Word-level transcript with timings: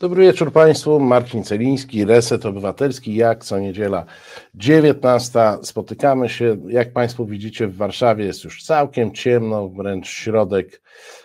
Dobry 0.00 0.22
wieczór 0.22 0.52
Państwu. 0.52 1.00
Marcin 1.00 1.44
Celiński, 1.44 2.04
Reset 2.04 2.46
Obywatelski. 2.46 3.14
Jak 3.14 3.44
co 3.44 3.58
niedziela 3.58 4.04
19. 4.54 5.40
Spotykamy 5.62 6.28
się. 6.28 6.56
Jak 6.68 6.92
Państwo 6.92 7.24
widzicie, 7.24 7.66
w 7.68 7.76
Warszawie 7.76 8.24
jest 8.24 8.44
już 8.44 8.64
całkiem 8.64 9.12
ciemno, 9.12 9.68
wręcz 9.68 10.08
środek, 10.08 10.82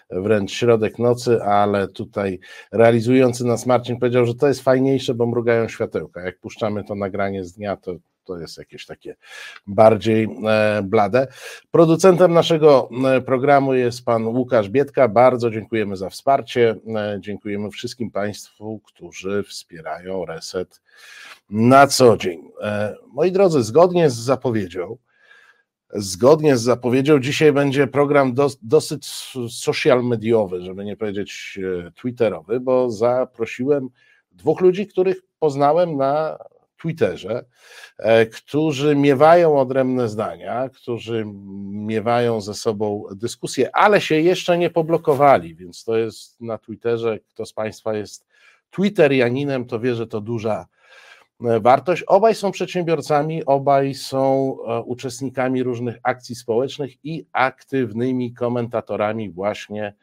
wręcz 0.10 0.52
środek 0.52 0.99
nocy, 0.99 1.44
ale 1.44 1.88
tutaj 1.88 2.39
realizujący 2.71 3.46
nas 3.46 3.65
Marcin 3.65 3.99
powiedział, 3.99 4.26
że 4.26 4.36
to 4.36 4.47
jest 4.47 4.62
fajniejsze, 4.62 5.13
bo 5.13 5.26
mrugają 5.26 5.67
światełka. 5.67 6.22
Jak 6.22 6.40
puszczamy 6.40 6.83
to 6.83 6.96
nagranie 6.96 7.46
z 7.46 7.53
dnia, 7.53 7.78
to 7.78 7.96
to 8.32 8.40
jest 8.40 8.58
jakieś 8.58 8.86
takie 8.86 9.16
bardziej 9.68 10.28
e, 10.48 10.81
blade. 10.84 11.28
Producentem 11.72 12.34
naszego 12.34 12.90
e, 13.06 13.22
programu 13.22 13.74
jest 13.74 14.06
pan 14.06 14.28
Łukasz 14.28 14.70
Bietka. 14.70 15.08
Bardzo 15.08 15.52
dziękujemy 15.52 15.96
za 15.96 16.09
wsparcie. 16.09 16.76
E, 16.95 17.17
dziękujemy 17.20 17.72
wszystkim 17.72 18.12
Państwu, 18.12 18.81
którzy 18.86 19.44
wspierają 19.44 20.26
Reset 20.26 20.81
na 21.49 21.88
co 21.88 22.17
dzień. 22.17 22.41
Moi 23.08 23.31
drodzy, 23.31 23.63
zgodnie 23.63 24.09
z 24.09 24.16
zapowiedzią, 24.16 24.98
zgodnie 25.94 26.58
z 26.58 26.61
zapowiedzią, 26.61 27.20
dzisiaj 27.20 27.53
będzie 27.53 27.88
program 27.88 28.34
dosyć 28.61 29.08
social 29.50 30.03
mediowy, 30.03 30.61
żeby 30.61 30.86
nie 30.86 30.98
powiedzieć 30.98 31.59
twitterowy, 31.95 32.59
bo 32.59 32.89
zaprosiłem 32.89 33.89
dwóch 34.31 34.61
ludzi, 34.61 34.88
których 34.88 35.22
poznałem 35.39 35.98
na 35.98 36.38
Twitterze, 36.81 37.45
e, 37.98 38.26
którzy 38.26 38.95
miewają 38.95 39.59
odrębne 39.59 40.09
zdania, 40.09 40.70
którzy 40.70 41.26
miewają 41.72 42.41
ze 42.41 42.53
sobą 42.53 43.03
dyskusje, 43.16 43.76
ale 43.76 44.02
się 44.02 44.16
jeszcze 44.16 44.58
nie 44.58 44.70
poblokowali, 44.70 45.55
więc 45.55 45.84
to 45.84 45.98
jest 45.98 46.41
na 46.41 46.58
Twitterze, 46.58 47.20
kto 47.20 47.45
z 47.45 47.53
Państwa 47.53 47.94
jest 47.94 48.25
Twitterianinem, 48.72 49.66
to 49.66 49.80
wie, 49.80 49.95
że 49.95 50.08
to 50.08 50.22
duża 50.22 50.66
e, 51.41 51.59
wartość. 51.59 52.03
Obaj 52.03 52.36
są 52.36 52.52
przedsiębiorcami, 52.52 53.45
obaj 53.45 53.94
są 53.94 54.55
e, 54.67 54.81
uczestnikami 54.81 55.64
różnych 55.64 56.00
akcji 56.03 56.36
społecznych 56.36 57.05
i 57.05 57.25
aktywnymi 57.31 58.33
komentatorami 58.33 59.30
właśnie 59.30 59.94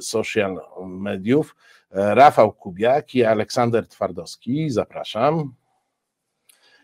social 0.00 0.60
mediów. 0.86 1.56
Rafał 1.90 2.52
Kubiak 2.52 3.14
i 3.14 3.24
Aleksander 3.24 3.88
Twardowski. 3.88 4.70
Zapraszam. 4.70 5.54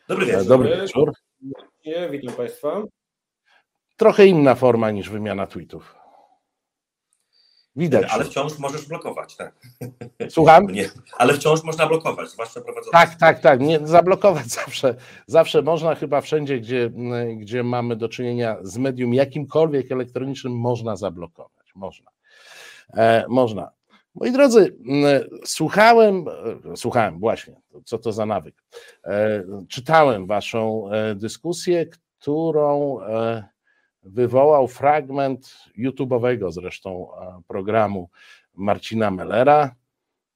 Dobry 0.08 0.26
wieczór. 0.26 0.46
Dobry 0.46 0.76
wieczór. 0.76 1.12
Witam 2.10 2.34
Państwa. 2.34 2.82
Trochę 3.96 4.26
inna 4.26 4.54
forma 4.54 4.90
niż 4.90 5.10
wymiana 5.10 5.46
tweetów. 5.46 5.94
Widać. 7.76 8.06
Ale 8.10 8.24
wciąż 8.24 8.58
możesz 8.58 8.88
blokować, 8.88 9.36
tak. 9.36 9.54
Słucham? 10.28 10.66
Nie, 10.66 10.90
ale 11.16 11.34
wciąż 11.34 11.62
można 11.62 11.86
blokować, 11.86 12.30
zwłaszcza 12.30 12.60
prowadzący. 12.60 12.90
Tak, 12.90 13.14
tak, 13.14 13.40
tak. 13.40 13.60
Nie, 13.60 13.86
zablokować 13.86 14.46
zawsze, 14.64 14.94
zawsze 15.26 15.62
można, 15.62 15.94
chyba 15.94 16.20
wszędzie, 16.20 16.60
gdzie, 16.60 16.90
gdzie 17.36 17.62
mamy 17.62 17.96
do 17.96 18.08
czynienia 18.08 18.56
z 18.62 18.78
medium 18.78 19.14
jakimkolwiek 19.14 19.92
elektronicznym, 19.92 20.52
można 20.52 20.96
zablokować. 20.96 21.72
Można. 21.74 22.10
E, 22.94 23.24
można. 23.28 23.75
Moi 24.16 24.32
drodzy, 24.32 24.76
słuchałem, 25.44 26.24
e, 26.72 26.76
słuchałem 26.76 27.18
właśnie, 27.18 27.60
co 27.84 27.98
to 27.98 28.12
za 28.12 28.26
nawyk. 28.26 28.62
E, 29.04 29.44
czytałem 29.68 30.26
Waszą 30.26 30.90
e, 30.90 31.14
dyskusję, 31.14 31.86
którą 31.86 32.98
wywołał 34.02 34.68
fragment 34.68 35.56
YouTube'owego 35.78 36.52
zresztą 36.52 37.08
programu 37.48 38.10
Marcina 38.54 39.10
Mellera 39.10 39.74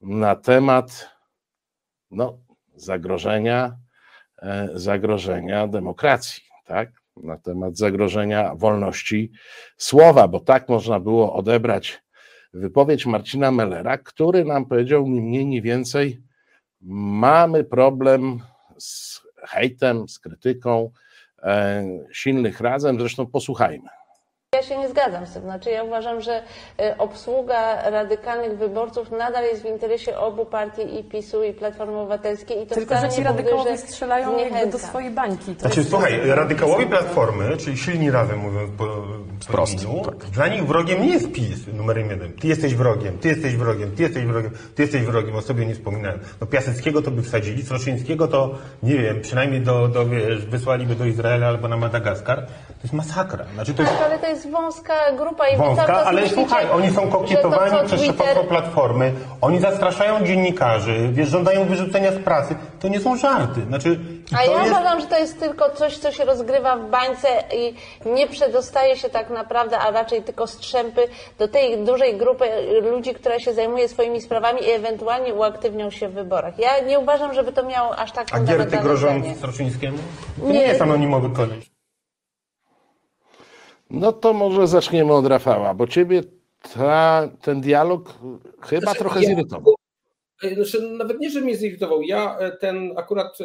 na 0.01 0.37
temat 0.37 1.09
no, 2.11 2.39
zagrożenia, 2.75 3.77
zagrożenia 4.75 5.69
demokracji, 5.69 6.43
tak? 6.65 6.91
Na 7.17 7.37
temat 7.37 7.77
zagrożenia 7.77 8.55
wolności 8.55 9.33
słowa, 9.77 10.29
bo 10.29 10.41
tak 10.41 10.69
można 10.69 11.01
było 11.01 11.33
odebrać 11.33 12.03
wypowiedź 12.53 13.07
Marcina 13.07 13.51
Mellera, 13.51 13.99
który 13.99 14.45
nam 14.45 14.67
powiedział 14.67 15.09
ni 15.09 15.21
mniej, 15.21 15.47
ni 15.47 15.63
więcej, 15.63 16.23
mamy 16.81 17.65
problem 17.65 18.41
z 18.79 19.23
hejtem, 19.37 20.09
z 20.09 20.19
krytyką 20.19 20.91
e, 21.43 21.85
silnych 22.13 22.61
razem, 22.61 22.99
zresztą 22.99 23.27
posłuchajmy. 23.27 23.89
Ja 24.61 24.67
się 24.67 24.79
nie 24.79 24.89
zgadzam 24.89 25.27
z 25.27 25.33
tym. 25.33 25.43
Znaczy, 25.43 25.71
ja 25.71 25.85
uważam, 25.85 26.21
że 26.21 26.43
e, 26.79 26.99
obsługa 26.99 27.91
radykalnych 27.91 28.59
wyborców 28.59 29.11
nadal 29.11 29.45
jest 29.45 29.63
w 29.63 29.65
interesie 29.65 30.19
obu 30.19 30.45
partii 30.45 31.01
i 31.01 31.05
PiSu 31.05 31.45
i 31.45 31.53
Platformy 31.53 31.99
Obywatelskiej 31.99 32.63
i 32.63 32.67
to 32.67 32.75
Tylko, 32.75 32.97
że 32.97 33.09
ci 33.09 33.23
radykałowie 33.23 33.79
strzelają 33.79 34.37
do 34.73 34.79
swojej 34.79 35.11
bańki. 35.11 35.55
To 35.55 35.61
znaczy, 35.61 35.85
słuchaj, 35.85 36.21
radykałowie 36.25 36.87
Platformy, 36.87 37.57
czyli 37.57 37.79
silni 37.79 38.11
razem 38.11 38.39
mówiąc 38.39 38.71
po, 38.79 38.85
po 39.47 39.53
Prost, 39.53 39.87
tak. 40.05 40.31
dla 40.31 40.49
nich 40.49 40.67
wrogiem 40.67 41.03
nie 41.03 41.13
jest 41.13 41.33
PiS 41.33 41.67
numerem 41.73 42.11
jeden. 42.11 42.33
Ty 42.33 42.49
jesteś 42.49 42.75
wrogiem, 42.75 43.19
ty 43.19 43.29
jesteś 43.29 43.57
wrogiem, 43.57 43.91
ty 43.97 44.03
jesteś 44.03 44.25
wrogiem, 44.25 44.51
ty 44.75 44.83
jesteś 44.83 45.03
wrogiem, 45.03 45.37
o 45.37 45.43
sobie 45.43 45.67
nie 45.67 45.75
wspominałem. 45.75 46.19
No 46.41 46.47
Piaseckiego 46.47 47.03
to 47.03 47.11
by 47.11 47.23
wsadzili, 47.23 47.63
Sroszyńskiego 47.63 48.29
to, 48.29 48.55
nie 48.83 48.99
wiem, 48.99 49.21
przynajmniej 49.21 49.61
do, 49.61 49.89
do 49.89 50.07
wiesz, 50.07 50.47
wysłaliby 50.47 50.95
do 50.95 51.05
Izraela 51.05 51.47
albo 51.47 51.69
na 51.69 51.77
Madagaskar. 51.77 52.47
To 52.47 52.83
jest 52.83 52.95
masakra. 52.95 53.45
Znaczy, 53.55 53.75
to 53.75 53.83
jest... 53.83 53.95
Tak, 53.95 54.03
ale 54.03 54.19
to 54.19 54.27
jest 54.27 54.47
wąska 54.51 55.13
grupa 55.13 55.49
i 55.49 55.57
wąska, 55.57 56.05
ale 56.05 56.29
słuchaj, 56.29 56.71
oni 56.71 56.91
są 56.91 57.09
kokietowani 57.09 57.79
to, 57.79 57.85
przez 57.85 58.01
Twitter... 58.01 58.27
szefową 58.27 58.49
Platformy, 58.49 59.13
oni 59.41 59.61
zastraszają 59.61 60.25
dziennikarzy, 60.25 61.09
wiesz, 61.13 61.29
żądają 61.29 61.65
wyrzucenia 61.65 62.13
z 62.13 62.19
pracy. 62.19 62.55
To 62.81 62.89
nie 62.89 63.01
są 63.01 63.17
żarty. 63.17 63.61
Znaczy, 63.61 63.99
A 64.39 64.45
ja 64.45 64.53
jest... 64.53 64.71
uważam, 64.71 65.01
że 65.01 65.07
to 65.07 65.19
jest 65.19 65.41
tylko 65.41 65.71
coś, 65.71 65.99
co 65.99 66.13
się 66.13 66.25
rozgrywa 66.25 66.77
w 66.77 66.91
bańce 66.91 67.29
i 67.55 67.75
nie 68.09 68.27
przedostaje 68.27 68.97
się 68.97 69.11
tak 69.11 69.31
naprawdę, 69.31 69.79
a 69.79 69.91
raczej 69.91 70.23
tylko 70.23 70.47
strzępy 70.47 71.09
do 71.39 71.49
tej 71.49 71.85
dużej 71.85 72.17
grupy 72.17 72.45
ludzi, 72.93 73.15
która 73.15 73.39
się 73.39 73.55
zajmuje 73.55 73.89
swoimi 73.89 74.21
sprawami 74.21 74.65
i 74.65 74.71
ewentualnie 74.71 75.35
uaktywnią 75.35 75.91
się 75.91 76.09
w 76.09 76.13
wyborach. 76.13 76.59
Ja 76.59 76.81
nie 76.81 76.99
uważam, 76.99 77.35
żeby 77.35 77.53
to 77.53 77.63
miało 77.63 77.97
aż 77.97 78.13
tak 78.13 78.27
A 78.33 78.41
Gierty 78.41 78.77
grożą 78.77 79.23
Sroczyńskiemu? 79.41 79.99
To 80.41 80.47
nie, 80.47 80.53
nie 80.53 80.63
jest 80.63 80.83
anonimowy 80.83 81.31
koleś. 81.31 81.71
No 83.91 84.13
to 84.13 84.33
może 84.33 84.67
zaczniemy 84.67 85.13
od 85.13 85.27
Rafała, 85.27 85.75
bo 85.75 85.87
ciebie 85.87 86.23
ta, 86.75 87.29
ten 87.43 87.61
dialog 87.61 88.19
chyba 88.61 88.81
znaczy, 88.81 88.99
trochę 88.99 89.23
ja, 89.23 89.29
zirytował. 89.29 89.75
Znaczy, 90.55 90.83
nawet 90.83 91.21
nie, 91.21 91.31
że 91.31 91.41
mnie 91.41 91.57
zirytował. 91.57 92.03
Ja 92.03 92.39
e, 92.39 92.57
ten 92.57 92.93
akurat 92.97 93.41
e, 93.41 93.45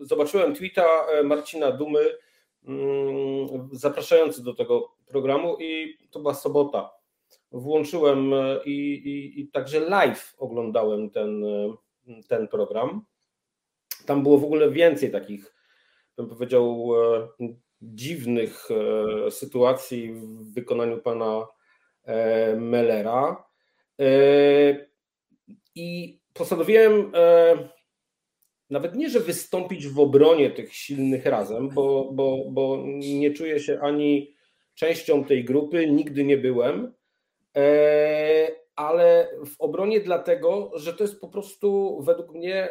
zobaczyłem 0.00 0.54
tweeta 0.54 0.86
e, 1.06 1.22
Marcina 1.22 1.72
Dumy 1.72 2.00
mm, 2.64 3.68
zapraszający 3.72 4.44
do 4.44 4.54
tego 4.54 4.94
programu 5.06 5.56
i 5.60 5.98
to 6.10 6.20
była 6.20 6.34
sobota. 6.34 6.90
Włączyłem 7.52 8.30
i, 8.64 8.70
i, 8.70 9.40
i 9.40 9.48
także 9.48 9.80
live 9.80 10.34
oglądałem 10.38 11.10
ten, 11.10 11.44
ten 12.28 12.48
program. 12.48 13.04
Tam 14.06 14.22
było 14.22 14.38
w 14.38 14.44
ogóle 14.44 14.70
więcej 14.70 15.10
takich, 15.12 15.54
bym 16.16 16.28
powiedział, 16.28 16.88
dziwnych 17.84 18.68
e, 18.70 19.30
sytuacji 19.30 20.12
w 20.12 20.54
wykonaniu 20.54 20.98
pana 20.98 21.46
e, 22.04 22.56
Mellera. 22.56 23.44
E, 24.00 24.86
I 25.74 26.18
postanowiłem 26.32 27.12
nawet 28.70 28.94
nie, 28.94 29.10
że 29.10 29.20
wystąpić 29.20 29.88
w 29.88 30.00
obronie 30.00 30.50
tych 30.50 30.74
silnych 30.74 31.26
razem, 31.26 31.68
bo, 31.68 32.10
bo, 32.12 32.50
bo 32.50 32.84
nie 32.86 33.30
czuję 33.30 33.60
się 33.60 33.80
ani 33.80 34.34
częścią 34.74 35.24
tej 35.24 35.44
grupy, 35.44 35.90
nigdy 35.90 36.24
nie 36.24 36.36
byłem, 36.36 36.94
ale 38.76 39.28
w 39.46 39.60
obronie 39.60 40.00
dlatego, 40.00 40.70
że 40.74 40.94
to 40.94 41.04
jest 41.04 41.20
po 41.20 41.28
prostu 41.28 42.00
według 42.02 42.34
mnie 42.34 42.68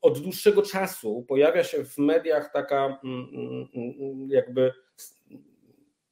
od 0.00 0.18
dłuższego 0.20 0.62
czasu 0.62 1.24
pojawia 1.28 1.64
się 1.64 1.84
w 1.84 1.98
mediach 1.98 2.52
taka 2.52 3.00
mm, 3.04 3.28
mm, 3.32 3.68
mm, 3.74 4.28
jakby 4.30 4.72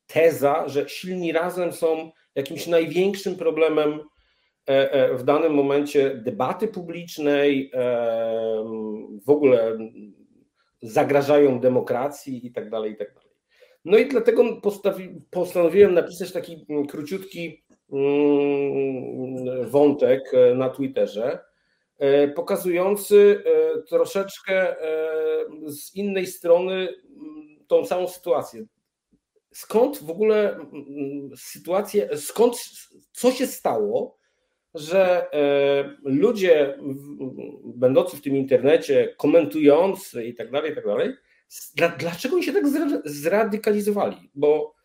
teza, 0.06 0.68
że 0.68 0.88
silni 0.88 1.32
razem 1.32 1.72
są 1.72 2.10
jakimś 2.34 2.66
największym 2.66 3.36
problemem 3.36 4.00
e, 4.66 5.14
w 5.14 5.22
danym 5.22 5.54
momencie 5.54 6.14
debaty 6.14 6.68
publicznej, 6.68 7.70
w 9.26 9.30
ogóle 9.30 9.78
zagrażają 10.82 11.60
demokracji 11.60 12.46
i 12.46 12.52
tak 12.52 12.70
dalej, 12.70 12.92
i 12.92 12.96
tak 12.96 13.14
dalej. 13.14 13.28
No 13.84 13.98
i 13.98 14.08
dlatego 14.08 14.60
postanowiłem 15.30 15.94
napisać 15.94 16.32
taki 16.32 16.66
króciutki 16.88 17.64
wątek 19.66 20.34
e, 20.34 20.54
na 20.54 20.68
Twitterze, 20.68 21.32
e, 21.32 21.38
pokazujący 22.34 23.42
e, 23.44 23.82
troszeczkę 23.82 24.76
z 25.66 25.94
innej 25.94 26.26
strony 26.26 26.74
mm, 26.74 27.64
tą 27.66 27.84
całą 27.84 28.08
sytuację. 28.08 28.64
Skąd 29.52 29.98
w 29.98 30.10
ogóle 30.10 30.56
mm, 30.56 31.30
sytuacja, 31.36 32.16
skąd, 32.16 32.56
co 33.12 33.32
się 33.32 33.46
stało, 33.46 34.18
że 34.74 35.32
e, 35.32 35.96
ludzie 36.02 36.78
będący 37.64 38.16
w 38.16 38.22
tym 38.22 38.36
internecie, 38.36 39.14
komentujący 39.16 40.24
i 40.24 40.34
tak 40.34 40.50
dalej, 40.50 40.72
i 40.72 40.74
tak 40.74 40.86
dalej, 40.86 41.14
dlaczego 41.98 42.36
oni 42.36 42.44
się 42.44 42.52
tak 42.52 42.64
zradykalizowali? 43.04 44.30
Bo 44.34 44.77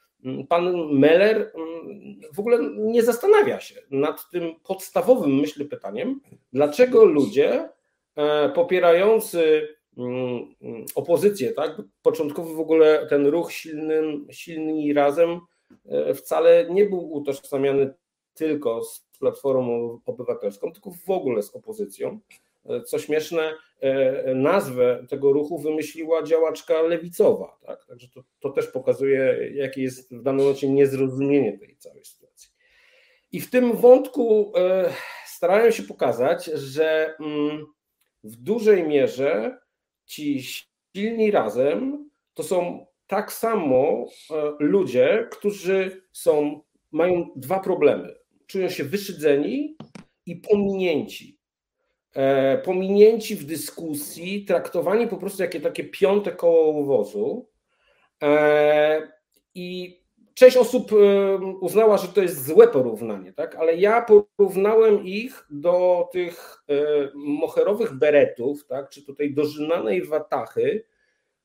pan 0.50 0.94
Meller 0.94 1.52
mm, 1.56 2.22
w 2.34 2.40
ogóle 2.40 2.60
nie 2.78 3.04
zastanawia 3.04 3.60
się 3.60 3.81
nad 3.92 4.30
tym 4.31 4.56
podstawowym, 4.64 5.36
myślę, 5.36 5.66
pytaniem, 5.66 6.22
dlaczego 6.54 7.06
ludzie 7.06 7.70
e, 8.16 8.50
popierający 8.50 9.68
mm, 9.98 10.56
opozycję, 10.96 11.52
tak? 11.52 11.81
Początkowy 12.02 12.56
w 12.56 12.60
ogóle 12.60 13.08
ten 13.10 13.28
ruch 13.28 13.52
silny, 13.52 14.02
silny 14.31 14.94
razem 14.94 15.40
e, 15.86 16.14
wcale 16.14 16.68
nie 16.70 16.86
był 16.86 17.14
utożsamiany 17.14 17.94
tylko 18.34 18.84
z 18.84 19.06
Platformą 19.20 20.00
Obywatelską, 20.06 20.72
tylko 20.72 20.92
w 21.06 21.10
ogóle 21.10 21.44
z 21.44 21.56
opozycją. 21.56 22.20
E, 22.65 22.81
co 22.81 23.00
śmieszne, 23.00 23.54
e, 23.81 24.36
nazwę 24.36 25.06
tego 25.10 25.33
ruchu 25.33 25.60
wymyśliła 25.60 26.24
działaczka 26.24 26.81
lewicowa. 26.81 27.57
Tak? 27.65 27.86
Także 27.86 28.07
to, 28.10 28.24
to 28.39 28.50
też 28.50 28.68
pokazuje, 28.68 29.51
jakie 29.54 29.81
jest 29.81 30.15
w 30.15 30.21
danym 30.21 30.42
momencie 30.42 30.69
niezrozumienie 30.69 31.57
tej 31.57 31.77
całej 31.77 32.06
sytuacji. 32.06 32.50
I 33.31 33.42
w 33.42 33.50
tym 33.50 33.75
wątku 33.75 34.54
e, 34.56 34.94
starałem 35.25 35.71
się 35.71 35.83
pokazać, 35.83 36.45
że 36.45 37.15
mm, 37.19 37.65
w 38.24 38.36
dużej 38.36 38.88
mierze 38.88 39.57
ci 40.06 40.44
silni 40.95 41.31
razem 41.31 42.10
to 42.33 42.44
są 42.44 42.86
tak 43.07 43.33
samo 43.33 44.07
ludzie, 44.60 45.27
którzy 45.31 46.01
są, 46.12 46.62
mają 46.92 47.30
dwa 47.36 47.60
problemy 47.60 48.24
czują 48.54 48.69
się 48.69 48.83
wyszydzeni 48.83 49.75
i 50.25 50.36
pominięci. 50.36 51.38
E, 52.13 52.57
pominięci 52.57 53.36
w 53.36 53.45
dyskusji, 53.45 54.45
traktowani 54.45 55.07
po 55.07 55.18
prostu 55.18 55.42
jakie 55.42 55.60
takie 55.60 55.83
piąte 55.83 56.31
koło 56.31 56.83
wozu. 56.83 57.50
E, 58.24 59.13
I 59.56 60.00
część 60.33 60.57
osób 60.57 60.92
e, 60.92 60.95
uznała, 61.38 61.98
że 61.98 62.07
to 62.07 62.21
jest 62.21 62.45
złe 62.45 62.68
porównanie, 62.68 63.33
tak? 63.33 63.56
ale 63.56 63.75
ja 63.75 64.06
porównałem 64.38 65.06
ich 65.06 65.45
do 65.50 66.10
tych 66.12 66.63
moherowych 67.15 67.94
beretów, 67.94 68.65
tak? 68.65 68.89
czy 68.89 69.06
tutaj 69.06 69.33
dożynanej 69.33 70.06
watachy 70.06 70.83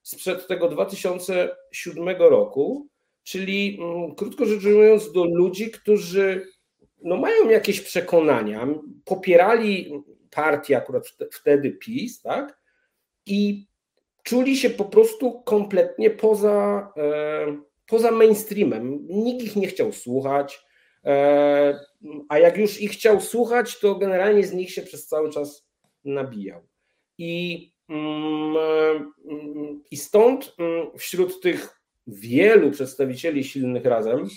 sprzed 0.02 0.46
tego 0.46 0.68
2007 0.68 2.08
roku, 2.18 2.88
czyli 3.22 3.78
mm, 3.80 4.14
krótko 4.14 4.44
rzecz 4.44 4.64
ujmując, 4.64 5.12
do 5.12 5.24
ludzi, 5.24 5.70
którzy 5.70 6.46
no 7.02 7.16
mają 7.16 7.48
jakieś 7.48 7.80
przekonania, 7.80 8.68
popierali 9.04 9.92
partię 10.30 10.76
akurat 10.76 11.08
wtedy 11.32 11.70
PiS, 11.70 12.22
tak? 12.22 12.58
I 13.26 13.66
czuli 14.22 14.56
się 14.56 14.70
po 14.70 14.84
prostu 14.84 15.42
kompletnie 15.42 16.10
poza, 16.10 16.92
e, 16.96 17.56
poza 17.86 18.10
mainstreamem. 18.10 19.06
Nikt 19.08 19.46
ich 19.46 19.56
nie 19.56 19.66
chciał 19.66 19.92
słuchać, 19.92 20.64
e, 21.04 21.80
a 22.28 22.38
jak 22.38 22.58
już 22.58 22.80
ich 22.80 22.90
chciał 22.90 23.20
słuchać, 23.20 23.78
to 23.78 23.94
generalnie 23.94 24.46
z 24.46 24.52
nich 24.52 24.70
się 24.70 24.82
przez 24.82 25.06
cały 25.06 25.30
czas 25.30 25.68
nabijał. 26.04 26.60
I, 27.18 27.72
mm, 27.88 28.56
mm, 29.30 29.82
i 29.90 29.96
stąd 29.96 30.54
mm, 30.58 30.98
wśród 30.98 31.40
tych 31.40 31.80
wielu 32.06 32.70
przedstawicieli 32.70 33.44
silnych 33.44 33.84
razem 33.84 34.28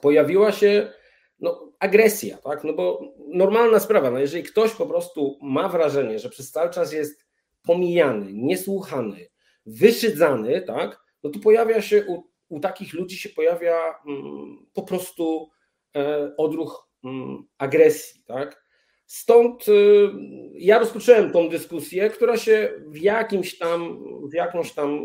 pojawiła 0.00 0.52
się 0.52 0.92
no, 1.40 1.72
agresja, 1.78 2.38
tak? 2.38 2.64
No 2.64 2.72
bo 2.72 3.14
normalna 3.28 3.80
sprawa, 3.80 4.10
no 4.10 4.18
jeżeli 4.18 4.42
ktoś 4.42 4.72
po 4.72 4.86
prostu 4.86 5.38
ma 5.42 5.68
wrażenie, 5.68 6.18
że 6.18 6.28
przez 6.28 6.50
cały 6.50 6.70
czas 6.70 6.92
jest 6.92 7.26
pomijany, 7.62 8.32
niesłuchany, 8.32 9.26
wyszydzany, 9.66 10.62
tak? 10.62 11.00
No 11.22 11.30
to 11.30 11.38
pojawia 11.38 11.82
się 11.82 12.04
u, 12.06 12.24
u 12.48 12.60
takich 12.60 12.94
ludzi 12.94 13.16
się 13.16 13.28
pojawia 13.28 13.94
mm, 14.06 14.66
po 14.74 14.82
prostu 14.82 15.50
e, 15.96 16.32
odruch 16.36 16.88
mm, 17.04 17.44
agresji, 17.58 18.22
tak? 18.26 18.64
Stąd 19.06 19.68
y, 19.68 20.10
ja 20.52 20.78
rozpocząłem 20.78 21.32
tą 21.32 21.48
dyskusję, 21.48 22.10
która 22.10 22.36
się 22.36 22.72
w 22.86 22.98
jakimś 22.98 23.58
tam, 23.58 24.04
w 24.30 24.34
jakąś 24.34 24.72
tam 24.72 24.98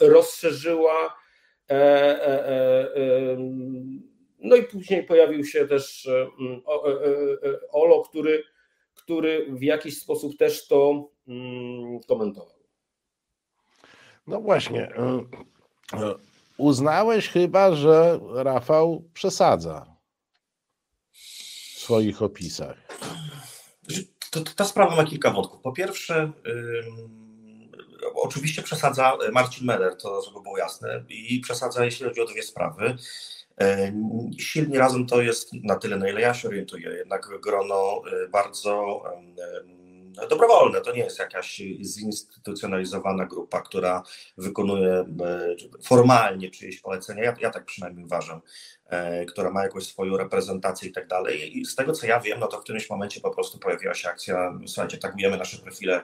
y, 0.00 0.08
rozszerzyła. 0.08 1.16
E, 1.70 1.74
e, 2.26 3.36
no 4.38 4.56
i 4.56 4.62
później 4.62 5.04
pojawił 5.04 5.44
się 5.44 5.66
też 5.66 6.06
e, 6.06 6.26
mm, 6.40 6.60
e, 6.68 7.48
e, 7.48 7.70
Olo, 7.70 8.02
który, 8.02 8.44
który 8.94 9.46
w 9.52 9.62
jakiś 9.62 9.98
sposób 9.98 10.36
też 10.36 10.66
to 10.66 11.10
mm, 11.28 12.00
komentował. 12.08 12.58
No 14.26 14.40
właśnie. 14.40 14.92
Uznałeś 16.56 17.28
chyba, 17.28 17.74
że 17.74 18.20
Rafał 18.34 19.04
przesadza 19.14 19.96
w 21.12 21.80
swoich 21.80 22.22
opisach. 22.22 22.76
To, 24.30 24.40
to, 24.40 24.54
ta 24.54 24.64
sprawa 24.64 24.96
ma 24.96 25.04
kilka 25.04 25.30
wątków. 25.30 25.60
Po 25.62 25.72
pierwsze, 25.72 26.32
oczywiście 28.14 28.62
przesadza 28.62 29.16
Marcin 29.32 29.66
Meller, 29.66 29.96
to 29.96 30.22
żeby 30.22 30.42
było 30.42 30.58
jasne, 30.58 31.04
i 31.08 31.40
przesadza, 31.40 31.84
jeśli 31.84 32.06
chodzi 32.06 32.20
o 32.20 32.26
dwie 32.26 32.42
sprawy. 32.42 32.96
E, 33.60 33.92
silni 34.38 34.78
razem 34.78 35.06
to 35.06 35.22
jest 35.22 35.50
na 35.52 35.76
tyle, 35.76 35.96
na 35.96 36.08
ile 36.08 36.20
ja 36.20 36.34
się 36.34 36.48
orientuję, 36.48 36.90
jednak 36.90 37.28
grono 37.42 38.02
e, 38.24 38.28
bardzo 38.28 39.02
dobrowolne. 40.30 40.80
To 40.80 40.92
nie 40.92 41.00
jest 41.00 41.18
jakaś 41.18 41.62
zinstytucjonalizowana 41.80 43.26
grupa, 43.26 43.60
która 43.60 44.02
wykonuje 44.38 44.92
e, 44.92 45.06
formalnie 45.82 46.50
czyjeś 46.50 46.80
polecenia. 46.80 47.24
Ja, 47.24 47.34
ja 47.40 47.50
tak 47.50 47.64
przynajmniej 47.64 48.04
uważam, 48.04 48.40
która 49.28 49.50
ma 49.50 49.62
jakąś 49.62 49.86
swoją 49.86 50.16
reprezentację 50.16 50.88
i 50.88 50.92
tak 50.92 51.06
dalej. 51.06 51.58
I 51.58 51.64
z 51.64 51.74
tego 51.74 51.92
co 51.92 52.06
ja 52.06 52.20
wiem, 52.20 52.40
no 52.40 52.46
to 52.46 52.58
w 52.58 52.62
którymś 52.62 52.90
momencie 52.90 53.20
po 53.20 53.30
prostu 53.30 53.58
pojawiła 53.58 53.94
się 53.94 54.08
akcja, 54.08 54.58
słuchajcie, 54.66 54.98
tagujemy 54.98 55.36
nasze 55.36 55.58
profile 55.58 56.02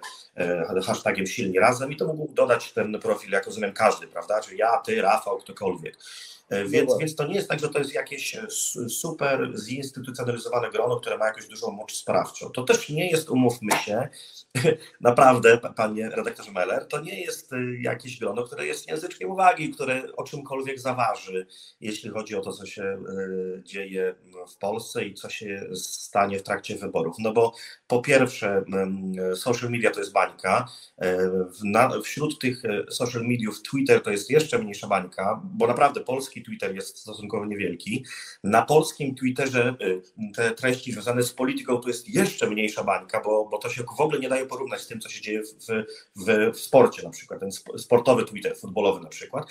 hashtagiem 0.86 1.26
silni 1.26 1.58
razem 1.58 1.92
i 1.92 1.96
to 1.96 2.14
mógł 2.14 2.34
dodać 2.34 2.72
ten 2.72 3.00
profil, 3.00 3.30
jak 3.30 3.46
rozumiem, 3.46 3.72
każdy, 3.72 4.06
prawda? 4.06 4.40
Czyli 4.40 4.58
ja, 4.58 4.78
ty, 4.78 5.02
Rafał, 5.02 5.38
ktokolwiek. 5.38 5.98
E, 6.48 6.64
więc, 6.64 6.98
więc 6.98 7.14
to 7.14 7.26
nie 7.26 7.34
jest 7.34 7.48
tak, 7.48 7.60
że 7.60 7.68
to 7.68 7.78
jest 7.78 7.94
jakieś 7.94 8.36
e, 8.36 8.46
super 8.88 9.52
zinstytucjonalizowane 9.58 10.70
grono, 10.70 11.00
które 11.00 11.18
ma 11.18 11.26
jakąś 11.26 11.48
dużą 11.48 11.70
moc 11.70 11.92
sprawczą. 11.92 12.50
To 12.50 12.62
też 12.62 12.88
nie 12.88 13.10
jest, 13.10 13.30
umówmy 13.30 13.72
się, 13.72 14.08
naprawdę, 15.00 15.58
panie 15.76 16.10
redaktorze 16.10 16.52
Meller, 16.52 16.88
to 16.88 17.00
nie 17.00 17.20
jest 17.20 17.52
e, 17.52 17.56
jakieś 17.80 18.18
grono, 18.18 18.42
które 18.42 18.66
jest 18.66 18.88
języczkiem 18.88 19.30
uwagi, 19.30 19.70
które 19.70 20.02
o 20.16 20.24
czymkolwiek 20.24 20.80
zaważy, 20.80 21.46
jeśli 21.80 22.10
chodzi 22.10 22.36
o 22.36 22.40
to, 22.40 22.52
co 22.52 22.66
się 22.66 22.98
dzieje 23.62 24.14
w 24.48 24.56
Polsce 24.56 25.04
i 25.04 25.14
co 25.14 25.28
się 25.28 25.68
stanie 25.74 26.38
w 26.38 26.42
trakcie 26.42 26.76
wyborów. 26.76 27.16
No 27.18 27.32
bo 27.32 27.54
po 27.86 28.02
pierwsze, 28.02 28.64
social 29.36 29.70
media 29.70 29.90
to 29.90 30.00
jest 30.00 30.12
bańka. 30.12 30.68
Wśród 32.04 32.40
tych 32.40 32.62
social 32.90 33.22
mediów 33.22 33.62
Twitter 33.62 34.02
to 34.02 34.10
jest 34.10 34.30
jeszcze 34.30 34.58
mniejsza 34.58 34.86
bańka, 34.86 35.40
bo 35.44 35.66
naprawdę 35.66 36.00
polski 36.00 36.33
polski 36.34 36.42
Twitter 36.42 36.74
jest 36.74 36.98
stosunkowo 36.98 37.46
niewielki. 37.46 38.04
Na 38.44 38.62
polskim 38.62 39.14
Twitterze 39.14 39.76
y, 39.82 40.02
te 40.34 40.50
treści 40.50 40.92
związane 40.92 41.22
z 41.22 41.32
polityką 41.32 41.76
to 41.76 41.88
jest 41.88 42.08
jeszcze 42.08 42.50
mniejsza 42.50 42.84
bańka, 42.84 43.20
bo, 43.20 43.48
bo 43.50 43.58
to 43.58 43.70
się 43.70 43.84
w 43.84 44.00
ogóle 44.00 44.18
nie 44.18 44.28
daje 44.28 44.46
porównać 44.46 44.80
z 44.80 44.86
tym, 44.86 45.00
co 45.00 45.08
się 45.08 45.20
dzieje 45.20 45.42
w, 45.42 45.66
w, 46.16 46.52
w 46.54 46.60
sporcie 46.60 47.02
na 47.02 47.10
przykład, 47.10 47.40
ten 47.40 47.52
sportowy 47.78 48.24
Twitter, 48.24 48.56
futbolowy 48.56 49.00
na 49.00 49.08
przykład. 49.08 49.46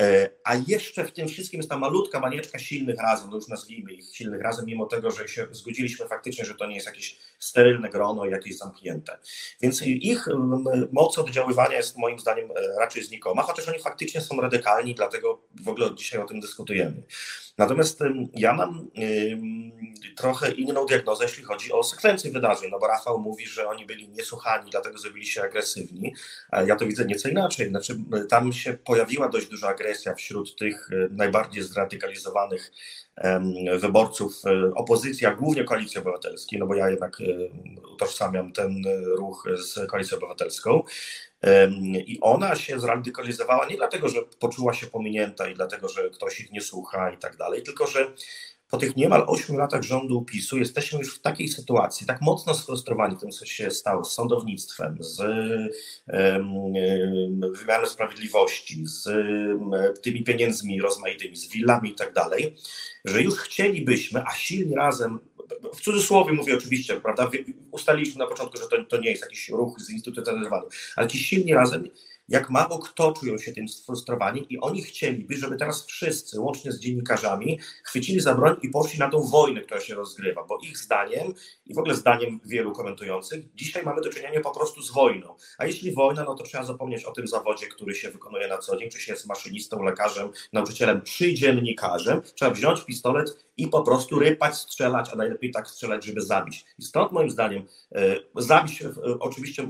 E, 0.00 0.30
a 0.44 0.54
jeszcze 0.66 1.04
w 1.04 1.12
tym 1.12 1.28
wszystkim 1.28 1.58
jest 1.58 1.70
ta 1.70 1.78
malutka 1.78 2.20
manieczka 2.20 2.58
silnych 2.58 2.98
razem, 2.98 3.30
no 3.30 3.36
już 3.36 3.48
nazwijmy 3.48 3.92
ich 3.92 4.16
silnych 4.16 4.42
razem, 4.42 4.66
mimo 4.66 4.86
tego, 4.86 5.10
że 5.10 5.28
się 5.28 5.46
zgodziliśmy 5.50 6.08
faktycznie, 6.08 6.44
że 6.44 6.54
to 6.54 6.66
nie 6.66 6.74
jest 6.74 6.86
jakieś 6.86 7.18
sterylne 7.38 7.90
grono, 7.90 8.26
jakieś 8.26 8.56
zamknięte. 8.56 9.18
Więc 9.60 9.82
ich 9.82 10.26
moc 10.92 11.18
oddziaływania 11.18 11.76
jest 11.76 11.96
moim 11.96 12.18
zdaniem 12.18 12.50
e, 12.50 12.80
raczej 12.80 13.04
znikoma, 13.04 13.42
chociaż 13.42 13.68
oni 13.68 13.78
faktycznie 13.78 14.20
są 14.20 14.40
radykalni, 14.40 14.94
dlatego 14.94 15.42
w 15.62 15.68
ogóle 15.68 15.94
dzisiaj 15.94 16.20
o 16.20 16.26
tym 16.26 16.40
dyskutujemy. 16.40 17.02
Natomiast 17.58 18.00
ja 18.34 18.52
mam 18.52 18.90
trochę 20.16 20.52
inną 20.52 20.86
diagnozę, 20.86 21.24
jeśli 21.24 21.44
chodzi 21.44 21.72
o 21.72 21.82
sekwencję 21.82 22.30
wydarzeń, 22.30 22.70
no 22.70 22.78
bo 22.78 22.86
Rafał 22.86 23.20
mówi, 23.20 23.46
że 23.46 23.68
oni 23.68 23.86
byli 23.86 24.08
niesłuchani, 24.08 24.70
dlatego 24.70 24.98
zrobili 24.98 25.26
się 25.26 25.42
agresywni, 25.42 26.14
ja 26.66 26.76
to 26.76 26.86
widzę 26.86 27.04
nieco 27.04 27.28
inaczej. 27.28 27.68
Znaczy, 27.68 27.96
tam 28.28 28.52
się 28.52 28.74
pojawiła 28.74 29.28
dość 29.28 29.46
duża 29.46 29.68
agresja 29.68 30.14
wśród 30.14 30.56
tych 30.56 30.88
e, 30.92 31.08
najbardziej 31.10 31.62
zradykalizowanych 31.62 32.72
wyborców 33.80 34.32
e, 34.46 34.74
opozycji, 34.74 35.26
a 35.26 35.34
głównie 35.34 35.64
Koalicji 35.64 36.00
Obywatelskiej, 36.00 36.58
no 36.58 36.66
bo 36.66 36.74
ja 36.74 36.90
jednak 36.90 37.20
e, 37.20 37.24
utożsamiam 37.94 38.52
ten 38.52 38.82
ruch 39.16 39.48
z 39.56 39.90
Koalicją 39.90 40.16
Obywatelską. 40.18 40.82
I 42.06 42.18
ona 42.20 42.56
się 42.56 42.80
zradykalizowała 42.80 43.66
nie 43.66 43.76
dlatego, 43.76 44.08
że 44.08 44.22
poczuła 44.22 44.74
się 44.74 44.86
pominięta 44.86 45.48
i 45.48 45.54
dlatego, 45.54 45.88
że 45.88 46.10
ktoś 46.10 46.40
ich 46.40 46.52
nie 46.52 46.60
słucha 46.60 47.10
i 47.10 47.18
tak 47.18 47.36
dalej, 47.36 47.62
tylko 47.62 47.86
że 47.86 48.12
po 48.70 48.78
tych 48.78 48.96
niemal 48.96 49.24
8 49.26 49.56
latach 49.56 49.82
rządu 49.82 50.22
PiSu 50.22 50.58
jesteśmy 50.58 50.98
już 50.98 51.16
w 51.16 51.20
takiej 51.20 51.48
sytuacji, 51.48 52.06
tak 52.06 52.22
mocno 52.22 52.54
sfrustrowani 52.54 53.16
tym, 53.16 53.30
co 53.30 53.46
się 53.46 53.70
stało 53.70 54.04
z 54.04 54.14
sądownictwem, 54.14 54.98
z 55.00 55.22
wymianą 57.58 57.86
sprawiedliwości, 57.86 58.86
z 58.86 59.08
tymi 60.02 60.24
pieniędzmi 60.24 60.80
rozmaitymi, 60.80 61.36
z 61.36 61.48
willami 61.48 61.90
i 61.90 61.94
tak 61.94 62.12
dalej, 62.12 62.56
że 63.04 63.22
już 63.22 63.34
chcielibyśmy, 63.34 64.22
a 64.26 64.34
silni 64.34 64.74
razem, 64.74 65.18
w 65.74 65.80
cudzysłowie 65.80 66.32
mówię 66.32 66.56
oczywiście, 66.56 67.00
prawda, 67.00 67.30
ustaliliśmy 67.70 68.18
na 68.18 68.26
początku, 68.26 68.58
że 68.58 68.68
to, 68.68 68.84
to 68.84 69.00
nie 69.00 69.10
jest 69.10 69.22
jakiś 69.22 69.48
ruch 69.48 69.80
zinstytucjonalizowany, 69.80 70.66
ale 70.96 71.08
ci 71.08 71.18
silni 71.18 71.54
razem 71.54 71.88
jak 72.28 72.50
mało 72.50 72.78
kto 72.78 73.12
czują 73.12 73.38
się 73.38 73.52
tym 73.52 73.68
sfrustrowani 73.68 74.46
i 74.48 74.60
oni 74.60 74.82
chcieliby, 74.82 75.36
żeby 75.36 75.56
teraz 75.56 75.86
wszyscy, 75.86 76.40
łącznie 76.40 76.72
z 76.72 76.80
dziennikarzami, 76.80 77.60
chwycili 77.84 78.20
za 78.20 78.34
broń 78.34 78.56
i 78.62 78.68
poszli 78.68 78.98
na 78.98 79.10
tą 79.10 79.22
wojnę, 79.22 79.60
która 79.60 79.80
się 79.80 79.94
rozgrywa, 79.94 80.44
bo 80.44 80.58
ich 80.62 80.78
zdaniem 80.78 81.34
i 81.66 81.74
w 81.74 81.78
ogóle 81.78 81.94
zdaniem 81.94 82.40
wielu 82.44 82.72
komentujących, 82.72 83.54
dzisiaj 83.54 83.84
mamy 83.84 84.00
do 84.00 84.08
czynienia 84.08 84.40
po 84.40 84.50
prostu 84.50 84.82
z 84.82 84.90
wojną. 84.90 85.34
A 85.58 85.66
jeśli 85.66 85.92
wojna, 85.92 86.24
no 86.24 86.34
to 86.34 86.44
trzeba 86.44 86.64
zapomnieć 86.64 87.04
o 87.04 87.12
tym 87.12 87.28
zawodzie, 87.28 87.66
który 87.66 87.94
się 87.94 88.10
wykonuje 88.10 88.48
na 88.48 88.58
co 88.58 88.76
dzień, 88.76 88.90
czy 88.90 89.00
się 89.00 89.12
jest 89.12 89.26
maszynistą, 89.26 89.82
lekarzem, 89.82 90.30
nauczycielem, 90.52 91.02
czy 91.02 91.34
dziennikarzem. 91.34 92.22
Trzeba 92.34 92.50
wziąć 92.50 92.80
pistolet 92.84 93.44
i 93.56 93.68
po 93.68 93.82
prostu 93.82 94.18
rypać, 94.18 94.54
strzelać, 94.54 95.10
a 95.12 95.16
najlepiej 95.16 95.50
tak 95.50 95.68
strzelać, 95.68 96.04
żeby 96.04 96.20
zabić. 96.20 96.64
I 96.78 96.82
stąd 96.82 97.12
moim 97.12 97.30
zdaniem, 97.30 97.66
e, 97.94 98.16
zabić 98.36 98.82
e, 98.82 98.92
oczywiście 99.20 99.68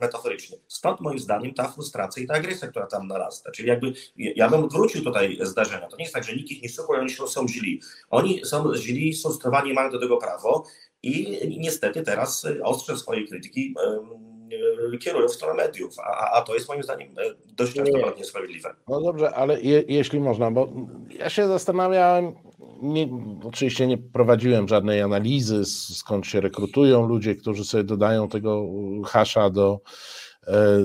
metaforycznie, 0.00 0.58
stąd 0.68 1.00
moim 1.00 1.18
zdaniem 1.18 1.54
ta 1.54 1.68
frustracja 1.68 1.85
i 2.20 2.26
ta 2.26 2.34
agresja, 2.34 2.68
która 2.68 2.86
tam 2.86 3.06
narasta. 3.06 3.50
Czyli 3.50 3.68
jakby 3.68 3.92
ja 4.16 4.48
bym 4.48 4.64
odwrócił 4.64 5.04
tutaj 5.04 5.38
zdarzenia. 5.40 5.88
To 5.88 5.96
nie 5.96 6.04
jest 6.04 6.14
tak, 6.14 6.24
że 6.24 6.36
nikt 6.36 6.50
ich 6.50 6.62
nie 6.62 6.68
słucha, 6.68 7.00
oni 7.00 7.10
są 7.10 7.48
źli. 7.48 7.80
Oni 8.10 8.44
są 8.44 8.74
źli, 8.74 9.14
są 9.14 9.32
sterowani, 9.32 9.72
mają 9.72 9.90
do 9.90 10.00
tego 10.00 10.16
prawo 10.16 10.64
i 11.02 11.38
niestety 11.58 12.02
teraz 12.02 12.46
ostrzę 12.62 12.96
swojej 12.96 13.28
krytyki 13.28 13.74
kierują 15.00 15.28
w 15.28 15.32
stronę 15.32 15.54
mediów, 15.54 15.98
a, 15.98 16.30
a 16.30 16.42
to 16.42 16.54
jest 16.54 16.68
moim 16.68 16.82
zdaniem 16.82 17.08
dość 17.46 17.74
często 17.74 17.98
nie. 17.98 18.14
niesprawiedliwe. 18.16 18.74
No 18.88 19.00
dobrze, 19.00 19.34
ale 19.34 19.60
je, 19.60 19.84
jeśli 19.88 20.20
można, 20.20 20.50
bo 20.50 20.68
ja 21.18 21.30
się 21.30 21.48
zastanawiałem, 21.48 22.32
nie, 22.82 23.08
oczywiście 23.44 23.86
nie 23.86 23.98
prowadziłem 23.98 24.68
żadnej 24.68 25.02
analizy, 25.02 25.64
skąd 25.94 26.26
się 26.26 26.40
rekrutują 26.40 27.06
ludzie, 27.06 27.34
którzy 27.34 27.64
sobie 27.64 27.84
dodają 27.84 28.28
tego 28.28 28.66
hasza 29.04 29.50
do, 29.50 29.80
e, 29.80 29.86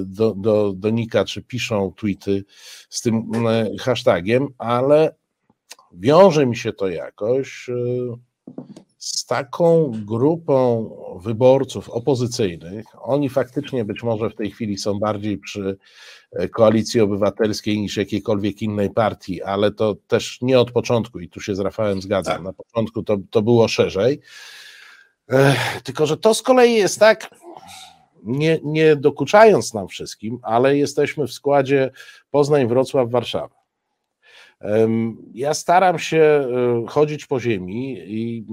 do, 0.06 0.34
do, 0.38 0.74
do 0.74 0.90
nika, 0.90 1.26
czy 1.26 1.42
piszą 1.42 1.94
tweety 1.98 2.44
z 2.90 3.02
tym 3.02 3.32
e, 3.48 3.70
hashtagiem, 3.80 4.48
ale 4.58 5.16
wiąże 5.94 6.46
mi 6.46 6.58
się 6.58 6.74
to 6.74 6.88
jakoś 6.88 7.70
e, 7.70 7.74
z 8.98 9.26
taką 9.26 9.92
grupą 10.06 10.90
wyborców 11.24 11.90
opozycyjnych. 11.90 12.86
Oni 13.02 13.30
faktycznie 13.30 13.86
być 13.86 14.04
może 14.04 14.30
w 14.30 14.36
tej 14.36 14.52
chwili 14.52 14.78
są 14.78 15.00
bardziej 15.00 15.38
przy 15.38 15.78
E, 16.32 16.50
koalicji 16.50 17.02
Obywatelskiej 17.02 17.82
niż 17.82 17.98
jakiejkolwiek 17.98 18.62
innej 18.62 18.90
partii, 18.90 19.42
ale 19.42 19.72
to 19.72 19.96
też 20.08 20.38
nie 20.42 20.60
od 20.60 20.72
początku 20.72 21.20
i 21.20 21.30
tu 21.30 21.42
się 21.42 21.56
z 21.56 21.60
Rafałem 21.60 22.02
zgadzam. 22.02 22.36
Tak. 22.36 22.44
Na 22.44 22.54
początku 22.54 23.04
to, 23.04 23.18
to 23.30 23.42
było 23.42 23.68
szerzej. 23.68 24.22
E, 25.30 25.56
tylko, 25.84 26.06
że 26.06 26.18
to 26.18 26.34
z 26.34 26.42
kolei 26.42 26.74
jest 26.74 27.00
tak, 27.00 27.30
nie, 28.24 28.60
nie 28.64 28.96
dokuczając 28.96 29.74
nam 29.74 29.88
wszystkim, 29.88 30.40
ale 30.44 30.78
jesteśmy 30.78 31.28
w 31.28 31.34
składzie 31.34 31.92
Poznań, 32.32 32.68
Wrocław, 32.68 33.10
Warszawa. 33.10 33.62
Ja 35.34 35.54
staram 35.54 36.00
się 36.00 36.18
e, 36.18 36.48
chodzić 36.88 37.26
po 37.26 37.40
ziemi 37.40 37.98
i 38.06 38.46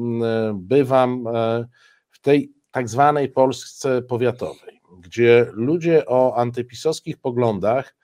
bywam 0.55 1.25
w 2.11 2.21
tej 2.21 2.53
tak 2.71 2.89
zwanej 2.89 3.29
Polsce 3.29 4.03
powiatowej 4.03 4.79
gdzie 5.01 5.47
ludzie 5.53 6.07
o 6.07 6.37
antypisowskich 6.37 7.19
poglądach 7.19 7.95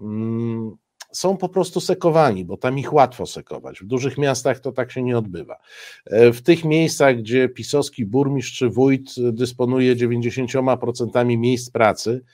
mm, 0.00 0.76
są 1.12 1.36
po 1.36 1.48
prostu 1.48 1.80
sekowani, 1.80 2.44
bo 2.44 2.56
tam 2.56 2.78
ich 2.78 2.92
łatwo 2.92 3.26
sekować. 3.26 3.80
W 3.80 3.86
dużych 3.86 4.18
miastach 4.18 4.60
to 4.60 4.72
tak 4.72 4.92
się 4.92 5.02
nie 5.02 5.18
odbywa. 5.18 5.58
E, 6.06 6.32
w 6.32 6.42
tych 6.42 6.64
miejscach, 6.64 7.16
gdzie 7.16 7.48
pisowski 7.48 8.06
burmistrz 8.06 8.58
czy 8.58 8.68
wójt 8.68 9.14
dysponuje 9.32 9.96
90% 9.96 11.36
miejsc 11.36 11.70
pracy, 11.70 12.24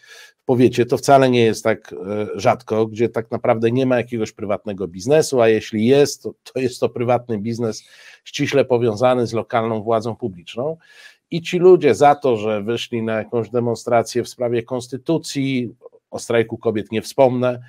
powiecie 0.44 0.86
to 0.86 0.98
wcale 0.98 1.30
nie 1.30 1.44
jest 1.44 1.64
tak 1.64 1.92
e, 1.92 2.26
rzadko, 2.34 2.86
gdzie 2.86 3.08
tak 3.08 3.30
naprawdę 3.30 3.70
nie 3.70 3.86
ma 3.86 3.96
jakiegoś 3.96 4.32
prywatnego 4.32 4.88
biznesu, 4.88 5.40
a 5.40 5.48
jeśli 5.48 5.86
jest, 5.86 6.22
to, 6.22 6.34
to 6.52 6.60
jest 6.60 6.80
to 6.80 6.88
prywatny 6.88 7.38
biznes 7.38 7.84
ściśle 8.24 8.64
powiązany 8.64 9.26
z 9.26 9.32
lokalną 9.32 9.82
władzą 9.82 10.16
publiczną. 10.16 10.76
I 11.30 11.42
ci 11.42 11.58
ludzie 11.58 11.94
za 11.94 12.14
to, 12.14 12.36
że 12.36 12.62
wyszli 12.62 13.02
na 13.02 13.12
jakąś 13.12 13.50
demonstrację 13.50 14.22
w 14.22 14.28
sprawie 14.28 14.62
konstytucji, 14.62 15.74
o 16.10 16.18
strajku 16.18 16.58
kobiet 16.58 16.92
nie 16.92 17.02
wspomnę, 17.02 17.60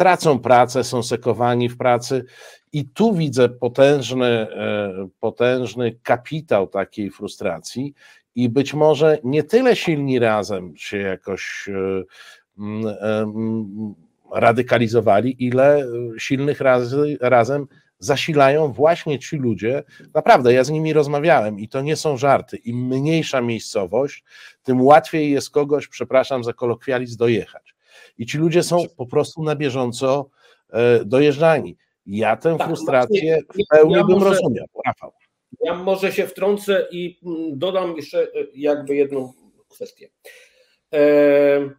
tracą 0.00 0.38
pracę, 0.38 0.84
są 0.84 1.02
sekowani 1.02 1.68
w 1.68 1.76
pracy. 1.76 2.24
I 2.72 2.84
tu 2.88 3.14
widzę 3.14 3.48
potężny, 3.48 4.26
e, 4.26 5.08
potężny 5.20 5.98
kapitał 6.02 6.66
takiej 6.66 7.10
frustracji. 7.10 7.94
I 8.34 8.48
być 8.48 8.74
może 8.74 9.18
nie 9.24 9.42
tyle 9.42 9.76
silni 9.76 10.18
razem 10.18 10.76
się 10.76 10.98
jakoś 10.98 11.68
e, 11.68 12.02
e, 12.90 13.32
radykalizowali, 14.34 15.44
ile 15.44 15.86
silnych 16.18 16.60
razem 17.20 17.66
zasilają 17.98 18.72
właśnie 18.72 19.18
ci 19.18 19.36
ludzie. 19.36 19.82
Naprawdę, 20.14 20.52
ja 20.52 20.64
z 20.64 20.70
nimi 20.70 20.92
rozmawiałem 20.92 21.58
i 21.58 21.68
to 21.68 21.80
nie 21.80 21.96
są 21.96 22.16
żarty. 22.16 22.56
Im 22.56 22.86
mniejsza 22.86 23.40
miejscowość, 23.40 24.24
tym 24.62 24.82
łatwiej 24.82 25.30
jest 25.30 25.50
kogoś, 25.50 25.88
przepraszam 25.88 26.44
za 26.44 26.52
kolokwializm, 26.52 27.16
dojechać. 27.16 27.79
I 28.18 28.26
ci 28.26 28.38
ludzie 28.38 28.62
są 28.62 28.82
po 28.96 29.06
prostu 29.06 29.42
na 29.42 29.56
bieżąco 29.56 30.30
e, 30.70 31.04
dojeżdżani. 31.04 31.76
Ja 32.06 32.36
tę 32.36 32.56
tak, 32.58 32.66
frustrację 32.66 33.38
w 33.42 33.76
pełni 33.76 33.94
ja 33.94 34.04
bym 34.04 34.18
może, 34.18 34.30
rozumiał. 34.30 34.66
Rafał. 34.86 35.12
Ja 35.60 35.74
może 35.74 36.12
się 36.12 36.26
wtrącę 36.26 36.88
i 36.90 37.20
mm, 37.26 37.58
dodam 37.58 37.96
jeszcze 37.96 38.22
e, 38.22 38.28
jakby 38.54 38.96
jedną 38.96 39.32
kwestię. 39.68 40.08
E, 40.94 41.70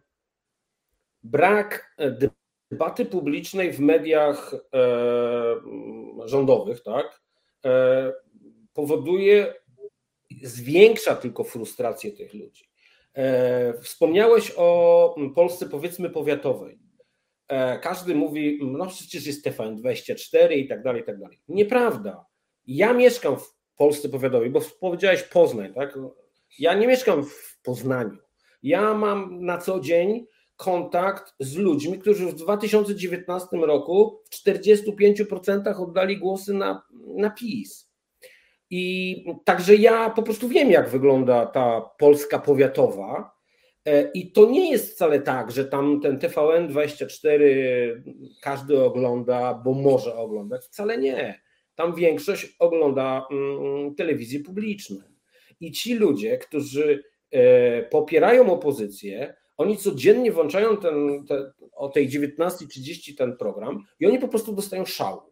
brak 1.22 1.96
debaty 2.70 3.06
publicznej 3.06 3.72
w 3.72 3.80
mediach 3.80 4.54
e, 4.54 4.58
rządowych, 6.24 6.82
tak, 6.82 7.22
powoduje, 8.74 9.54
zwiększa 10.42 11.16
tylko 11.16 11.44
frustrację 11.44 12.12
tych 12.12 12.34
ludzi. 12.34 12.71
E, 13.16 13.74
wspomniałeś 13.80 14.52
o 14.56 15.14
Polsce, 15.34 15.68
powiedzmy, 15.68 16.10
powiatowej. 16.10 16.78
E, 17.48 17.78
każdy 17.78 18.14
mówi, 18.14 18.58
no 18.62 18.86
przecież 18.86 19.26
jest 19.26 19.46
TVN24 19.46 20.52
i 20.52 20.68
tak 20.68 20.82
dalej, 20.82 21.02
i 21.02 21.04
tak 21.04 21.18
dalej. 21.20 21.40
Nieprawda. 21.48 22.26
Ja 22.66 22.92
mieszkam 22.92 23.36
w 23.36 23.54
Polsce 23.76 24.08
powiatowej, 24.08 24.50
bo 24.50 24.60
powiedziałeś 24.80 25.22
Poznań, 25.22 25.74
tak? 25.74 25.98
Ja 26.58 26.74
nie 26.74 26.86
mieszkam 26.86 27.24
w 27.24 27.60
Poznaniu. 27.62 28.16
Ja 28.62 28.94
mam 28.94 29.44
na 29.44 29.58
co 29.58 29.80
dzień 29.80 30.26
kontakt 30.56 31.34
z 31.40 31.56
ludźmi, 31.56 31.98
którzy 31.98 32.26
w 32.26 32.34
2019 32.34 33.56
roku 33.56 34.22
w 34.30 34.48
45% 34.48 35.82
oddali 35.82 36.18
głosy 36.18 36.54
na, 36.54 36.82
na 37.16 37.30
PiS. 37.30 37.91
I 38.74 39.24
także 39.44 39.76
ja 39.76 40.10
po 40.10 40.22
prostu 40.22 40.48
wiem, 40.48 40.70
jak 40.70 40.88
wygląda 40.88 41.46
ta 41.46 41.80
Polska 41.98 42.38
powiatowa. 42.38 43.32
E, 43.86 44.10
I 44.14 44.32
to 44.32 44.50
nie 44.50 44.70
jest 44.70 44.94
wcale 44.94 45.20
tak, 45.20 45.50
że 45.50 45.64
tam 45.64 46.00
ten 46.00 46.18
TVN 46.18 46.68
24 46.68 48.04
każdy 48.42 48.82
ogląda, 48.82 49.54
bo 49.64 49.74
może 49.74 50.16
oglądać. 50.16 50.64
Wcale 50.64 50.98
nie. 50.98 51.42
Tam 51.74 51.94
większość 51.94 52.56
ogląda 52.58 53.26
mm, 53.30 53.94
telewizję 53.94 54.40
publiczną. 54.40 54.96
I 55.60 55.72
ci 55.72 55.94
ludzie, 55.94 56.38
którzy 56.38 57.04
e, 57.30 57.82
popierają 57.82 58.52
opozycję, 58.52 59.34
oni 59.56 59.76
codziennie 59.76 60.32
włączają 60.32 60.76
ten, 60.76 61.26
te, 61.26 61.52
o 61.72 61.88
tej 61.88 62.08
19.30 62.08 63.16
ten 63.16 63.36
program 63.36 63.84
i 64.00 64.06
oni 64.06 64.18
po 64.18 64.28
prostu 64.28 64.52
dostają 64.52 64.84
szału. 64.84 65.31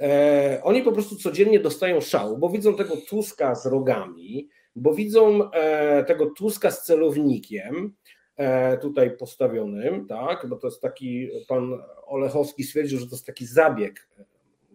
E, 0.00 0.60
oni 0.62 0.82
po 0.82 0.92
prostu 0.92 1.16
codziennie 1.16 1.60
dostają 1.60 2.00
szału, 2.00 2.38
bo 2.38 2.50
widzą 2.50 2.76
tego 2.76 2.96
Tuska 2.96 3.54
z 3.54 3.66
rogami, 3.66 4.48
bo 4.76 4.94
widzą 4.94 5.50
e, 5.50 6.04
tego 6.04 6.26
Tuska 6.26 6.70
z 6.70 6.84
celownikiem, 6.84 7.94
e, 8.36 8.78
tutaj 8.78 9.16
postawionym, 9.16 10.06
tak, 10.06 10.46
bo 10.48 10.56
to 10.56 10.66
jest 10.66 10.80
taki, 10.80 11.28
pan 11.48 11.82
Olechowski 12.06 12.64
stwierdził, 12.64 12.98
że 12.98 13.06
to 13.06 13.14
jest 13.14 13.26
taki 13.26 13.46
zabieg 13.46 14.08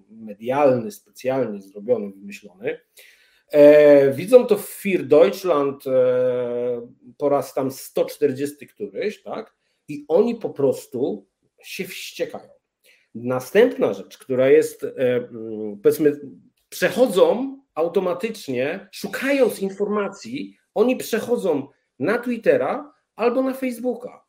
medialny, 0.09 0.91
specjalnie 0.91 1.61
zrobiony, 1.61 2.11
wymyślony. 2.11 2.79
Widzą 4.13 4.45
to 4.45 4.57
w 4.57 4.69
Fir 4.69 5.05
Deutschland 5.05 5.83
po 7.17 7.29
raz 7.29 7.53
tam 7.53 7.71
140 7.71 8.67
któryś, 8.67 9.23
tak? 9.23 9.55
I 9.87 10.05
oni 10.07 10.35
po 10.35 10.49
prostu 10.49 11.27
się 11.63 11.85
wściekają. 11.85 12.54
Następna 13.15 13.93
rzecz, 13.93 14.17
która 14.17 14.49
jest 14.49 14.83
e, 14.83 15.27
powiedzmy 15.83 16.19
przechodzą 16.69 17.57
automatycznie, 17.75 18.87
szukając 18.91 19.59
informacji, 19.59 20.57
oni 20.73 20.95
przechodzą 20.95 21.67
na 21.99 22.17
Twittera 22.17 22.93
albo 23.15 23.41
na 23.41 23.53
Facebooka. 23.53 24.25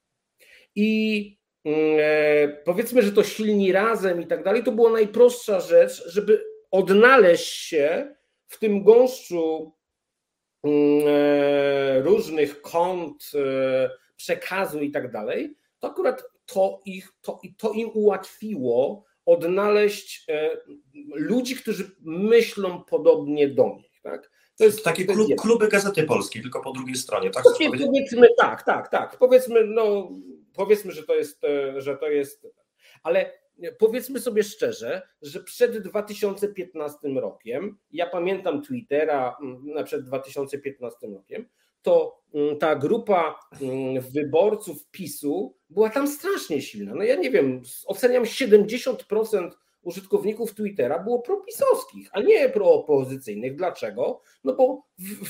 I 0.75 1.38
mm, 1.64 1.78
e, 2.00 2.49
powiedzmy, 2.49 3.02
że 3.02 3.12
to 3.12 3.23
silni 3.23 3.73
razem 3.73 4.23
i 4.23 4.26
tak 4.26 4.45
dalej, 4.45 4.64
to 4.64 4.73
była 4.73 4.90
najprostsza 4.90 5.61
rzecz, 5.61 6.09
żeby 6.09 6.45
odnaleźć 6.71 7.52
się 7.52 8.14
w 8.47 8.59
tym 8.59 8.85
gąszczu 8.85 9.73
mm, 10.64 11.02
e, 11.07 12.00
różnych 12.02 12.61
kont, 12.61 13.33
przekazu 14.16 14.81
i 14.81 14.90
tak 14.90 15.12
dalej, 15.12 15.57
to 15.78 15.90
akurat 15.90 16.36
to, 16.47 16.81
ich, 16.85 17.12
to, 17.23 17.41
to 17.59 17.73
im 17.73 17.91
ułatwiło 17.95 19.05
odnaleźć 19.26 20.25
e, 20.29 20.50
ludzi, 21.15 21.57
którzy 21.57 21.91
myślą 22.00 22.85
podobnie 22.85 23.49
do 23.49 23.75
nich. 23.76 24.00
Tak? 24.03 24.31
To 24.57 24.65
jest 24.65 24.85
takie 24.85 25.05
klub, 25.05 25.29
kluby 25.41 25.69
Gazety 25.69 26.03
Polskiej, 26.03 26.43
tylko 26.43 26.61
po 26.61 26.73
drugiej 26.73 26.97
stronie. 26.97 27.31
Tak, 27.31 27.45
powiedzmy, 27.59 28.29
tak, 28.38 28.62
tak, 28.62 28.88
tak. 28.88 29.17
Powiedzmy, 29.19 29.65
no, 29.65 30.11
powiedzmy, 30.55 30.93
że 30.93 31.03
to 31.03 31.15
jest, 31.15 31.45
e, 31.45 31.81
że 31.81 31.97
to 31.97 32.09
jest, 32.09 32.47
ale 33.03 33.33
powiedzmy 33.79 34.21
sobie 34.21 34.43
szczerze, 34.43 35.03
że 35.23 35.41
przed 35.41 35.79
2015 35.79 36.99
rokiem, 37.09 37.79
ja 37.91 38.07
pamiętam 38.07 38.62
Twittera 38.62 39.37
na 39.62 39.85
przed 39.85 40.05
2015 40.05 41.07
rokiem, 41.07 41.49
to 41.87 42.19
mm, 42.35 42.59
ta 42.59 42.76
grupa 42.76 43.40
mm, 43.61 44.02
wyborców 44.02 44.87
PiSu 44.90 45.57
była 45.71 45.90
tam 45.90 46.09
strasznie 46.09 46.62
silna. 46.62 46.95
No 46.95 47.02
ja 47.02 47.16
nie 47.16 47.31
wiem, 47.31 47.62
oceniam 47.87 48.25
70% 48.25 49.50
użytkowników 49.83 50.55
Twittera 50.55 50.99
było 50.99 51.23
propisowskich, 51.23 52.09
a 52.12 52.21
nie 52.21 52.49
proopozycyjnych. 52.49 53.57
Dlaczego? 53.57 54.21
No 54.45 54.55
bo 54.55 54.83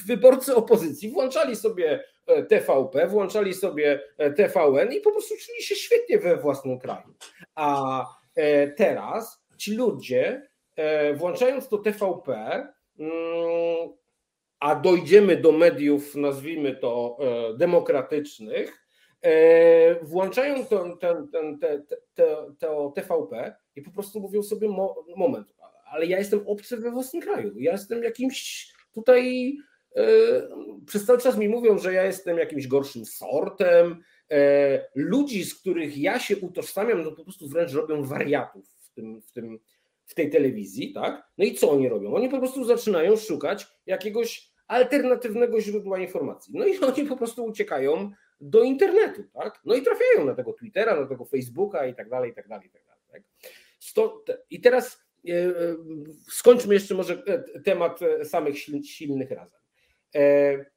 wyborcy 0.07 0.55
opozycji 0.55 1.11
włączali 1.11 1.57
sobie 1.57 2.05
e, 2.27 2.43
TVP, 2.43 3.07
włączali 3.07 3.55
sobie 3.55 4.01
e, 4.19 4.31
TVN 4.31 4.93
i 4.93 5.01
po 5.01 5.13
prostu 5.13 5.35
czuli 5.37 5.63
się 5.63 5.75
świetnie 5.75 6.19
we 6.19 6.37
własnym 6.37 6.79
kraju. 6.79 7.15
A 7.55 8.01
e, 8.35 8.69
teraz 8.69 9.45
ci 9.57 9.75
ludzie, 9.75 10.49
włączając 11.15 11.69
to 11.69 11.79
TVP, 11.79 12.33
mm, 12.99 13.93
a 14.61 14.75
dojdziemy 14.75 15.37
do 15.37 15.53
mediów, 15.53 16.15
nazwijmy 16.15 16.77
to 16.77 17.19
demokratycznych, 17.59 18.87
włączają 20.03 20.67
ten, 20.67 20.99
ten, 20.99 21.29
ten, 21.29 21.59
te, 21.59 21.83
te, 22.15 22.37
to 22.59 22.93
TVP 22.95 23.57
i 23.77 23.83
po 23.83 23.91
prostu 23.91 24.21
mówią 24.21 24.43
sobie 24.43 24.69
moment, 25.17 25.55
ale 25.91 26.07
ja 26.07 26.19
jestem 26.19 26.47
obcy 26.47 26.77
we 26.77 26.91
własnym 26.91 27.23
kraju, 27.23 27.59
ja 27.59 27.73
jestem 27.73 28.03
jakimś 28.03 28.69
tutaj, 28.93 29.57
przez 30.87 31.07
cały 31.07 31.19
czas 31.19 31.39
mi 31.39 31.49
mówią, 31.49 31.79
że 31.79 31.93
ja 31.93 32.05
jestem 32.05 32.39
jakimś 32.39 32.67
gorszym 32.67 33.05
sortem, 33.05 34.03
ludzi, 34.95 35.45
z 35.45 35.61
których 35.61 35.99
ja 35.99 36.19
się 36.19 36.37
utożsamiam, 36.37 37.03
no 37.03 37.13
po 37.13 37.23
prostu 37.23 37.49
wręcz 37.49 37.73
robią 37.73 38.03
wariatów 38.03 38.69
w 38.69 38.95
tym, 38.95 39.23
w 39.23 39.33
tym, 39.33 39.59
w 40.07 40.15
tej 40.15 40.31
telewizji, 40.31 40.93
tak? 40.93 41.23
No 41.39 41.45
i 41.45 41.55
co 41.55 41.71
oni 41.71 41.89
robią? 41.89 42.15
Oni 42.15 42.29
po 42.29 42.39
prostu 42.39 42.65
zaczynają 42.65 43.17
szukać 43.17 43.67
jakiegoś 43.87 44.51
alternatywnego 44.67 45.61
źródła 45.61 45.99
informacji. 45.99 46.53
No 46.57 46.67
i 46.67 46.79
oni 46.97 47.05
po 47.09 47.17
prostu 47.17 47.45
uciekają 47.45 48.11
do 48.41 48.63
internetu, 48.63 49.23
tak? 49.35 49.61
No 49.65 49.75
i 49.75 49.83
trafiają 49.83 50.25
na 50.27 50.35
tego 50.35 50.53
Twittera, 50.53 51.01
na 51.01 51.07
tego 51.07 51.25
Facebooka 51.25 51.87
i 51.87 51.95
tak 51.95 52.09
dalej, 52.09 52.31
i 52.31 52.35
tak 52.35 52.49
dalej, 52.49 52.67
i 52.67 52.71
tak 52.71 52.83
dalej. 52.85 53.03
Tak? 53.13 53.23
I 54.51 54.61
teraz 54.61 55.07
e, 55.29 55.33
e, 55.33 55.53
skończmy 56.29 56.75
jeszcze 56.75 56.95
może 56.95 57.23
e, 57.27 57.61
temat 57.61 58.01
samych 58.25 58.59
silnych 58.85 59.31
razem. 59.31 59.61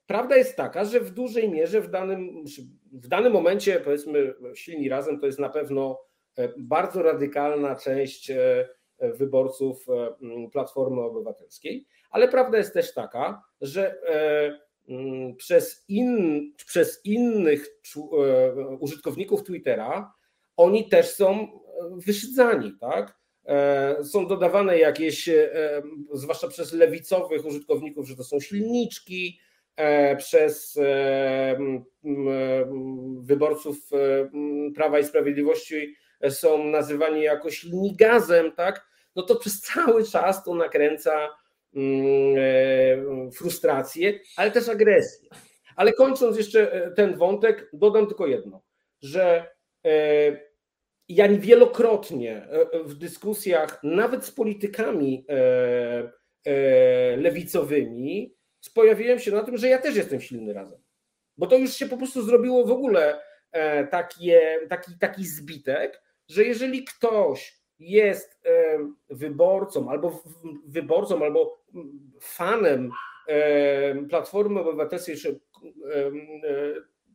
Prawda 0.05 0.38
jest 0.38 0.55
taka, 0.55 0.86
że 0.86 1.00
w 1.00 1.12
dużej 1.12 1.50
mierze 1.50 1.81
w 1.81 1.89
danym, 1.89 2.43
w 2.91 3.07
danym 3.07 3.33
momencie, 3.33 3.79
powiedzmy, 3.79 4.33
silni 4.55 4.89
razem 4.89 5.20
to 5.20 5.25
jest 5.25 5.39
na 5.39 5.50
pewno 5.50 6.01
bardzo 6.57 7.03
radykalna 7.03 7.75
część 7.75 8.31
wyborców 9.01 9.85
Platformy 10.51 11.01
Obywatelskiej, 11.01 11.88
ale 12.12 12.27
prawda 12.27 12.57
jest 12.57 12.74
też 12.74 12.94
taka, 12.94 13.44
że 13.62 14.01
przez, 15.38 15.85
in, 15.88 16.53
przez 16.66 17.05
innych 17.05 17.68
użytkowników 18.79 19.44
Twittera 19.44 20.14
oni 20.57 20.90
też 20.90 21.09
są 21.09 21.48
wyszydzani, 22.05 22.77
tak? 22.79 23.20
E, 23.50 24.03
są 24.03 24.27
dodawane 24.27 24.79
jakieś, 24.79 25.29
e, 25.29 25.50
zwłaszcza 26.14 26.48
przez 26.48 26.74
lewicowych 26.74 27.46
użytkowników, 27.46 28.07
że 28.07 28.16
to 28.16 28.24
są 28.24 28.40
silniczki, 28.40 29.40
e, 29.75 30.16
przez 30.16 30.79
wyborców 33.20 33.90
Prawa 34.75 35.00
i 35.00 35.03
Sprawiedliwości 35.03 35.96
są 36.29 36.64
nazywani 36.64 37.22
jako 37.22 37.51
silni 37.51 37.96
gazem, 37.96 38.51
tak? 38.51 38.88
No 39.15 39.24
to 39.24 39.35
przez 39.35 39.61
cały 39.61 40.05
czas 40.05 40.43
to 40.43 40.55
nakręca 40.55 41.29
frustrację, 43.33 44.19
ale 44.37 44.51
też 44.51 44.69
agresję. 44.69 45.29
Ale 45.75 45.93
kończąc 45.93 46.37
jeszcze 46.37 46.91
ten 46.95 47.17
wątek, 47.17 47.69
dodam 47.74 48.07
tylko 48.07 48.27
jedno, 48.27 48.63
że 49.01 49.45
ja 51.09 51.27
wielokrotnie 51.27 52.35
e, 52.35 52.72
e, 52.72 52.83
w 52.83 52.95
dyskusjach, 52.95 53.79
nawet 53.83 54.25
z 54.25 54.31
politykami 54.31 55.25
e, 55.29 57.17
lewicowymi, 57.17 58.35
pojawiłem 58.74 59.19
się 59.19 59.31
na 59.31 59.43
tym, 59.43 59.57
że 59.57 59.67
ja 59.67 59.77
też 59.77 59.95
jestem 59.95 60.22
silny 60.22 60.53
razem. 60.53 60.79
Bo 61.37 61.48
to 61.48 61.57
już 61.57 61.74
się 61.74 61.85
po 61.85 61.98
prostu 61.98 62.22
zrobiło 62.22 62.65
w 62.65 62.72
ogóle 62.72 63.22
takie, 63.91 64.59
taki, 64.69 64.91
taki 65.00 65.25
zbitek, 65.25 66.01
że 66.27 66.43
jeżeli 66.43 66.83
ktoś 66.83 67.58
jest 67.79 68.42
wyborcą 69.09 69.89
albo 69.89 70.24
wyborcą, 70.65 71.24
albo 71.24 71.63
fanem 72.20 72.92
Platformy 74.09 74.59
Obywatelskiej, 74.59 75.15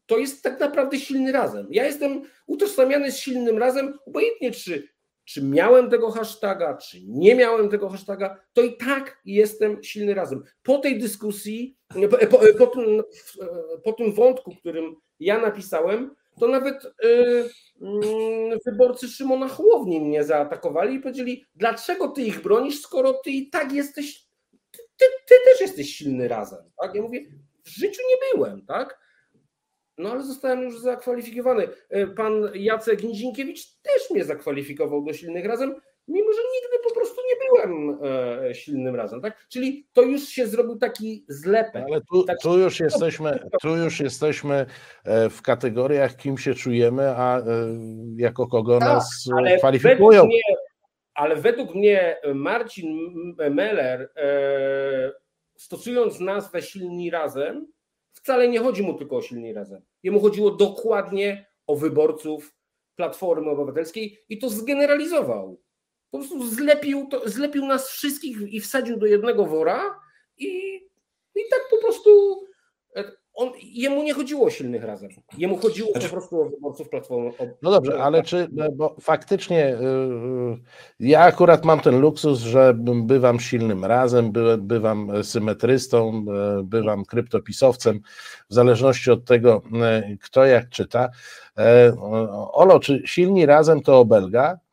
to 0.06 0.18
jest 0.18 0.42
tak 0.42 0.60
naprawdę 0.60 0.98
silny 0.98 1.32
razem. 1.32 1.66
Ja 1.70 1.84
jestem 1.86 2.22
utożsamiany 2.46 3.12
z 3.12 3.18
silnym 3.18 3.58
razem, 3.58 3.98
obojętnie 4.06 4.50
czy, 4.50 4.88
czy 5.24 5.42
miałem 5.42 5.90
tego 5.90 6.10
hashtaga, 6.10 6.76
czy 6.76 6.98
nie 7.06 7.34
miałem 7.34 7.68
tego 7.68 7.88
hashtaga, 7.88 8.40
to 8.52 8.62
i 8.62 8.76
tak 8.76 9.20
jestem 9.24 9.82
silny 9.82 10.14
razem. 10.14 10.42
Po 10.62 10.78
tej 10.78 10.98
dyskusji, 10.98 11.76
po, 12.10 12.26
po, 12.26 12.38
po, 12.58 12.66
tym, 12.66 13.02
po 13.84 13.92
tym 13.92 14.12
wątku, 14.12 14.56
którym 14.56 14.96
ja 15.20 15.38
napisałem, 15.38 16.14
to 16.40 16.48
nawet 16.48 16.84
yy, 17.02 17.50
yy, 17.80 18.58
wyborcy 18.66 19.08
Szymona 19.08 19.48
Chłowni 19.48 20.00
mnie 20.00 20.24
zaatakowali 20.24 20.94
i 20.94 21.00
powiedzieli, 21.00 21.44
dlaczego 21.54 22.08
ty 22.08 22.22
ich 22.22 22.42
bronisz, 22.42 22.80
skoro 22.80 23.12
ty 23.12 23.30
i 23.30 23.50
tak 23.50 23.72
jesteś, 23.72 24.26
ty, 24.70 24.78
ty, 24.96 25.04
ty 25.26 25.34
też 25.44 25.60
jesteś 25.60 25.96
silny 25.96 26.28
razem. 26.28 26.70
Tak? 26.80 26.94
Ja 26.94 27.02
mówię, 27.02 27.20
w 27.64 27.68
życiu 27.68 28.02
nie 28.10 28.16
byłem, 28.32 28.66
tak? 28.66 29.04
No 29.98 30.10
ale 30.10 30.22
zostałem 30.22 30.62
już 30.62 30.80
zakwalifikowany. 30.80 31.68
E, 31.90 32.06
pan 32.06 32.50
Jacek 32.54 33.02
Nizinkiewicz 33.02 33.66
też 33.82 34.10
mnie 34.10 34.24
zakwalifikował 34.24 35.04
do 35.04 35.12
silnych 35.12 35.46
razem, 35.46 35.74
mimo 36.08 36.32
że 36.32 36.40
nigdy 36.54 36.88
po 36.88 36.94
prostu 36.94 37.13
byłem 37.50 37.98
e, 38.50 38.54
silnym 38.54 38.96
razem. 38.96 39.20
Tak? 39.20 39.46
Czyli 39.48 39.86
to 39.92 40.02
już 40.02 40.28
się 40.28 40.46
zrobił 40.46 40.76
taki 40.76 41.24
zlepek. 41.28 41.84
Ale 41.86 42.00
tu, 42.00 42.24
tu, 42.42 42.58
już 42.58 42.80
jesteśmy, 42.80 43.38
tu 43.62 43.76
już 43.76 44.00
jesteśmy 44.00 44.66
e, 45.04 45.30
w 45.30 45.42
kategoriach, 45.42 46.16
kim 46.16 46.38
się 46.38 46.54
czujemy, 46.54 47.08
a 47.08 47.42
jako 48.16 48.46
kogo 48.46 48.78
tak, 48.78 48.88
nas 48.88 49.28
ale 49.36 49.58
kwalifikują. 49.58 50.08
Według 50.10 50.26
mnie, 50.26 50.42
ale 51.14 51.36
według 51.36 51.74
mnie 51.74 52.16
Marcin 52.34 53.14
Meller, 53.50 54.10
stosując 55.56 56.20
nazwę 56.20 56.62
silni 56.62 57.10
razem, 57.10 57.66
wcale 58.12 58.48
nie 58.48 58.60
chodzi 58.60 58.82
mu 58.82 58.94
tylko 58.94 59.16
o 59.16 59.22
silni 59.22 59.52
razem. 59.52 59.82
Jemu 60.02 60.20
chodziło 60.20 60.50
dokładnie 60.50 61.46
o 61.66 61.76
wyborców 61.76 62.54
Platformy 62.96 63.50
Obywatelskiej 63.50 64.18
i 64.28 64.38
to 64.38 64.50
zgeneralizował. 64.50 65.60
Po 66.14 66.18
prostu 66.18 66.46
zlepił, 66.46 67.06
to, 67.10 67.28
zlepił 67.28 67.66
nas 67.66 67.88
wszystkich 67.88 68.40
i 68.40 68.60
wsadził 68.60 68.98
do 68.98 69.06
jednego 69.06 69.46
wora 69.46 70.00
i, 70.38 70.46
i 71.34 71.40
tak 71.50 71.60
po 71.70 71.76
prostu 71.76 72.10
e, 72.96 73.04
on, 73.34 73.50
jemu 73.62 74.02
nie 74.02 74.14
chodziło 74.14 74.46
o 74.46 74.50
silnych 74.50 74.84
razem. 74.84 75.10
Jemu 75.38 75.56
chodziło 75.56 75.92
po 75.92 76.08
prostu 76.08 76.40
o 76.40 76.50
wyborców 76.50 76.88
Platformy. 76.88 77.30
No 77.62 77.70
dobrze, 77.70 78.02
ale 78.02 78.22
czy, 78.22 78.48
no 78.52 78.72
bo 78.72 78.96
faktycznie 79.00 79.76
yy, 81.00 81.08
ja 81.08 81.20
akurat 81.20 81.64
mam 81.64 81.80
ten 81.80 82.00
luksus, 82.00 82.38
że 82.38 82.74
bywam 83.04 83.40
silnym 83.40 83.84
razem, 83.84 84.32
by, 84.32 84.58
bywam 84.58 85.24
symetrystą, 85.24 86.24
bywam 86.64 87.04
kryptopisowcem, 87.04 88.00
w 88.50 88.54
zależności 88.54 89.10
od 89.10 89.24
tego, 89.24 89.62
kto 90.22 90.44
jak 90.44 90.68
czyta. 90.68 91.10
Olo, 92.52 92.80
czy 92.80 93.02
silni 93.04 93.46
razem 93.46 93.82
to 93.82 93.98
obelga? 93.98 94.63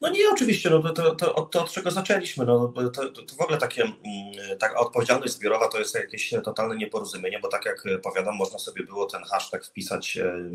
No 0.00 0.10
nie, 0.10 0.30
oczywiście, 0.32 0.70
no 0.70 0.82
to, 0.82 0.92
to, 0.92 1.14
to, 1.14 1.42
to 1.42 1.62
od 1.62 1.72
czego 1.72 1.90
zaczęliśmy, 1.90 2.44
no, 2.44 2.72
to, 2.94 3.10
to 3.10 3.34
w 3.38 3.40
ogóle 3.40 3.58
takie, 3.58 3.82
mm, 3.82 4.58
tak 4.58 4.80
odpowiedzialność 4.80 5.32
zbiorowa 5.32 5.68
to 5.68 5.78
jest 5.78 5.94
jakieś 5.94 6.34
totalne 6.44 6.76
nieporozumienie, 6.76 7.40
bo 7.42 7.48
tak 7.48 7.64
jak 7.64 7.84
powiadam, 8.02 8.36
można 8.36 8.58
sobie 8.58 8.84
było 8.84 9.06
ten 9.06 9.22
hashtag 9.22 9.64
wpisać, 9.64 10.16
e, 10.16 10.50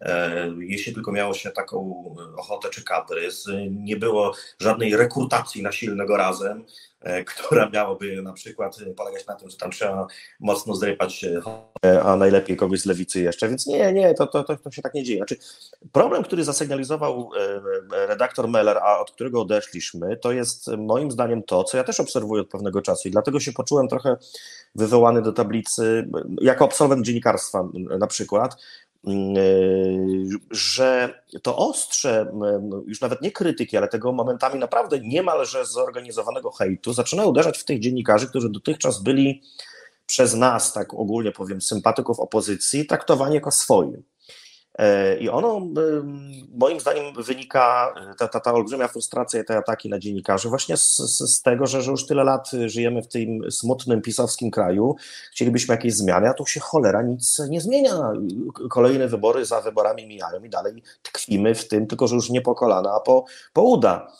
e, 0.00 0.50
jeśli 0.58 0.94
tylko 0.94 1.12
miało 1.12 1.34
się 1.34 1.50
taką 1.50 2.04
ochotę 2.36 2.70
czy 2.70 2.84
kaprys, 2.84 3.46
nie 3.70 3.96
było 3.96 4.34
żadnej 4.60 4.96
rekrutacji 4.96 5.62
na 5.62 5.72
silnego 5.72 6.16
razem, 6.16 6.64
która 7.34 7.68
miałaby 7.68 8.22
na 8.22 8.32
przykład 8.32 8.76
polegać 8.96 9.26
na 9.26 9.34
tym, 9.34 9.50
że 9.50 9.56
tam 9.56 9.70
trzeba 9.70 10.06
mocno 10.40 10.74
zrypać, 10.74 11.24
e, 11.84 12.02
a 12.02 12.16
najlepiej 12.16 12.56
kogoś 12.56 12.80
z 12.80 12.86
lewicy 12.86 13.20
jeszcze, 13.20 13.48
więc 13.48 13.66
nie, 13.66 13.92
nie, 13.92 14.14
to, 14.14 14.26
to, 14.26 14.44
to, 14.44 14.56
to 14.56 14.70
się 14.70 14.82
tak 14.82 14.94
nie 14.94 15.04
dzieje. 15.04 15.18
Znaczy, 15.18 15.36
problem, 15.92 16.22
który 16.22 16.44
zasygnalizował 16.44 17.30
e, 17.36 18.06
redaktor 18.06 18.48
Meller, 18.48 18.78
a 18.78 18.98
od 19.00 19.10
którego 19.10 19.40
odeszliśmy, 19.40 20.16
to 20.16 20.32
jest 20.32 20.68
moim 20.78 21.10
zdaniem 21.10 21.42
to, 21.42 21.64
co 21.64 21.76
ja 21.76 21.84
też 21.84 22.00
obserwuję 22.00 22.42
od 22.42 22.48
pewnego 22.48 22.82
czasu 22.82 23.08
i 23.08 23.10
dlatego 23.10 23.40
się 23.40 23.52
poczułem 23.52 23.88
trochę 23.88 24.16
wywołany 24.74 25.22
do 25.22 25.32
tablicy, 25.32 26.08
jako 26.40 26.64
absolwent 26.64 27.06
dziennikarstwa 27.06 27.68
na 27.98 28.06
przykład, 28.06 28.56
że 30.50 31.22
to 31.42 31.56
ostrze, 31.56 32.32
już 32.86 33.00
nawet 33.00 33.22
nie 33.22 33.32
krytyki, 33.32 33.76
ale 33.76 33.88
tego 33.88 34.12
momentami 34.12 34.58
naprawdę 34.58 35.00
niemalże 35.00 35.66
zorganizowanego 35.66 36.50
hejtu 36.50 36.92
zaczyna 36.92 37.24
uderzać 37.24 37.58
w 37.58 37.64
tych 37.64 37.80
dziennikarzy, 37.80 38.28
którzy 38.28 38.50
dotychczas 38.50 39.02
byli 39.02 39.42
przez 40.06 40.34
nas, 40.34 40.72
tak 40.72 40.94
ogólnie 40.94 41.32
powiem, 41.32 41.60
sympatyków 41.60 42.20
opozycji, 42.20 42.86
traktowani 42.86 43.34
jako 43.34 43.50
swoi. 43.50 43.92
E, 44.78 45.16
I 45.16 45.28
ono 45.28 45.60
moim 46.54 46.80
zdaniem 46.80 47.14
wynika, 47.14 47.94
ta, 48.18 48.28
ta, 48.28 48.40
ta 48.40 48.52
olbrzymia 48.52 48.88
frustracja 48.88 49.40
i 49.40 49.44
te 49.44 49.56
ataki 49.56 49.88
na 49.88 49.98
dziennikarzy 49.98 50.48
właśnie 50.48 50.76
z, 50.76 50.96
z, 50.96 51.42
tego, 51.42 51.66
że, 51.66 51.82
że, 51.82 51.90
już 51.90 52.06
tyle 52.06 52.24
lat 52.24 52.50
żyjemy 52.66 53.02
w 53.02 53.08
tym 53.08 53.50
smutnym 53.50 54.02
pisowskim 54.02 54.50
kraju, 54.50 54.96
chcielibyśmy 55.32 55.74
jakieś 55.74 55.94
zmiany, 55.94 56.28
a 56.28 56.34
tu 56.34 56.46
się 56.46 56.60
cholera 56.60 57.02
nic 57.02 57.38
nie 57.48 57.60
zmienia. 57.60 58.12
Kolejne 58.70 59.08
wybory 59.08 59.44
za 59.44 59.60
wyborami 59.60 60.06
mijają 60.06 60.44
i 60.44 60.50
dalej 60.50 60.82
tkwimy 61.02 61.54
w 61.54 61.68
tym, 61.68 61.86
tylko 61.86 62.08
że 62.08 62.14
już 62.14 62.30
nie 62.30 62.40
po 62.40 62.54
kolana, 62.54 62.92
a 62.96 63.00
po, 63.00 63.24
po 63.52 63.62
uda. 63.62 64.12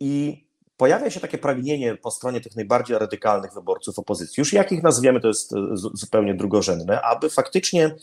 I 0.00 0.44
pojawia 0.76 1.10
się 1.10 1.20
takie 1.20 1.38
pragnienie 1.38 1.94
po 1.94 2.10
stronie 2.10 2.40
tych 2.40 2.56
najbardziej 2.56 2.98
radykalnych 2.98 3.54
wyborców 3.54 3.98
opozycji, 3.98 4.40
już 4.40 4.52
jakich 4.52 4.82
nazwiemy, 4.82 5.20
to 5.20 5.28
jest 5.28 5.54
zupełnie 5.74 6.34
drugorzędne, 6.34 7.02
aby 7.02 7.30
faktycznie 7.30 7.94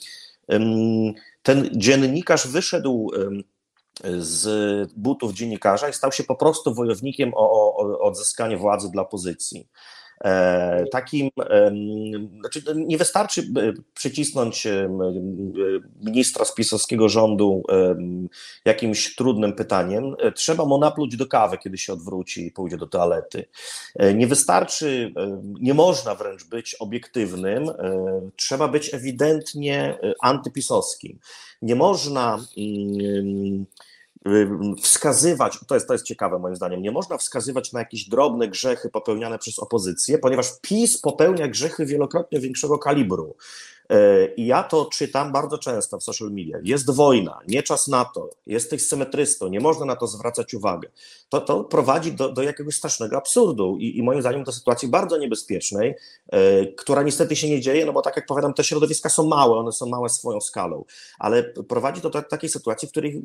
ten 1.45 1.69
dziennikarz 1.71 2.47
wyszedł 2.47 3.11
z 4.17 4.91
butów 4.93 5.33
dziennikarza 5.33 5.89
i 5.89 5.93
stał 5.93 6.11
się 6.11 6.23
po 6.23 6.35
prostu 6.35 6.73
wojownikiem 6.73 7.31
o, 7.35 7.75
o 7.75 7.99
odzyskanie 7.99 8.57
władzy 8.57 8.91
dla 8.91 9.01
opozycji. 9.01 9.69
E, 10.23 10.85
takim, 10.91 11.29
znaczy 12.39 12.63
nie 12.75 12.97
wystarczy 12.97 13.41
e, 13.41 13.73
przycisnąć 13.93 14.67
ministra 16.01 16.45
z 16.45 16.55
pisowskiego 16.55 17.09
rządu 17.09 17.63
jakimś 18.65 19.15
trudnym 19.15 19.53
pytaniem, 19.53 20.15
e, 20.19 20.31
trzeba 20.31 20.65
mu 20.65 20.77
napluć 20.77 21.17
do 21.17 21.27
kawy, 21.27 21.57
kiedy 21.57 21.77
się 21.77 21.93
odwróci 21.93 22.47
i 22.47 22.51
pójdzie 22.51 22.77
do 22.77 22.87
toalety. 22.87 23.45
Nie 24.15 24.27
wystarczy, 24.27 25.13
nie 25.59 25.73
można 25.73 26.15
wręcz 26.15 26.43
być 26.43 26.75
obiektywnym, 26.75 27.71
trzeba 28.35 28.67
być 28.67 28.93
ewidentnie 28.93 29.97
antypisowskim. 30.21 31.19
Nie 31.61 31.75
można 31.75 32.39
wskazywać, 34.81 35.59
to 35.67 35.75
jest, 35.75 35.87
to 35.87 35.93
jest 35.93 36.05
ciekawe 36.05 36.39
moim 36.39 36.55
zdaniem, 36.55 36.81
nie 36.81 36.91
można 36.91 37.17
wskazywać 37.17 37.73
na 37.73 37.79
jakieś 37.79 38.09
drobne 38.09 38.47
grzechy 38.47 38.89
popełniane 38.89 39.39
przez 39.39 39.59
opozycję, 39.59 40.17
ponieważ 40.17 40.47
PiS 40.61 41.01
popełnia 41.01 41.47
grzechy 41.47 41.85
wielokrotnie 41.85 42.39
większego 42.39 42.77
kalibru. 42.77 43.35
E, 43.89 44.25
I 44.25 44.45
ja 44.45 44.63
to 44.63 44.85
czytam 44.85 45.31
bardzo 45.31 45.57
często 45.57 45.99
w 45.99 46.03
social 46.03 46.31
media. 46.31 46.57
Jest 46.63 46.91
wojna, 46.91 47.39
nie 47.47 47.63
czas 47.63 47.87
na 47.87 48.05
to, 48.05 48.29
jesteś 48.45 48.87
symetrystą, 48.87 49.47
nie 49.47 49.59
można 49.59 49.85
na 49.85 49.95
to 49.95 50.07
zwracać 50.07 50.53
uwagę. 50.53 50.89
To, 51.29 51.41
to 51.41 51.63
prowadzi 51.63 52.11
do, 52.11 52.29
do 52.29 52.43
jakiegoś 52.43 52.75
strasznego 52.75 53.17
absurdu 53.17 53.77
i, 53.79 53.97
i 53.97 54.03
moim 54.03 54.21
zdaniem 54.21 54.43
do 54.43 54.51
sytuacji 54.51 54.87
bardzo 54.87 55.17
niebezpiecznej, 55.17 55.95
e, 56.29 56.65
która 56.65 57.03
niestety 57.03 57.35
się 57.35 57.49
nie 57.49 57.61
dzieje, 57.61 57.85
no 57.85 57.93
bo 57.93 58.01
tak 58.01 58.15
jak 58.15 58.25
powiadam, 58.25 58.53
te 58.53 58.63
środowiska 58.63 59.09
są 59.09 59.27
małe, 59.27 59.57
one 59.57 59.71
są 59.71 59.85
małe 59.85 60.09
swoją 60.09 60.41
skalą, 60.41 60.85
ale 61.19 61.43
prowadzi 61.43 62.01
to 62.01 62.09
do 62.09 62.21
takiej 62.21 62.49
sytuacji, 62.49 62.87
w 62.87 62.91
której 62.91 63.23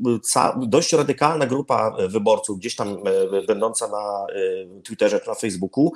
dość 0.57 0.93
radykalna 0.93 1.47
grupa 1.47 1.97
wyborców, 2.09 2.59
gdzieś 2.59 2.77
tam 2.77 2.89
e, 2.89 3.43
będąca 3.47 3.89
na 3.89 4.27
Twitterze 4.85 5.21
czy 5.21 5.29
na 5.29 5.35
Facebooku, 5.35 5.93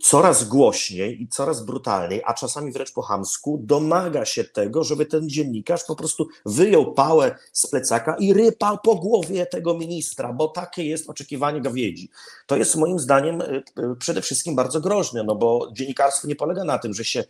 coraz 0.00 0.44
głośniej 0.44 1.22
i 1.22 1.28
coraz 1.28 1.64
brutalniej, 1.64 2.22
a 2.24 2.34
czasami 2.34 2.72
wręcz 2.72 2.92
po 2.92 3.02
chamsku, 3.02 3.60
domaga 3.62 4.24
się 4.24 4.44
tego, 4.44 4.84
żeby 4.84 5.06
ten 5.06 5.28
dziennikarz 5.28 5.84
po 5.84 5.96
prostu 5.96 6.28
wyjął 6.46 6.94
pałę 6.94 7.38
z 7.52 7.66
plecaka 7.66 8.16
i 8.18 8.32
rypał 8.32 8.78
po 8.84 8.94
głowie 8.94 9.46
tego 9.46 9.78
ministra, 9.78 10.32
bo 10.32 10.48
takie 10.48 10.84
jest 10.84 11.10
oczekiwanie 11.10 11.60
gawiedzi. 11.60 12.08
To 12.46 12.56
jest 12.56 12.76
moim 12.76 12.98
zdaniem 12.98 13.40
y, 13.40 13.62
y, 13.78 13.96
przede 13.98 14.22
wszystkim 14.22 14.56
bardzo 14.56 14.80
groźne, 14.80 15.24
no 15.24 15.34
bo 15.34 15.68
dziennikarstwo 15.72 16.28
nie 16.28 16.36
polega 16.36 16.64
na 16.64 16.78
tym, 16.78 16.94
że 16.94 17.04
się 17.04 17.24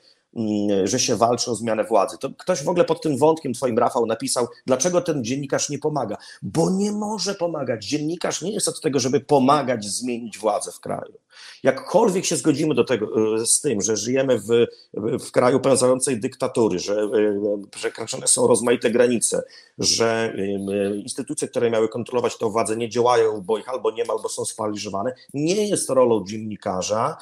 że 0.85 0.99
się 0.99 1.16
walczy 1.16 1.51
o 1.51 1.55
zmianę 1.55 1.85
władzy. 1.85 2.18
To 2.18 2.31
ktoś 2.38 2.62
w 2.62 2.68
ogóle 2.68 2.85
pod 2.85 3.03
tym 3.03 3.18
wątkiem 3.18 3.53
twoim, 3.53 3.79
Rafał, 3.79 4.07
napisał, 4.07 4.47
dlaczego 4.66 5.01
ten 5.01 5.25
dziennikarz 5.25 5.68
nie 5.70 5.79
pomaga. 5.79 6.16
Bo 6.42 6.70
nie 6.70 6.92
może 6.92 7.35
pomagać. 7.35 7.85
Dziennikarz 7.85 8.42
nie 8.42 8.53
jest 8.53 8.68
od 8.68 8.81
tego, 8.81 9.01
żeby 9.01 9.20
pomagać 9.20 9.85
zmienić 9.85 10.38
władzę 10.38 10.73
w 10.73 10.81
kraju. 10.81 11.14
Jakkolwiek 11.62 12.25
się 12.25 12.37
zgodzimy 12.37 12.75
do 12.75 12.85
tego, 12.85 13.35
e, 13.35 13.47
z 13.47 13.61
tym, 13.61 13.81
że 13.81 13.97
żyjemy 13.97 14.38
w, 14.38 14.49
w 15.27 15.31
kraju 15.31 15.61
pełzającej 15.61 16.20
dyktatury, 16.20 16.79
że 16.79 16.94
e, 16.94 17.09
przekraczane 17.70 18.29
są 18.29 18.47
rozmaite 18.47 18.90
granice, 18.90 19.42
że 19.79 20.35
instytucje, 20.97 21.49
które 21.49 21.70
miały 21.70 21.88
kontrolować 21.88 22.38
tę 22.38 22.51
władzę, 22.51 22.77
nie 22.77 22.88
działają, 22.88 23.40
bo 23.40 23.59
ich 23.59 23.68
albo 23.68 23.90
nie 23.90 24.05
ma, 24.05 24.12
albo 24.12 24.29
są 24.29 24.44
sparaliżowane, 24.44 25.14
nie 25.35 25.68
jest 25.68 25.90
rolą 25.90 26.25
dziennikarza 26.25 27.16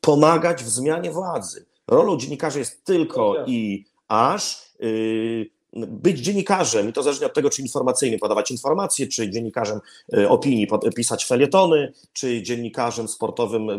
pomagać 0.00 0.64
w 0.64 0.68
zmianie 0.68 1.10
władzy 1.10 1.31
władzy. 1.32 1.66
Rolą 1.88 2.16
dziennikarza 2.16 2.58
jest 2.58 2.84
tylko 2.84 3.34
no 3.38 3.44
i 3.46 3.84
aż 4.08 4.72
yy, 4.80 5.50
być 5.74 6.18
dziennikarzem, 6.18 6.88
i 6.88 6.92
to 6.92 7.02
zależnie 7.02 7.26
od 7.26 7.34
tego, 7.34 7.50
czy 7.50 7.62
informacyjnie 7.62 8.18
podawać 8.18 8.50
informacje, 8.50 9.06
czy 9.06 9.30
dziennikarzem 9.30 9.80
y, 10.16 10.28
opinii 10.28 10.68
pisać 10.96 11.26
felietony, 11.26 11.92
czy 12.12 12.42
dziennikarzem 12.42 13.08
sportowym 13.08 13.70
y, 13.70 13.74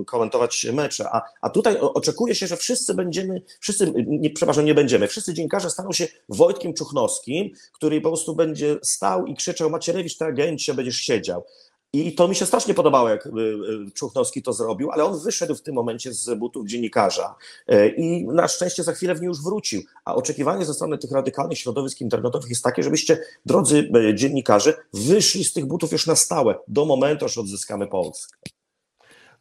y, 0.00 0.04
komentować 0.04 0.66
mecze. 0.72 1.08
A, 1.12 1.22
a 1.40 1.50
tutaj 1.50 1.78
oczekuje 1.80 2.34
się, 2.34 2.46
że 2.46 2.56
wszyscy 2.56 2.94
będziemy, 2.94 3.42
wszyscy, 3.60 3.92
nie, 4.06 4.30
przepraszam, 4.30 4.64
nie 4.64 4.74
będziemy, 4.74 5.08
wszyscy 5.08 5.34
dziennikarze 5.34 5.70
staną 5.70 5.92
się 5.92 6.08
Wojtkiem 6.28 6.74
Czuchnowskim, 6.74 7.50
który 7.72 8.00
po 8.00 8.08
prostu 8.08 8.34
będzie 8.34 8.76
stał 8.82 9.26
i 9.26 9.34
krzyczał 9.34 9.70
Macierewicz, 9.70 10.16
ty 10.18 10.24
agencie, 10.24 10.74
będziesz 10.74 10.96
siedział. 10.96 11.44
I 11.92 12.14
to 12.14 12.28
mi 12.28 12.34
się 12.34 12.46
strasznie 12.46 12.74
podobało, 12.74 13.08
jak 13.08 13.26
y, 13.26 13.30
y, 13.30 13.90
Czuchnowski 13.94 14.42
to 14.42 14.52
zrobił, 14.52 14.90
ale 14.90 15.04
on 15.04 15.20
wyszedł 15.20 15.54
w 15.54 15.62
tym 15.62 15.74
momencie 15.74 16.12
z 16.12 16.38
butów 16.38 16.66
dziennikarza 16.66 17.34
e, 17.66 17.88
i 17.88 18.26
na 18.26 18.48
szczęście 18.48 18.82
za 18.82 18.92
chwilę 18.92 19.14
w 19.14 19.20
nie 19.20 19.26
już 19.26 19.42
wrócił. 19.42 19.82
A 20.04 20.14
oczekiwanie 20.14 20.64
ze 20.64 20.74
strony 20.74 20.98
tych 20.98 21.10
radykalnych 21.10 21.58
środowisk 21.58 22.00
internetowych 22.00 22.50
jest 22.50 22.64
takie, 22.64 22.82
żebyście, 22.82 23.18
drodzy 23.46 23.90
dziennikarze, 24.14 24.74
wyszli 24.94 25.44
z 25.44 25.52
tych 25.52 25.66
butów 25.66 25.92
już 25.92 26.06
na 26.06 26.16
stałe, 26.16 26.54
do 26.68 26.84
momentu, 26.84 27.24
aż 27.24 27.38
odzyskamy 27.38 27.86
Polskę. 27.86 28.36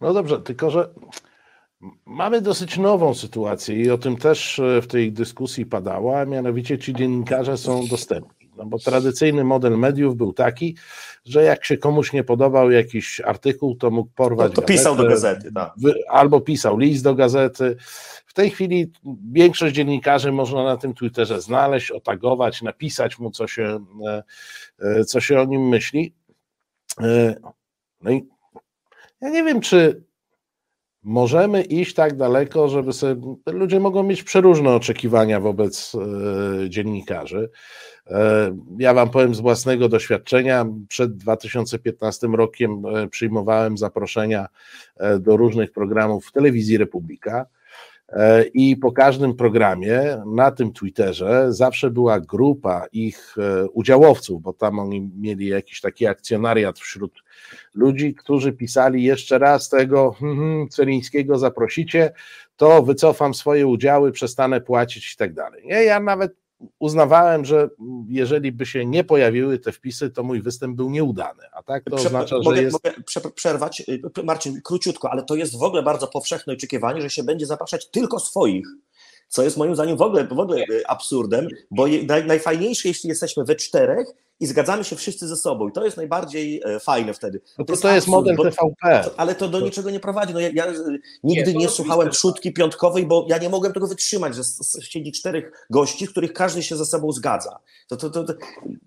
No 0.02 0.14
dobrze, 0.14 0.42
tylko 0.42 0.72
że 0.72 0.90
mamy 2.06 2.42
dosyć 2.42 2.78
nową 2.78 3.14
sytuację 3.14 3.76
i 3.76 3.92
o 3.92 3.98
tym 3.98 4.18
też 4.18 4.62
w 4.82 4.88
tej 4.88 5.12
dyskusji 5.12 5.66
padało, 5.66 6.20
a 6.20 6.26
mianowicie 6.26 6.80
ci 6.80 6.94
dziennikarze 6.94 7.58
są 7.58 7.88
dostępni. 7.88 8.35
No 8.58 8.66
bo 8.66 8.80
tradycyjny 8.80 9.44
model 9.44 9.78
mediów 9.78 10.16
był 10.16 10.34
taki, 10.34 10.78
że 11.26 11.44
jak 11.44 11.66
się 11.66 11.78
komuś 11.78 12.14
nie 12.14 12.24
podobał 12.24 12.72
jakiś 12.72 13.22
artykuł, 13.22 13.76
to 13.76 13.92
mógł 13.92 14.10
porwać. 14.16 14.50
No 14.50 14.56
to 14.56 14.62
gazetę, 14.62 14.74
pisał 14.74 14.96
do 14.96 15.08
gazety, 15.08 15.52
tak. 15.52 15.74
Albo 16.10 16.42
pisał 16.42 16.78
list 16.78 17.04
do 17.04 17.16
gazety. 17.16 17.76
W 18.26 18.34
tej 18.34 18.50
chwili 18.50 18.92
większość 19.32 19.76
dziennikarzy 19.76 20.32
można 20.32 20.64
na 20.64 20.78
tym 20.78 20.94
Twitterze 20.94 21.42
znaleźć, 21.42 21.92
otagować, 21.92 22.62
napisać 22.62 23.20
mu, 23.20 23.32
co 23.32 23.48
się, 23.48 23.86
e, 24.08 24.24
e, 24.80 25.06
co 25.06 25.20
się 25.20 25.40
o 25.40 25.46
nim 25.46 25.68
myśli. 25.68 26.14
E, 27.02 27.36
no 28.02 28.12
i 28.12 28.28
ja 29.22 29.30
nie 29.30 29.44
wiem, 29.44 29.62
czy 29.62 30.04
możemy 31.04 31.64
iść 31.64 31.94
tak 31.94 32.18
daleko, 32.18 32.70
żeby 32.70 32.94
sobie. 32.94 33.36
Ludzie 33.46 33.80
mogą 33.80 34.04
mieć 34.04 34.24
przeróżne 34.24 34.76
oczekiwania 34.76 35.40
wobec 35.40 35.92
dziennikarzy. 36.70 37.50
E, 38.10 38.56
ja 38.78 38.94
Wam 38.94 39.10
powiem 39.10 39.36
z 39.36 39.40
własnego 39.40 39.90
doświadczenia, 39.90 40.66
przed 40.88 41.18
2015 41.18 42.28
rokiem 42.28 42.84
e, 42.86 43.08
przyjmowałem 43.08 43.78
zaproszenia 43.78 44.48
e, 44.98 45.20
do 45.20 45.38
różnych 45.38 45.72
programów 45.72 46.26
w 46.26 46.32
telewizji 46.32 46.78
Republika. 46.78 47.46
I 48.54 48.78
po 48.78 48.92
każdym 48.92 49.36
programie 49.36 50.22
na 50.36 50.52
tym 50.52 50.74
Twitterze 50.74 51.54
zawsze 51.54 51.90
była 51.90 52.20
grupa 52.20 52.86
ich 52.92 53.36
udziałowców, 53.74 54.42
bo 54.42 54.54
tam 54.54 54.80
oni 54.80 55.10
mieli 55.18 55.48
jakiś 55.48 55.82
taki 55.82 56.08
akcjonariat 56.08 56.80
wśród 56.80 57.24
ludzi, 57.74 58.16
którzy 58.16 58.54
pisali 58.54 59.04
jeszcze 59.04 59.40
raz 59.40 59.70
tego 59.70 60.12
hmm, 60.12 60.70
Celińskiego 60.70 61.38
zaprosicie, 61.38 62.14
to 62.58 62.84
wycofam 62.84 63.34
swoje 63.34 63.68
udziały, 63.68 64.12
przestanę 64.12 64.62
płacić 64.62 65.14
i 65.14 65.18
tak 65.18 65.34
dalej. 65.34 65.64
Ja 65.68 66.00
nawet 66.00 66.36
uznawałem, 66.80 67.46
że 67.46 67.70
jeżeli 68.08 68.52
by 68.52 68.66
się 68.66 68.86
nie 68.86 69.04
pojawiły 69.04 69.60
te 69.60 69.72
wpisy, 69.72 70.10
to 70.10 70.24
mój 70.24 70.42
występ 70.42 70.76
był 70.76 70.90
nieudany. 70.90 71.44
A 71.52 71.64
tak 71.64 71.84
to 71.84 71.96
Prze 71.96 72.08
oznacza, 72.08 72.36
mogę, 72.38 72.56
że 72.56 72.64
jest. 72.64 72.86
Mogę 72.86 73.32
przerwać, 73.32 73.84
y, 74.20 74.24
Marcin, 74.24 74.62
króciutko, 74.62 75.12
ale 75.12 75.24
to 75.24 75.36
jest 75.36 75.60
w 75.60 75.64
ogóle 75.64 75.84
bardzo 75.84 76.08
powszechne 76.08 76.54
oczekiwanie, 76.54 77.02
że 77.02 77.10
się 77.10 77.24
będzie 77.24 77.46
zapraszać 77.46 77.90
tylko 77.90 78.20
swoich 78.20 78.68
co 79.28 79.44
jest 79.44 79.58
moim 79.58 79.76
zdaniem 79.76 79.98
w 79.98 80.02
ogóle, 80.02 80.28
w 80.28 80.40
ogóle 80.40 80.62
e, 80.62 80.90
absurdem, 80.90 81.48
bo 81.72 81.86
najfajniejsze, 82.26 82.88
jeśli 82.88 83.10
jesteśmy 83.10 83.44
we 83.44 83.56
czterech 83.56 84.08
i 84.40 84.48
zgadzamy 84.48 84.84
się 84.84 84.96
wszyscy 84.96 85.28
ze 85.28 85.36
sobą. 85.36 85.70
I 85.70 85.72
to 85.72 85.86
jest 85.86 85.98
najbardziej 85.98 86.62
e, 86.66 86.80
fajne 86.80 87.14
wtedy. 87.14 87.42
No 87.58 87.66
to, 87.66 87.66
to, 87.66 87.74
jest, 87.74 87.82
to 87.84 87.96
jest 87.96 88.08
model 88.08 88.38
TVP. 88.38 89.10
Ale 89.18 89.36
to 89.36 89.48
do 89.48 89.60
niczego 89.60 89.90
nie 89.90 90.00
prowadzi. 90.00 90.34
No 90.34 90.40
ja, 90.40 90.50
ja 90.54 90.66
nigdy 91.24 91.54
nie, 91.54 91.60
nie 91.60 91.70
słuchałem 91.70 92.10
trzutki 92.10 92.54
piątkowej, 92.54 93.06
bo 93.06 93.26
ja 93.30 93.38
nie 93.38 93.50
mogłem 93.50 93.74
tego 93.74 93.88
wytrzymać, 93.88 94.36
że 94.36 94.42
siedzi 94.82 95.12
czterech 95.12 95.66
gości, 95.70 96.08
których 96.08 96.34
każdy 96.34 96.64
się 96.64 96.76
ze 96.78 96.86
sobą 96.86 97.12
zgadza. 97.12 97.60
To, 97.88 97.98
to, 97.98 98.10
to, 98.10 98.34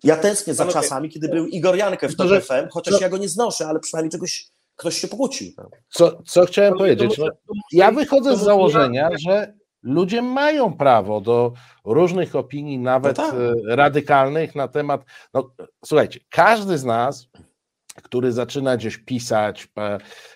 ja 0.04 0.16
tęsknię 0.16 0.54
za 0.54 0.66
czasami, 0.66 1.08
kiedy 1.08 1.28
był 1.28 1.46
Igor 1.46 1.76
Jankę 1.76 2.08
w 2.08 2.16
TOP 2.16 2.28
FM, 2.28 2.68
chociaż 2.70 3.00
ja 3.00 3.08
go 3.08 3.16
nie 3.16 3.28
znoszę, 3.28 3.66
ale 3.66 3.80
przynajmniej 3.80 4.10
czegoś 4.10 4.50
ktoś 4.76 5.00
się 5.00 5.08
pokłócił. 5.08 5.52
Co, 5.90 6.22
co 6.26 6.46
chciałem 6.46 6.74
powiedzieć? 6.74 7.18
No, 7.18 7.26
ja 7.72 7.92
wychodzę 7.92 8.36
z 8.36 8.40
założenia, 8.40 9.10
że 9.26 9.57
Ludzie 9.82 10.22
mają 10.22 10.74
prawo 10.74 11.20
do 11.20 11.52
różnych 11.84 12.36
opinii, 12.36 12.78
nawet 12.78 13.18
no 13.18 13.24
tak. 13.24 13.34
E, 13.34 13.76
radykalnych 13.76 14.54
na 14.54 14.68
temat. 14.68 15.04
No, 15.34 15.50
słuchajcie, 15.84 16.20
każdy 16.30 16.78
z 16.78 16.84
nas, 16.84 17.28
który 18.02 18.32
zaczyna 18.32 18.76
gdzieś 18.76 18.96
pisać, 18.96 19.68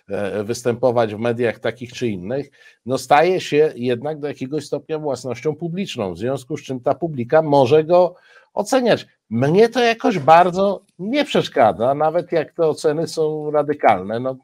e, 0.09 0.45
występować 0.45 1.15
w 1.15 1.19
mediach 1.19 1.59
takich 1.59 1.93
czy 1.93 2.09
innych, 2.09 2.51
no 2.87 2.99
staje 2.99 3.41
się 3.41 3.73
jednak 3.77 4.21
do 4.21 4.29
jakiegoś 4.29 4.67
stopnia 4.67 4.99
własnością 4.99 5.57
publiczną, 5.57 6.15
w 6.15 6.19
związku 6.19 6.57
z 6.57 6.63
czym 6.63 6.81
ta 6.81 6.95
publika 6.95 7.43
może 7.43 7.85
go 7.85 8.15
oceniać. 8.55 9.07
Mnie 9.31 9.69
to 9.69 9.81
jakoś 9.81 10.19
bardzo 10.19 10.85
nie 11.11 11.25
przeszkadza, 11.25 11.95
nawet 11.95 12.33
jak 12.33 12.53
te 12.53 12.67
oceny 12.67 13.07
są 13.07 13.51
radykalne. 13.51 14.21
No, 14.21 14.37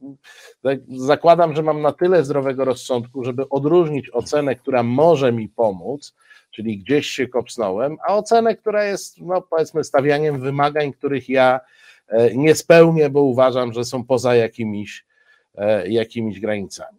tak 0.63 0.79
zakładam, 0.89 1.57
że 1.57 1.63
mam 1.63 1.83
na 1.83 1.93
tyle 1.93 2.25
zdrowego 2.25 2.65
rozsądku, 2.65 3.25
żeby 3.25 3.49
odróżnić 3.49 4.11
ocenę, 4.11 4.55
która 4.55 4.83
może 4.83 5.33
mi 5.33 5.49
pomóc, 5.49 6.15
czyli 6.51 6.79
gdzieś 6.79 7.07
się 7.07 7.29
kopsnąłem, 7.29 7.97
a 8.09 8.17
ocenę, 8.17 8.57
która 8.57 8.85
jest, 8.85 9.21
no 9.21 9.43
powiedzmy, 9.43 9.85
stawianiem 9.85 10.41
wymagań, 10.41 10.93
których 10.93 11.29
ja 11.29 11.61
e, 12.09 12.35
nie 12.35 12.55
spełnię, 12.55 13.11
bo 13.11 13.23
uważam, 13.23 13.73
że 13.73 13.85
są 13.85 14.05
poza 14.05 14.35
jakimiś, 14.35 15.07
e, 15.55 15.89
jakimiś 15.89 16.41
granicami. 16.41 16.99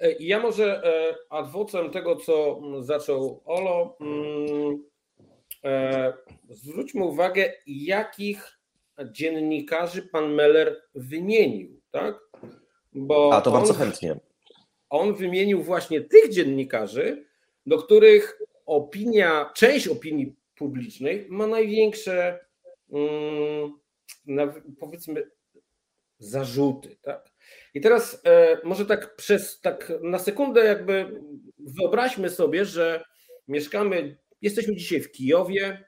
E, 0.00 0.12
ja 0.20 0.40
może 0.40 0.82
adwocem 1.30 1.90
tego, 1.90 2.16
co 2.16 2.60
zaczął 2.80 3.40
Olo, 3.44 3.96
mm, 4.00 4.91
E, 4.91 4.91
zwróćmy 6.50 7.04
uwagę, 7.04 7.52
jakich 7.66 8.58
dziennikarzy 9.12 10.02
pan 10.02 10.34
Meller 10.34 10.82
wymienił, 10.94 11.80
tak? 11.90 12.20
Bo 12.92 13.34
A 13.34 13.40
to 13.40 13.50
bardzo 13.50 13.74
chętnie. 13.74 14.16
On 14.90 15.14
wymienił 15.14 15.62
właśnie 15.62 16.00
tych 16.00 16.32
dziennikarzy, 16.32 17.26
do 17.66 17.78
których 17.78 18.38
opinia, 18.66 19.50
część 19.54 19.88
opinii 19.88 20.36
publicznej 20.54 21.26
ma 21.28 21.46
największe, 21.46 22.44
mm, 22.92 23.72
powiedzmy, 24.80 25.30
zarzuty, 26.18 26.96
tak? 27.02 27.32
I 27.74 27.80
teraz 27.80 28.20
e, 28.24 28.58
może 28.64 28.86
tak 28.86 29.16
przez 29.16 29.60
tak 29.60 29.92
na 30.02 30.18
sekundę 30.18 30.64
jakby 30.64 31.20
wyobraźmy 31.58 32.30
sobie, 32.30 32.64
że 32.64 33.04
mieszkamy 33.48 34.16
Jesteśmy 34.42 34.76
dzisiaj 34.76 35.00
w 35.00 35.12
Kijowie, 35.12 35.84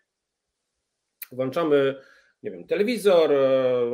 włączamy, 1.32 2.00
nie 2.42 2.50
wiem, 2.50 2.66
telewizor, 2.66 3.32
e, 3.32 3.90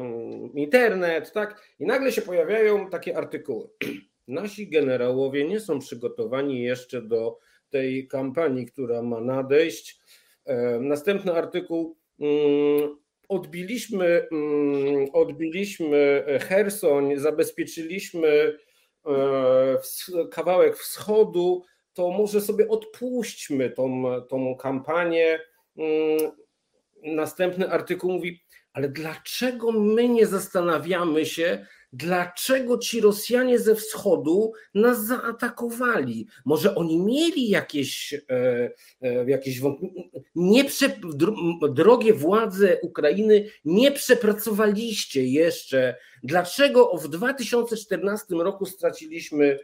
internet, 0.54 1.32
tak? 1.32 1.62
I 1.78 1.86
nagle 1.86 2.12
się 2.12 2.22
pojawiają 2.22 2.90
takie 2.90 3.16
artykuły. 3.16 3.68
Nasi 4.28 4.70
generałowie 4.70 5.48
nie 5.48 5.60
są 5.60 5.78
przygotowani 5.78 6.62
jeszcze 6.62 7.02
do 7.02 7.38
tej 7.70 8.08
kampanii, 8.08 8.66
która 8.66 9.02
ma 9.02 9.20
nadejść. 9.20 10.00
E, 10.44 10.80
następny 10.80 11.32
artykuł. 11.32 11.96
Mm, 12.20 12.96
odbiliśmy, 13.28 14.28
mm, 14.32 15.06
odbiliśmy 15.12 16.24
Hersoń, 16.40 17.16
zabezpieczyliśmy 17.16 18.58
e, 19.06 20.28
kawałek 20.30 20.76
wschodu, 20.76 21.64
to 21.94 22.10
może 22.10 22.40
sobie 22.40 22.68
odpuśćmy 22.68 23.70
tą, 23.70 24.04
tą 24.28 24.56
kampanię. 24.56 25.38
Mm, 25.76 26.32
następny 27.02 27.70
artykuł 27.70 28.12
mówi, 28.12 28.44
ale 28.72 28.88
dlaczego 28.88 29.72
my 29.72 30.08
nie 30.08 30.26
zastanawiamy 30.26 31.26
się, 31.26 31.66
dlaczego 31.92 32.78
ci 32.78 33.00
Rosjanie 33.00 33.58
ze 33.58 33.74
wschodu 33.74 34.52
nas 34.74 35.06
zaatakowali? 35.06 36.26
Może 36.44 36.74
oni 36.74 36.98
mieli 36.98 37.48
jakieś, 37.48 38.14
e, 38.14 38.70
e, 39.00 39.30
jakieś 39.30 39.60
nie 40.34 40.64
drogie 41.70 42.14
władze 42.14 42.80
Ukrainy, 42.82 43.50
nie 43.64 43.92
przepracowaliście 43.92 45.26
jeszcze, 45.26 45.96
dlaczego 46.22 46.96
w 46.96 47.08
2014 47.08 48.34
roku 48.34 48.66
straciliśmy 48.66 49.58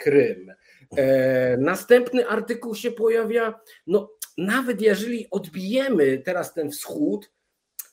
Krym. 0.00 0.52
E, 0.96 1.56
następny 1.56 2.28
artykuł 2.28 2.74
się 2.74 2.90
pojawia, 2.90 3.60
no 3.86 4.10
nawet 4.38 4.82
jeżeli 4.82 5.26
odbijemy 5.30 6.18
teraz 6.18 6.54
ten 6.54 6.70
wschód, 6.70 7.32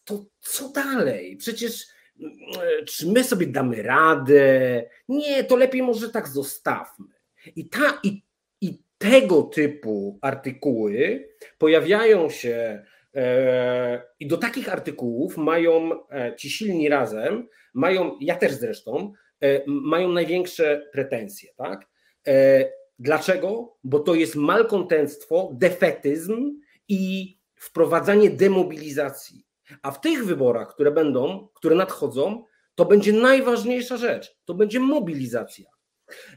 to 0.04 0.26
co 0.40 0.70
dalej? 0.70 1.38
Przecież 1.38 1.88
e, 2.22 2.86
czy 2.86 3.08
my 3.08 3.24
sobie 3.24 3.48
damy 3.48 3.84
radę? 3.84 4.84
Nie, 5.08 5.44
to 5.44 5.56
lepiej 5.56 5.84
może 5.84 6.10
tak 6.10 6.28
zostawmy. 6.28 7.08
I, 7.56 7.70
ta, 7.70 8.00
i, 8.04 8.24
i 8.62 8.82
tego 8.98 9.44
typu 9.44 10.20
artykuły 10.22 11.30
pojawiają 11.58 12.30
się 12.30 12.86
e, 13.16 14.02
i 14.20 14.28
do 14.28 14.38
takich 14.38 14.74
artykułów 14.74 15.38
mają 15.38 15.90
ci 16.38 16.50
silni 16.50 16.90
razem, 16.90 17.48
mają, 17.74 18.18
ja 18.22 18.36
też 18.36 18.54
zresztą, 18.54 19.14
mają 19.68 20.12
największe 20.12 20.90
pretensje, 20.92 21.50
tak? 21.58 21.88
Dlaczego? 23.00 23.78
Bo 23.84 24.00
to 24.00 24.16
jest 24.16 24.36
malkontentstwo, 24.36 25.52
defetyzm 25.54 26.60
i 26.88 27.34
wprowadzanie 27.56 28.30
demobilizacji. 28.30 29.46
A 29.82 29.92
w 29.92 30.02
tych 30.02 30.26
wyborach, 30.26 30.74
które 30.74 30.92
będą, 30.92 31.48
które 31.54 31.76
nadchodzą, 31.76 32.46
to 32.76 32.86
będzie 32.86 33.14
najważniejsza 33.14 33.98
rzecz. 33.98 34.38
To 34.46 34.54
będzie 34.54 34.80
mobilizacja. 34.80 35.70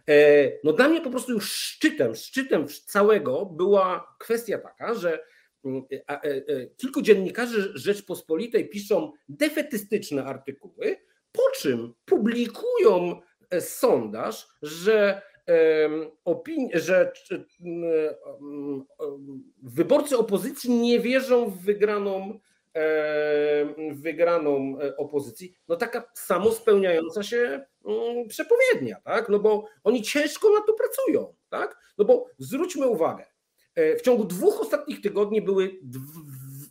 E, 0.09 0.53
no 0.65 0.73
dla 0.73 0.89
mnie 0.89 1.01
po 1.01 1.11
prostu 1.11 1.33
już 1.33 1.53
szczytem, 1.53 2.15
szczytem 2.15 2.67
całego 2.87 3.47
była 3.47 4.17
kwestia 4.19 4.59
taka, 4.59 4.95
że 4.95 5.25
mm, 5.65 5.83
e, 5.93 6.23
e, 6.23 6.67
kilku 6.77 7.03
dziennikarzy 7.03 7.73
Rzeczpospolitej 7.75 8.69
piszą 8.69 9.13
defetystyczne 9.29 10.25
artykuły, 10.25 10.97
po 11.33 11.43
czym 11.57 11.95
publikują 12.17 13.21
sondaż, 13.61 14.49
że 14.63 15.23
opinii, 16.25 16.71
że 16.75 17.13
wyborcy 19.63 20.19
opozycji 20.19 20.71
nie 20.71 21.01
wierzą 21.01 21.51
w 21.51 21.59
wygraną, 21.59 22.41
wygraną 23.93 24.79
e, 24.81 24.97
opozycji, 24.97 25.55
no 25.69 25.77
taka 25.77 26.11
samo 26.15 26.53
spełniająca 26.53 27.23
się 27.23 27.67
przepowiednia, 28.29 29.01
tak? 29.05 29.29
No 29.29 29.39
bo 29.39 29.69
oni 29.85 30.03
ciężko 30.03 30.51
na 30.51 30.61
to 30.61 30.73
pracują, 30.73 31.35
tak? 31.49 31.79
No 31.99 32.05
bo 32.05 32.27
zwróćmy 32.39 32.87
uwagę, 32.87 33.25
e, 33.75 33.97
w 33.97 34.03
ciągu 34.03 34.25
dwóch 34.25 34.61
ostatnich 34.61 35.01
tygodni 35.01 35.43
były 35.43 35.81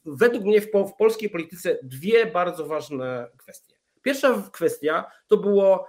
według 0.05 0.43
mnie 0.43 0.61
w 0.61 0.69
polskiej 0.97 1.29
polityce 1.29 1.79
dwie 1.83 2.25
bardzo 2.25 2.65
ważne 2.65 3.27
kwestie. 3.37 3.74
Pierwsza 4.05 4.49
kwestia 4.51 5.05
to 5.27 5.37
było 5.37 5.87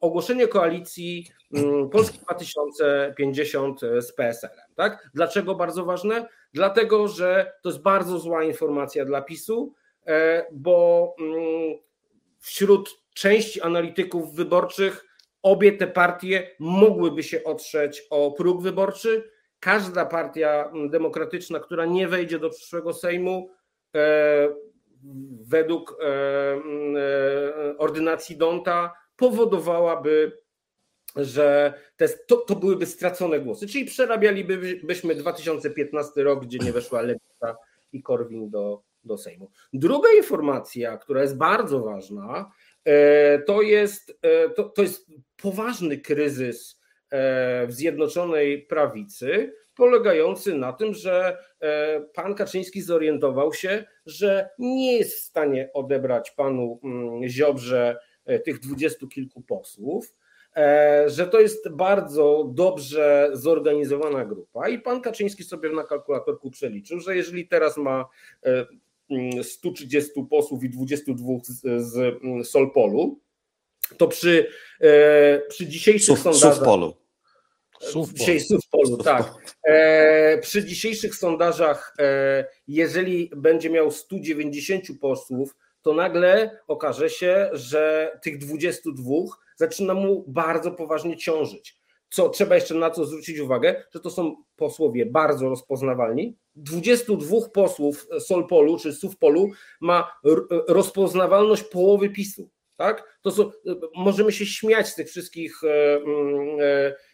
ogłoszenie 0.00 0.48
koalicji 0.48 1.26
mm, 1.54 1.90
Polski 1.90 2.18
2050 2.18 3.80
z 3.80 4.12
PSL-em. 4.12 4.74
Tak? 4.74 5.10
Dlaczego 5.14 5.54
bardzo 5.54 5.84
ważne? 5.84 6.28
Dlatego, 6.52 7.08
że 7.08 7.52
to 7.62 7.68
jest 7.68 7.82
bardzo 7.82 8.18
zła 8.18 8.44
informacja 8.44 9.04
dla 9.04 9.22
PiSu, 9.22 9.74
e, 10.06 10.46
bo 10.52 11.14
mm, 11.20 11.78
wśród 12.40 12.90
części 13.14 13.60
analityków 13.60 14.34
wyborczych 14.34 15.04
obie 15.42 15.72
te 15.72 15.86
partie 15.86 16.50
mogłyby 16.58 17.22
się 17.22 17.44
otrzeć 17.44 18.02
o 18.10 18.30
próg 18.32 18.62
wyborczy. 18.62 19.30
Każda 19.60 20.06
partia 20.06 20.72
demokratyczna, 20.90 21.60
która 21.60 21.86
nie 21.86 22.08
wejdzie 22.08 22.38
do 22.38 22.50
przyszłego 22.50 22.92
Sejmu, 22.92 23.50
e, 23.94 24.48
według 25.40 25.96
e, 26.00 26.06
e, 26.06 27.78
ordynacji 27.78 28.36
Donta 28.36 28.92
powodowałaby, 29.16 30.38
że 31.16 31.74
te, 31.96 32.08
to, 32.08 32.36
to 32.36 32.56
byłyby 32.56 32.86
stracone 32.86 33.40
głosy. 33.40 33.66
Czyli 33.66 33.84
przerabialibyśmy 33.84 35.14
2015 35.14 36.22
rok, 36.22 36.44
gdzie 36.44 36.58
nie 36.58 36.72
weszła 36.72 37.02
Lewica 37.02 37.56
i 37.92 38.02
Korwin 38.02 38.50
do, 38.50 38.82
do 39.04 39.18
Sejmu. 39.18 39.50
Druga 39.72 40.08
informacja, 40.16 40.98
która 40.98 41.22
jest 41.22 41.36
bardzo 41.36 41.80
ważna, 41.80 42.50
e, 42.84 43.38
to 43.38 43.62
jest, 43.62 44.20
to, 44.56 44.64
to 44.64 44.82
jest 44.82 45.06
poważny 45.36 45.98
kryzys 45.98 46.80
w 47.66 47.68
Zjednoczonej 47.68 48.66
Prawicy, 48.66 49.54
polegający 49.76 50.54
na 50.54 50.72
tym, 50.72 50.94
że 50.94 51.38
e, 51.60 52.00
pan 52.00 52.34
Kaczyński 52.34 52.82
zorientował 52.82 53.52
się, 53.54 53.84
że 54.06 54.48
nie 54.58 54.96
jest 54.96 55.14
w 55.14 55.20
stanie 55.20 55.70
odebrać 55.72 56.30
panu 56.30 56.80
mm, 56.84 57.28
Ziobrze 57.28 57.96
e, 58.24 58.38
tych 58.38 58.60
dwudziestu 58.60 59.08
kilku 59.08 59.42
posłów, 59.42 60.14
e, 60.56 61.04
że 61.06 61.26
to 61.26 61.40
jest 61.40 61.68
bardzo 61.68 62.50
dobrze 62.54 63.30
zorganizowana 63.32 64.24
grupa 64.24 64.68
i 64.68 64.78
pan 64.78 65.00
Kaczyński 65.00 65.44
sobie 65.44 65.70
na 65.70 65.84
kalkulatorku 65.84 66.50
przeliczył, 66.50 67.00
że 67.00 67.16
jeżeli 67.16 67.48
teraz 67.48 67.76
ma 67.76 68.08
130 69.42 70.12
mm, 70.16 70.28
posłów 70.28 70.64
i 70.64 70.70
22 70.70 71.24
z, 71.42 71.84
z 71.86 72.48
Solpolu, 72.48 73.20
to 73.96 74.08
przy, 74.08 74.46
przy 75.48 75.66
dzisiejszych 75.66 76.18
Suf, 76.18 76.22
sondażach... 76.22 77.03
Polu. 77.92 78.06
Dzisiaj 78.12 78.40
tak. 79.04 79.34
E, 79.62 80.38
przy 80.38 80.64
dzisiejszych 80.64 81.14
sondażach, 81.14 81.94
e, 81.98 82.46
jeżeli 82.68 83.30
będzie 83.36 83.70
miał 83.70 83.90
190 83.90 84.98
posłów, 85.00 85.56
to 85.82 85.92
nagle 85.92 86.58
okaże 86.66 87.10
się, 87.10 87.50
że 87.52 88.12
tych 88.22 88.38
22 88.38 89.14
zaczyna 89.56 89.94
mu 89.94 90.24
bardzo 90.28 90.70
poważnie 90.70 91.16
ciążyć. 91.16 91.76
Co 92.10 92.28
trzeba 92.28 92.54
jeszcze 92.54 92.74
na 92.74 92.90
co 92.90 93.04
zwrócić 93.04 93.38
uwagę, 93.38 93.84
że 93.94 94.00
to 94.00 94.10
są 94.10 94.36
posłowie 94.56 95.06
bardzo 95.06 95.48
rozpoznawalni. 95.48 96.36
22 96.56 97.48
posłów 97.54 98.06
Solpolu 98.18 98.78
czy 98.78 98.92
Sufpolu 98.92 99.50
ma 99.80 100.12
rozpoznawalność 100.68 101.62
połowy 101.62 102.10
PiSu. 102.10 102.50
Tak? 102.76 103.18
To 103.22 103.30
są, 103.30 103.50
możemy 103.96 104.32
się 104.32 104.46
śmiać 104.46 104.88
z 104.88 104.94
tych 104.94 105.08
wszystkich 105.08 105.64
e, 105.64 105.96
mm, 105.96 106.60
e, 106.60 106.94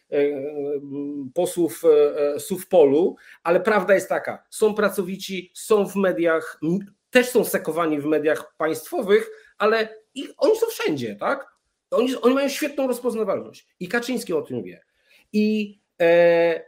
posłów 1.33 1.83
e, 1.85 2.39
Sufpolu, 2.39 3.15
ale 3.43 3.59
prawda 3.59 3.93
jest 3.93 4.09
taka, 4.09 4.43
są 4.49 4.73
pracowici, 4.73 5.51
są 5.53 5.85
w 5.85 5.95
mediach, 5.95 6.59
też 7.09 7.29
są 7.29 7.43
sekowani 7.43 7.99
w 7.99 8.05
mediach 8.05 8.53
państwowych, 8.57 9.31
ale 9.57 9.95
ich, 10.15 10.29
oni 10.37 10.55
są 10.55 10.65
wszędzie, 10.67 11.15
tak? 11.15 11.51
Oni, 11.91 12.15
oni 12.21 12.35
mają 12.35 12.49
świetną 12.49 12.87
rozpoznawalność 12.87 13.67
i 13.79 13.87
Kaczyński 13.87 14.33
o 14.33 14.41
tym 14.41 14.63
wie. 14.63 14.81
I, 15.33 15.79
e, 16.01 16.61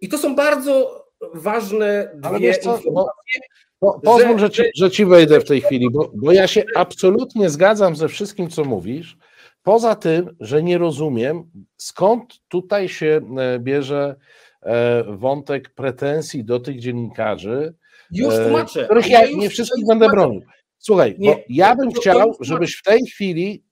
i 0.00 0.08
to 0.08 0.18
są 0.18 0.34
bardzo 0.34 1.04
ważne 1.34 2.10
dwie 2.14 2.48
informacje. 2.48 3.40
Po, 3.78 4.00
pozwól, 4.00 4.38
że, 4.38 4.46
że, 4.46 4.50
ci, 4.50 4.62
że 4.74 4.90
ci 4.90 5.06
wejdę 5.06 5.40
w 5.40 5.44
tej 5.44 5.60
chwili, 5.60 5.90
bo, 5.90 6.10
bo 6.14 6.32
ja 6.32 6.46
się 6.46 6.64
absolutnie 6.74 7.50
zgadzam 7.50 7.96
ze 7.96 8.08
wszystkim, 8.08 8.50
co 8.50 8.64
mówisz, 8.64 9.16
Poza 9.62 9.94
tym, 9.94 10.36
że 10.40 10.62
nie 10.62 10.78
rozumiem, 10.78 11.50
skąd 11.76 12.40
tutaj 12.48 12.88
się 12.88 13.20
e, 13.38 13.58
bierze 13.58 14.16
e, 14.62 15.04
wątek 15.04 15.74
pretensji 15.74 16.44
do 16.44 16.60
tych 16.60 16.80
dziennikarzy, 16.80 17.74
już 18.10 18.34
e, 18.34 18.44
tłumaczę. 18.44 18.84
których 18.84 19.10
ja, 19.10 19.24
ja 19.24 19.36
nie 19.36 19.50
wszystkich 19.50 19.86
będę 19.86 20.08
bronił. 20.08 20.42
Słuchaj, 20.78 21.16
nie, 21.18 21.34
bo 21.34 21.40
ja 21.48 21.76
bym 21.76 21.92
to, 21.92 22.00
chciał, 22.00 22.36
żebyś 22.40 22.76
w 22.76 22.82
tej 22.82 23.02
chwili, 23.02 23.64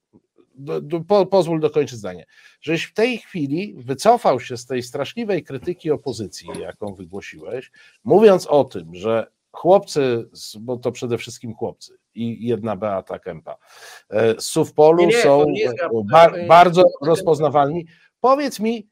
do, 0.55 0.81
do, 0.81 1.01
po, 1.01 1.25
pozwól 1.25 1.59
dokończyć 1.59 1.99
zdanie, 1.99 2.25
żebyś 2.61 2.83
w 2.83 2.93
tej 2.93 3.17
chwili 3.17 3.75
wycofał 3.77 4.39
się 4.39 4.57
z 4.57 4.65
tej 4.65 4.83
straszliwej 4.83 5.43
krytyki 5.43 5.91
opozycji, 5.91 6.49
jaką 6.61 6.93
wygłosiłeś, 6.95 7.71
mówiąc 8.03 8.47
o 8.47 8.63
tym, 8.63 8.95
że 8.95 9.27
chłopcy, 9.51 10.29
bo 10.59 10.77
to 10.77 10.91
przede 10.91 11.17
wszystkim 11.17 11.53
chłopcy 11.53 11.98
i 12.13 12.47
jedna 12.47 12.75
Beata 12.75 13.19
Kępa 13.19 13.57
e, 14.09 14.41
z 14.41 14.45
Sufpolu 14.45 14.99
nie, 14.99 15.07
nie, 15.07 15.21
są 15.21 15.45
bar, 16.11 16.47
bardzo 16.47 16.83
rozpoznawalni. 17.01 17.85
Powiedz 18.19 18.59
mi, 18.59 18.89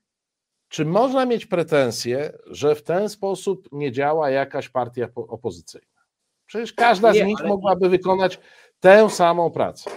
czy 0.70 0.86
można 0.86 1.26
mieć 1.26 1.46
pretensje, 1.46 2.38
że 2.46 2.76
w 2.76 2.84
ten 2.84 3.10
sposób 3.10 3.68
nie 3.72 3.92
działa 3.92 4.30
jakaś 4.30 4.70
partia 4.70 5.08
opozycyjna? 5.16 6.02
Przecież 6.46 6.74
każda 6.74 7.12
nie, 7.12 7.24
z 7.24 7.26
nich 7.26 7.40
ale... 7.40 7.50
mogłaby 7.50 7.90
wykonać 7.90 8.40
tę 8.80 9.10
samą 9.10 9.52
pracę. 9.52 9.90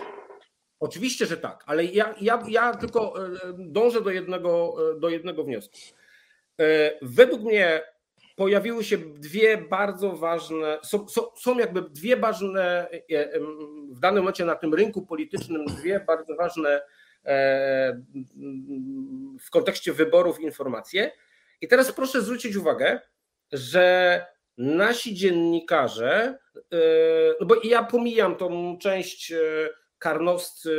Oczywiście, 0.80 1.26
że 1.26 1.37
tak, 1.37 1.64
ale 1.66 1.85
ja, 1.85 2.14
ja, 2.20 2.42
ja 2.48 2.74
tylko 2.74 3.26
e, 3.26 3.30
dążę 3.59 4.00
do 4.02 4.11
jednego, 4.11 4.76
e, 4.96 5.00
do 5.00 5.09
jednego 5.09 5.44
wniosku. 5.44 5.78
Według 7.02 7.42
mnie 7.42 7.80
pojawiły 8.40 8.85
się 8.85 8.98
dwie 8.98 9.59
bardzo 9.59 10.12
ważne, 10.12 10.79
są, 10.83 11.09
są, 11.09 11.22
są, 11.37 11.59
jakby 11.59 11.83
dwie 11.83 12.16
ważne 12.16 12.88
e, 12.90 13.40
w 13.90 14.00
danym 14.00 14.22
momencie 14.22 14.44
na 14.44 14.55
tym 14.55 14.74
rynku 14.74 15.07
politycznym, 15.07 15.64
dwie 15.64 16.00
bardzo 16.07 16.37
ważne 16.37 16.83
e, 17.24 18.03
w 19.40 19.50
kontekście 19.50 19.92
wyborów 19.92 20.40
informacje. 20.40 21.12
I 21.61 21.68
teraz 21.68 21.92
proszę 21.92 22.22
zwrócić 22.22 22.57
uwagę, 22.57 23.00
że 23.53 24.26
nasi 24.59 25.14
dziennikarze, 25.14 26.38
e, 26.57 26.79
no 27.40 27.46
bo 27.46 27.57
ja 27.64 27.85
pomijam 27.85 28.37
tą 28.37 28.79
część 28.79 29.33
Karnowscy, 29.98 30.74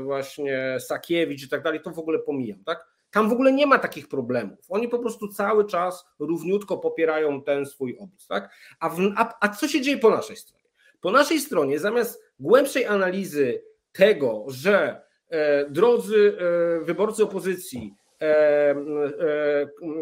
właśnie 0.00 0.76
Sakiewicz 0.80 1.42
i 1.42 1.48
tak 1.48 1.62
dalej, 1.62 1.80
to 1.82 1.90
w 1.90 1.98
ogóle 1.98 2.18
pomijam, 2.18 2.64
tak? 2.64 2.89
Tam 3.10 3.28
w 3.28 3.32
ogóle 3.32 3.52
nie 3.52 3.66
ma 3.66 3.78
takich 3.78 4.08
problemów. 4.08 4.58
Oni 4.68 4.88
po 4.88 4.98
prostu 4.98 5.28
cały 5.28 5.66
czas 5.66 6.04
równiutko 6.18 6.78
popierają 6.78 7.42
ten 7.42 7.66
swój 7.66 7.98
obóz. 7.98 8.26
Tak? 8.26 8.50
A, 8.80 8.88
w, 8.88 8.98
a, 9.16 9.34
a 9.40 9.48
co 9.48 9.68
się 9.68 9.80
dzieje 9.80 9.98
po 9.98 10.10
naszej 10.10 10.36
stronie? 10.36 10.64
Po 11.00 11.10
naszej 11.10 11.40
stronie, 11.40 11.78
zamiast 11.78 12.22
głębszej 12.40 12.86
analizy 12.86 13.62
tego, 13.92 14.44
że 14.48 15.02
e, 15.28 15.70
drodzy 15.70 16.38
e, 16.80 16.84
wyborcy 16.84 17.24
opozycji, 17.24 17.94
e, 18.20 18.24
e 18.24 18.76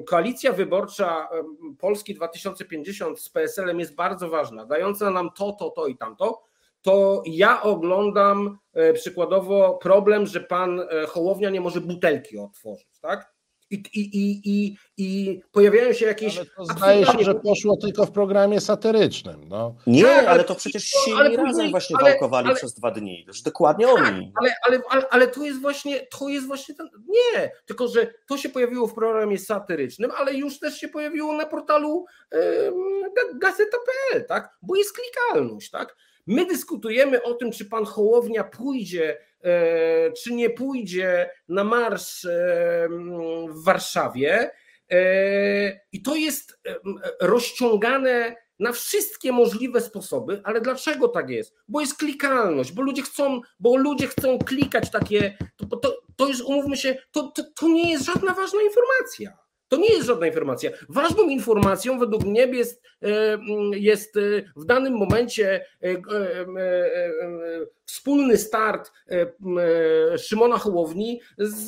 koalicja 0.07 0.53
wyborcza 0.53 1.29
e, 1.33 1.45
Polski 1.79 2.15
2050 2.15 3.21
z 3.21 3.29
PSL-em 3.29 3.81
jest 3.81 3.95
bardzo 3.95 4.29
ważna, 4.29 4.67
dająca 4.67 5.11
nam 5.11 5.31
to, 5.37 5.53
to, 5.53 5.71
to 5.71 5.87
i 5.87 5.97
tamto, 5.97 6.48
to 6.83 7.23
ja 7.27 7.63
oglądam 7.63 8.59
e, 8.75 8.93
przykładowo 8.93 9.79
problem, 9.83 10.27
że 10.27 10.41
pan 10.41 10.81
e, 10.81 11.07
Hołownia 11.07 11.51
nie 11.51 11.61
może 11.61 11.81
butelki 11.81 12.39
otworzyć, 12.39 13.01
tak? 13.01 13.39
I, 13.71 13.75
i, 13.75 14.01
i, 14.01 14.41
i, 14.45 14.77
i 14.97 15.41
pojawiają 15.53 15.93
się 15.93 16.07
jakieś. 16.07 16.37
Ale 16.37 16.47
to 16.57 16.65
zdaje 16.65 17.07
się, 17.07 17.19
że 17.21 17.35
poszło 17.35 17.77
tylko 17.77 18.07
w 18.07 18.11
programie 18.11 18.61
satyrycznym. 18.61 19.49
No. 19.49 19.75
Nie, 19.87 20.03
tak, 20.03 20.19
ale, 20.19 20.29
ale 20.29 20.45
to 20.45 20.55
przecież 20.55 20.85
się 20.85 21.15
ale, 21.17 21.37
razem 21.37 21.71
właśnie 21.71 21.97
ale, 22.01 22.11
wałkowali 22.11 22.47
ale, 22.47 22.57
przez 22.57 22.75
dwa 22.75 22.91
dni. 22.91 23.25
Już 23.27 23.43
dokładnie 23.43 23.87
tak, 23.87 23.95
oni. 23.95 24.33
Ale, 24.41 24.51
ale, 24.67 24.81
ale, 24.91 25.09
ale 25.11 25.29
to 25.29 25.45
jest 25.45 25.61
właśnie 25.61 26.07
to 26.19 26.29
jest 26.29 26.47
właśnie 26.47 26.75
ten. 26.75 26.89
Nie, 27.09 27.51
tylko 27.67 27.89
że 27.89 28.15
to 28.29 28.39
się 28.39 28.49
pojawiło 28.49 28.87
w 28.87 28.95
programie 28.95 29.39
satyrycznym, 29.39 30.11
ale 30.17 30.35
już 30.35 30.59
też 30.59 30.79
się 30.79 30.89
pojawiło 30.89 31.33
na 31.33 31.47
portalu 31.47 32.05
yy, 32.33 32.73
gazeta.pl, 33.35 34.27
tak? 34.27 34.51
Bo 34.63 34.77
jest 34.77 34.93
klikalność, 34.93 35.71
tak? 35.71 35.97
My 36.29 36.47
dyskutujemy 36.47 37.23
o 37.23 37.35
tym, 37.35 37.53
czy 37.53 37.65
pan 37.65 37.85
Hołownia 37.85 38.45
pójdzie, 38.45 39.19
e, 39.45 40.13
czy 40.13 40.35
nie 40.35 40.51
pójdzie 40.51 41.31
na 41.49 41.65
marsz 41.65 42.25
e, 42.25 42.89
w 43.49 43.65
Warszawie. 43.65 44.51
E, 44.91 45.81
I 45.93 46.03
to 46.03 46.17
jest 46.17 46.61
rozciągane 47.21 48.37
na 48.59 48.73
wszystkie 48.73 49.33
możliwe 49.33 49.81
sposoby, 49.81 50.41
ale 50.45 50.61
dlaczego 50.61 51.09
tak 51.09 51.31
jest? 51.31 51.55
Bo 51.69 51.81
jest 51.81 51.97
klikalność, 51.97 52.73
bo 52.73 52.83
ludzie 52.83 53.03
chcą, 53.03 53.41
bo 53.61 53.77
ludzie 53.77 54.07
chcą 54.07 54.39
klikać 54.39 54.91
takie, 54.91 55.39
to, 55.57 55.77
to, 55.77 55.97
to 56.17 56.29
jest, 56.29 56.41
umówmy 56.41 56.77
się, 56.77 56.97
to, 57.11 57.23
to, 57.23 57.43
to 57.61 57.69
nie 57.69 57.91
jest 57.91 58.05
żadna 58.05 58.35
ważna 58.35 58.61
informacja. 58.63 59.48
To 59.69 59.77
nie 59.77 59.89
jest 59.89 60.07
żadna 60.07 60.27
informacja. 60.27 60.71
Ważną 60.89 61.29
informacją 61.29 61.99
według 61.99 62.25
mnie 62.25 62.47
jest, 62.47 62.83
e, 63.03 63.39
jest 63.73 64.17
e, 64.17 64.21
w 64.57 64.65
danym 64.65 64.93
momencie 64.93 65.67
e, 65.83 65.89
wspólny 67.85 68.37
start 68.37 68.93
Szymona 70.19 70.59
Hołowni 70.59 71.21
z, 71.39 71.67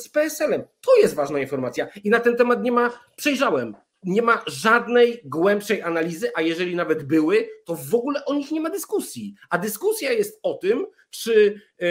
z 0.00 0.08
PSL-em. 0.08 0.62
To 0.80 0.96
jest 0.96 1.14
ważna 1.14 1.38
informacja 1.38 1.88
i 2.04 2.10
na 2.10 2.20
ten 2.20 2.36
temat 2.36 2.62
nie 2.62 2.72
ma, 2.72 2.90
przejrzałem, 3.16 3.74
nie 4.04 4.22
ma 4.22 4.42
żadnej 4.46 5.20
głębszej 5.24 5.82
analizy, 5.82 6.30
a 6.34 6.42
jeżeli 6.42 6.76
nawet 6.76 7.02
były, 7.02 7.48
to 7.64 7.74
w 7.74 7.94
ogóle 7.94 8.24
o 8.24 8.34
nich 8.34 8.50
nie 8.50 8.60
ma 8.60 8.70
dyskusji. 8.70 9.34
A 9.50 9.58
dyskusja 9.58 10.12
jest 10.12 10.38
o 10.42 10.54
tym, 10.54 10.86
czy 11.10 11.60
e, 11.80 11.86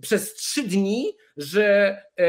przez 0.00 0.34
trzy 0.34 0.62
dni, 0.62 1.16
że 1.36 1.96
e, 2.18 2.26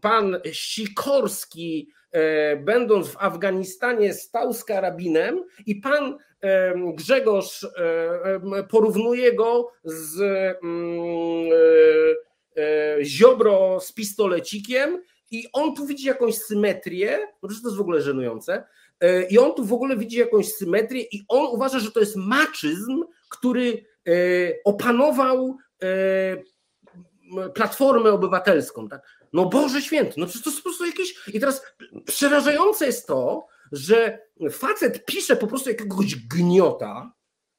pan 0.00 0.40
Sikorski, 0.52 1.90
e, 2.12 2.56
będąc 2.56 3.08
w 3.08 3.16
Afganistanie, 3.18 4.14
stał 4.14 4.52
z 4.52 4.64
karabinem 4.64 5.44
i 5.66 5.76
pan 5.76 6.18
Grzegorz 6.94 7.66
porównuje 8.70 9.32
go 9.32 9.72
z 9.84 10.20
mm, 10.62 11.48
Ziobro 13.02 13.80
z 13.80 13.92
pistolecikiem 13.92 15.02
i 15.32 15.48
on 15.52 15.74
tu 15.74 15.86
widzi 15.86 16.06
jakąś 16.06 16.38
symetrię, 16.38 17.18
no 17.42 17.48
to 17.48 17.54
jest 17.54 17.76
w 17.76 17.80
ogóle 17.80 18.02
żenujące, 18.02 18.64
e, 19.00 19.26
i 19.28 19.38
on 19.38 19.54
tu 19.54 19.64
w 19.64 19.72
ogóle 19.72 19.96
widzi 19.96 20.16
jakąś 20.16 20.52
symetrię 20.52 21.02
i 21.02 21.24
on 21.28 21.46
uważa, 21.46 21.78
że 21.78 21.90
to 21.90 22.00
jest 22.00 22.16
maczyzm, 22.16 23.04
który 23.30 23.84
e, 24.08 24.12
opanował 24.64 25.56
e, 25.82 26.36
Platformę 27.54 28.10
Obywatelską. 28.10 28.88
Tak? 28.88 29.02
No 29.32 29.46
Boże 29.46 29.82
Święty, 29.82 30.14
no 30.16 30.26
przecież 30.26 30.42
to 30.42 30.50
jest 30.50 30.62
po 30.62 30.68
prostu 30.68 30.86
jakieś... 30.86 31.28
I 31.28 31.40
teraz 31.40 31.62
przerażające 32.06 32.86
jest 32.86 33.06
to, 33.06 33.46
że 33.72 34.18
facet 34.50 35.04
pisze 35.04 35.36
po 35.36 35.46
prostu 35.46 35.68
jakiegoś 35.68 36.16
gniota, 36.16 37.12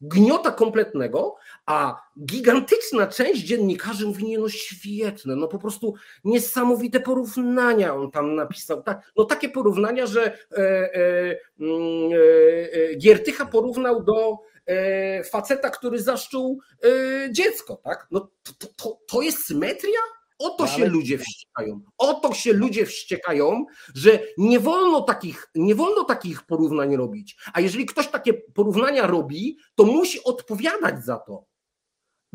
gniota 0.03 0.51
kompletnego, 0.51 1.35
a 1.65 2.01
gigantyczna 2.25 3.07
część 3.07 3.41
dziennikarzy 3.41 4.07
mówi, 4.07 4.25
nie 4.25 4.39
no 4.39 4.49
świetne, 4.49 5.35
no 5.35 5.47
po 5.47 5.59
prostu 5.59 5.93
niesamowite 6.23 6.99
porównania 6.99 7.95
on 7.95 8.11
tam 8.11 8.35
napisał. 8.35 8.83
Tak, 8.83 9.11
no 9.17 9.25
takie 9.25 9.49
porównania, 9.49 10.05
że 10.05 10.25
e, 10.25 10.57
e, 10.57 11.39
mm, 11.59 12.11
e, 12.11 12.91
e, 12.91 12.95
Giertycha 12.95 13.45
porównał 13.45 14.03
do 14.03 14.37
e, 14.65 15.23
faceta, 15.23 15.69
który 15.69 16.01
zaszczuł 16.01 16.59
e, 16.83 16.87
dziecko, 17.31 17.81
tak? 17.83 18.07
No 18.11 18.19
to, 18.59 18.67
to, 18.77 18.97
to 19.07 19.21
jest 19.21 19.45
symetria? 19.45 19.99
O 20.39 20.49
to 20.49 20.67
się 20.67 20.85
ludzie 20.85 21.17
wściekają. 21.17 21.81
O 21.97 22.13
to 22.13 22.33
się 22.33 22.53
ludzie 22.53 22.85
wściekają, 22.85 23.65
że 23.95 24.19
nie 24.37 24.59
wolno 24.59 25.01
takich, 25.01 25.49
nie 25.55 25.75
wolno 25.75 26.03
takich 26.03 26.41
porównań 26.41 26.95
robić. 26.95 27.35
A 27.53 27.61
jeżeli 27.61 27.85
ktoś 27.85 28.07
takie 28.07 28.33
porównania 28.33 29.07
robi, 29.07 29.57
to 29.75 29.83
musi 29.83 30.23
odpowiadać 30.23 31.05
za 31.05 31.17
to. 31.17 31.45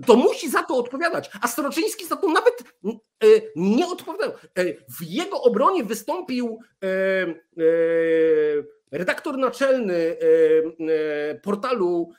To 0.06 0.16
musi 0.16 0.50
za 0.50 0.62
to 0.62 0.76
odpowiadać. 0.76 1.30
A 1.40 1.48
Stroczyński 1.48 2.06
za 2.06 2.16
to 2.16 2.28
nawet 2.28 2.62
e, 2.84 3.26
nie 3.56 3.86
odpowiadał. 3.86 4.30
E, 4.30 4.64
w 4.74 5.02
jego 5.02 5.42
obronie 5.42 5.84
wystąpił 5.84 6.58
e, 6.82 6.88
redaktor 8.92 9.38
naczelny 9.38 10.16
portalu 11.42 12.10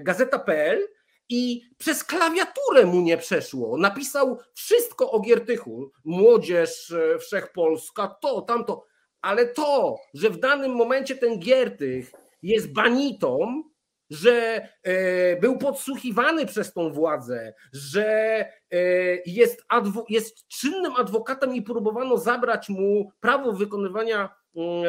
gazeta.pl 0.00 0.88
i 1.28 1.62
przez 1.78 2.04
klawiaturę 2.04 2.86
mu 2.86 3.00
nie 3.00 3.16
przeszło. 3.16 3.78
Napisał 3.78 4.38
wszystko 4.54 5.10
o 5.10 5.20
Giertychu, 5.20 5.90
młodzież 6.04 6.90
e, 6.90 7.18
wszechpolska, 7.18 8.16
to, 8.22 8.42
tamto, 8.42 8.84
ale 9.20 9.46
to, 9.46 9.96
że 10.14 10.30
w 10.30 10.40
danym 10.40 10.72
momencie 10.72 11.16
ten 11.16 11.38
Giertych 11.38 12.12
jest 12.42 12.72
banitą, 12.72 13.62
że 14.10 14.68
e, 14.82 15.36
był 15.36 15.58
podsłuchiwany 15.58 16.46
przez 16.46 16.72
tą 16.72 16.92
władzę, 16.92 17.54
że 17.72 18.04
e, 18.70 18.78
jest, 19.26 19.64
adwo, 19.68 20.04
jest 20.08 20.48
czynnym 20.48 20.96
adwokatem 20.96 21.54
i 21.54 21.62
próbowano 21.62 22.18
zabrać 22.18 22.68
mu 22.68 23.12
prawo 23.20 23.52
wykonywania 23.52 24.28
mm, 24.56 24.84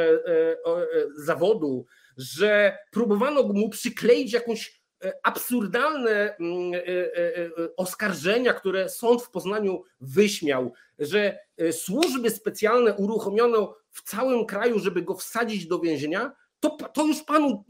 zawodu, 1.15 1.85
że 2.17 2.77
próbowano 2.91 3.43
mu 3.43 3.69
przykleić 3.69 4.33
jakąś 4.33 4.76
E, 4.76 4.76
absurdalne 5.23 6.35
mm, 6.39 6.73
e, 6.73 6.77
e, 6.77 7.49
oskarżenia, 7.77 8.53
które 8.53 8.89
sąd 8.89 9.23
w 9.23 9.29
Poznaniu 9.29 9.83
wyśmiał, 10.01 10.73
że 10.99 11.39
służby 11.71 12.29
specjalne 12.29 12.93
uruchomiono 12.93 13.75
w 13.91 14.01
całym 14.01 14.45
kraju, 14.45 14.79
żeby 14.79 15.01
go 15.01 15.15
wsadzić 15.15 15.67
do 15.67 15.79
więzienia, 15.79 16.31
to, 16.59 16.69
to 16.69 17.05
już 17.05 17.23
panu 17.23 17.63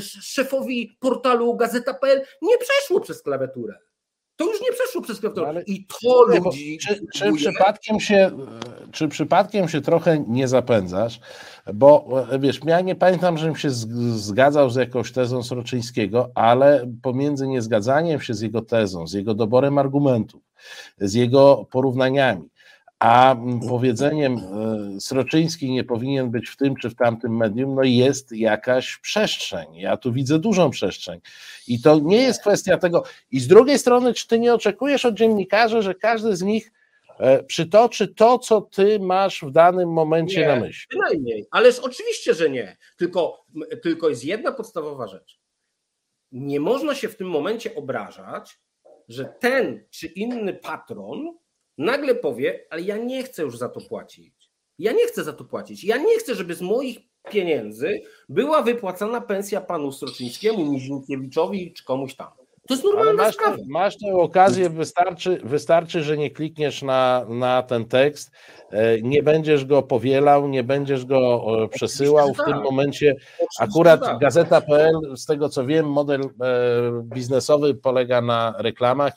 szefowi 0.00 0.96
portalu 1.00 1.56
Gazeta.pl 1.56 2.22
nie 2.42 2.58
przeszło 2.58 3.00
przez 3.00 3.22
klawiaturę. 3.22 3.78
To 4.36 4.44
już 4.44 4.60
nie 4.60 4.72
przeszło 4.72 5.02
przez. 5.02 5.22
No 5.22 5.60
I 5.66 5.86
to 5.86 6.24
ludzi. 6.26 6.78
Czy, 6.78 7.00
czy, 7.14 7.32
przypadkiem 7.32 8.00
się, 8.00 8.30
czy 8.92 9.08
przypadkiem 9.08 9.68
się 9.68 9.80
trochę 9.80 10.24
nie 10.28 10.48
zapędzasz? 10.48 11.20
Bo 11.74 12.08
wiesz, 12.40 12.60
ja 12.64 12.80
nie 12.80 12.94
pamiętam, 12.94 13.38
żebym 13.38 13.56
się 13.56 13.70
zgadzał 13.70 14.70
z 14.70 14.76
jakąś 14.76 15.12
tezą 15.12 15.42
Sroczyńskiego, 15.42 16.30
ale 16.34 16.86
pomiędzy 17.02 17.46
niezgadzaniem 17.48 18.20
się 18.20 18.34
z 18.34 18.40
jego 18.40 18.62
tezą, 18.62 19.06
z 19.06 19.12
jego 19.12 19.34
doborem 19.34 19.78
argumentów, 19.78 20.42
z 20.98 21.14
jego 21.14 21.66
porównaniami, 21.70 22.48
a 23.04 23.36
powiedzeniem 23.68 24.36
e, 24.36 25.00
Sroczyński 25.00 25.70
nie 25.70 25.84
powinien 25.84 26.30
być 26.30 26.48
w 26.48 26.56
tym 26.56 26.76
czy 26.76 26.90
w 26.90 26.94
tamtym 26.94 27.36
medium, 27.36 27.74
no 27.74 27.82
jest 27.82 28.32
jakaś 28.32 28.96
przestrzeń. 28.96 29.74
Ja 29.74 29.96
tu 29.96 30.12
widzę 30.12 30.38
dużą 30.38 30.70
przestrzeń. 30.70 31.20
I 31.68 31.80
to 31.82 31.98
nie 31.98 32.22
jest 32.22 32.40
kwestia 32.40 32.78
tego. 32.78 33.04
I 33.30 33.40
z 33.40 33.46
drugiej 33.46 33.78
strony, 33.78 34.14
czy 34.14 34.28
ty 34.28 34.38
nie 34.38 34.54
oczekujesz 34.54 35.04
od 35.04 35.14
dziennikarzy, 35.14 35.82
że 35.82 35.94
każdy 35.94 36.36
z 36.36 36.42
nich 36.42 36.72
e, 37.18 37.42
przytoczy 37.42 38.08
to, 38.08 38.38
co 38.38 38.60
ty 38.60 38.98
masz 39.00 39.42
w 39.42 39.50
danym 39.50 39.92
momencie 39.92 40.40
nie, 40.40 40.48
na 40.48 40.56
myśli? 40.56 40.98
Bynajmniej, 40.98 41.46
ależ 41.50 41.78
oczywiście, 41.78 42.34
że 42.34 42.50
nie. 42.50 42.76
Tylko, 42.96 43.44
tylko 43.82 44.08
jest 44.08 44.24
jedna 44.24 44.52
podstawowa 44.52 45.06
rzecz. 45.06 45.40
Nie 46.32 46.60
można 46.60 46.94
się 46.94 47.08
w 47.08 47.16
tym 47.16 47.30
momencie 47.30 47.74
obrażać, 47.74 48.58
że 49.08 49.24
ten 49.24 49.84
czy 49.90 50.06
inny 50.06 50.54
patron 50.54 51.43
nagle 51.78 52.14
powie, 52.14 52.66
ale 52.70 52.82
ja 52.82 52.96
nie 52.96 53.22
chcę 53.22 53.42
już 53.42 53.58
za 53.58 53.68
to 53.68 53.80
płacić. 53.80 54.50
Ja 54.78 54.92
nie 54.92 55.06
chcę 55.06 55.24
za 55.24 55.32
to 55.32 55.44
płacić. 55.44 55.84
Ja 55.84 55.96
nie 55.96 56.18
chcę, 56.18 56.34
żeby 56.34 56.54
z 56.54 56.62
moich 56.62 56.98
pieniędzy 57.30 58.02
była 58.28 58.62
wypłacana 58.62 59.20
pensja 59.20 59.60
panu 59.60 59.92
Stroczyńskiemu, 59.92 60.72
Nizinkiewiczowi 60.72 61.72
czy 61.72 61.84
komuś 61.84 62.14
tam. 62.14 62.43
To 62.68 62.74
jest 62.74 62.84
normalna 62.84 63.22
masz, 63.22 63.34
sprawa. 63.34 63.56
Masz 63.66 63.98
tę 63.98 64.12
okazję, 64.12 64.70
wystarczy, 64.70 65.40
wystarczy, 65.44 66.02
że 66.02 66.16
nie 66.16 66.30
klikniesz 66.30 66.82
na, 66.82 67.26
na 67.28 67.62
ten 67.62 67.84
tekst, 67.84 68.30
e, 68.70 69.00
nie 69.02 69.22
będziesz 69.22 69.64
go 69.64 69.82
powielał, 69.82 70.48
nie 70.48 70.64
będziesz 70.64 71.04
go 71.04 71.46
przesyłał. 71.70 72.34
W 72.34 72.36
tym 72.36 72.54
tak. 72.54 72.64
momencie 72.64 73.16
akurat 73.58 74.00
tak. 74.00 74.18
gazeta.pl, 74.18 75.16
z 75.16 75.26
tego 75.26 75.48
co 75.48 75.66
wiem, 75.66 75.86
model 75.90 76.20
e, 76.20 76.26
biznesowy 77.02 77.74
polega 77.74 78.20
na 78.20 78.54
reklamach. 78.58 79.12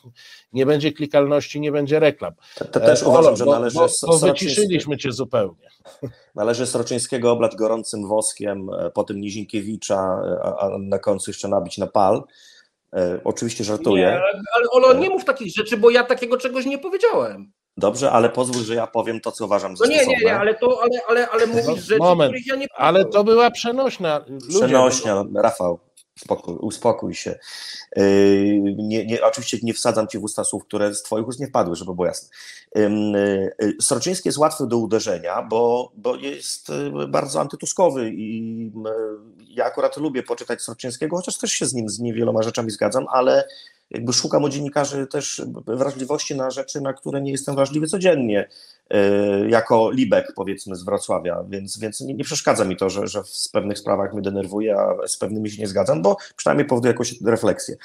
Nie 0.53 0.65
będzie 0.65 0.91
klikalności, 0.91 1.59
nie 1.59 1.71
będzie 1.71 1.99
reklam. 1.99 2.33
To, 2.55 2.65
to 2.65 2.79
też 2.79 3.03
e, 3.03 3.05
uważam, 3.05 3.35
że 3.35 3.45
należy. 3.45 3.79
Bo, 3.79 3.87
bo 4.07 4.17
wyciszyliśmy 4.17 4.97
cię 4.97 5.11
zupełnie. 5.11 5.67
Należy 6.35 6.65
Sroczyńskiego 6.65 7.31
oblać 7.31 7.55
gorącym 7.55 8.07
woskiem, 8.07 8.69
potem 8.93 9.21
Nizinkiewicza, 9.21 10.21
a, 10.43 10.57
a 10.57 10.77
na 10.79 10.99
końcu 10.99 11.29
jeszcze 11.29 11.47
nabić 11.47 11.77
na 11.77 11.87
pal. 11.87 12.23
E, 12.93 13.19
oczywiście 13.23 13.63
żartuję. 13.63 14.05
Nie, 14.05 14.21
ale 14.55 14.69
Olo, 14.71 14.93
nie 14.93 15.09
mów 15.09 15.25
takich 15.25 15.53
rzeczy, 15.55 15.77
bo 15.77 15.89
ja 15.89 16.03
takiego 16.03 16.37
czegoś 16.37 16.65
nie 16.65 16.77
powiedziałem. 16.77 17.51
Dobrze, 17.77 18.11
ale 18.11 18.29
pozwól, 18.29 18.63
że 18.63 18.75
ja 18.75 18.87
powiem 18.87 19.21
to, 19.21 19.31
co 19.31 19.45
uważam 19.45 19.77
za 19.77 19.85
No 19.85 19.91
nie, 19.91 20.05
nie, 20.05 20.17
nie, 20.17 20.39
ale 20.39 20.55
to, 20.55 20.79
ale, 20.81 21.01
ale, 21.09 21.29
ale 21.29 21.47
mówisz 21.47 21.83
rzeczy, 21.83 21.99
Moment, 21.99 22.31
których 22.31 22.47
ja 22.47 22.55
nie 22.55 22.67
powiedziałem. 22.67 22.95
Ale 22.95 23.05
to 23.05 23.23
była 23.23 23.51
przenośna. 23.51 24.25
Ludzie, 24.27 24.59
przenośnia, 24.59 25.23
Rafał. 25.35 25.79
Spokój, 26.17 26.55
uspokój 26.55 27.15
się. 27.15 27.39
Yy, 27.95 28.03
nie, 28.77 29.05
nie, 29.05 29.23
oczywiście 29.23 29.57
nie 29.63 29.73
wsadzam 29.73 30.07
ci 30.07 30.19
w 30.19 30.23
usta 30.23 30.43
słów, 30.43 30.63
które 30.63 30.93
z 30.93 31.03
twoich 31.03 31.27
ust 31.27 31.39
nie 31.39 31.47
wpadły, 31.47 31.75
żeby 31.75 31.93
było 31.93 32.07
jasne. 32.07 32.29
Yy, 32.75 33.75
Sroczyński 33.81 34.27
jest 34.27 34.37
łatwy 34.37 34.67
do 34.67 34.77
uderzenia, 34.77 35.41
bo, 35.41 35.91
bo 35.95 36.15
jest 36.15 36.69
yy, 36.69 37.07
bardzo 37.07 37.41
antytuskowy 37.41 38.11
i 38.13 38.71
ja 39.49 39.65
akurat 39.65 39.97
lubię 39.97 40.23
poczytać 40.23 40.61
Sroczyńskiego, 40.61 41.17
chociaż 41.17 41.37
też 41.37 41.51
się 41.51 41.65
z 41.65 41.73
nim 41.73 41.89
z 41.89 41.99
niewieloma 41.99 42.43
rzeczami 42.43 42.71
zgadzam, 42.71 43.05
ale 43.11 43.47
jakby 43.91 44.13
szukam 44.13 44.43
u 44.43 44.49
dziennikarzy 44.49 45.07
też 45.07 45.41
wrażliwości 45.67 46.35
na 46.35 46.51
rzeczy, 46.51 46.81
na 46.81 46.93
które 46.93 47.21
nie 47.21 47.31
jestem 47.31 47.55
wrażliwy 47.55 47.87
codziennie, 47.87 48.49
e, 48.89 49.49
jako 49.49 49.91
Libek 49.91 50.33
powiedzmy 50.35 50.75
z 50.75 50.83
Wrocławia, 50.83 51.43
więc, 51.49 51.79
więc 51.79 52.01
nie, 52.01 52.13
nie 52.13 52.23
przeszkadza 52.23 52.65
mi 52.65 52.77
to, 52.77 52.89
że, 52.89 53.07
że 53.07 53.23
z 53.25 53.47
pewnych 53.47 53.79
sprawach 53.79 54.13
mnie 54.13 54.21
denerwuje, 54.21 54.77
a 54.79 55.07
z 55.07 55.17
pewnymi 55.17 55.51
się 55.51 55.61
nie 55.61 55.67
zgadzam, 55.67 56.01
bo 56.01 56.17
przynajmniej 56.35 56.67
powoduje 56.67 56.91
jakąś 56.91 57.21
refleksję. 57.21 57.75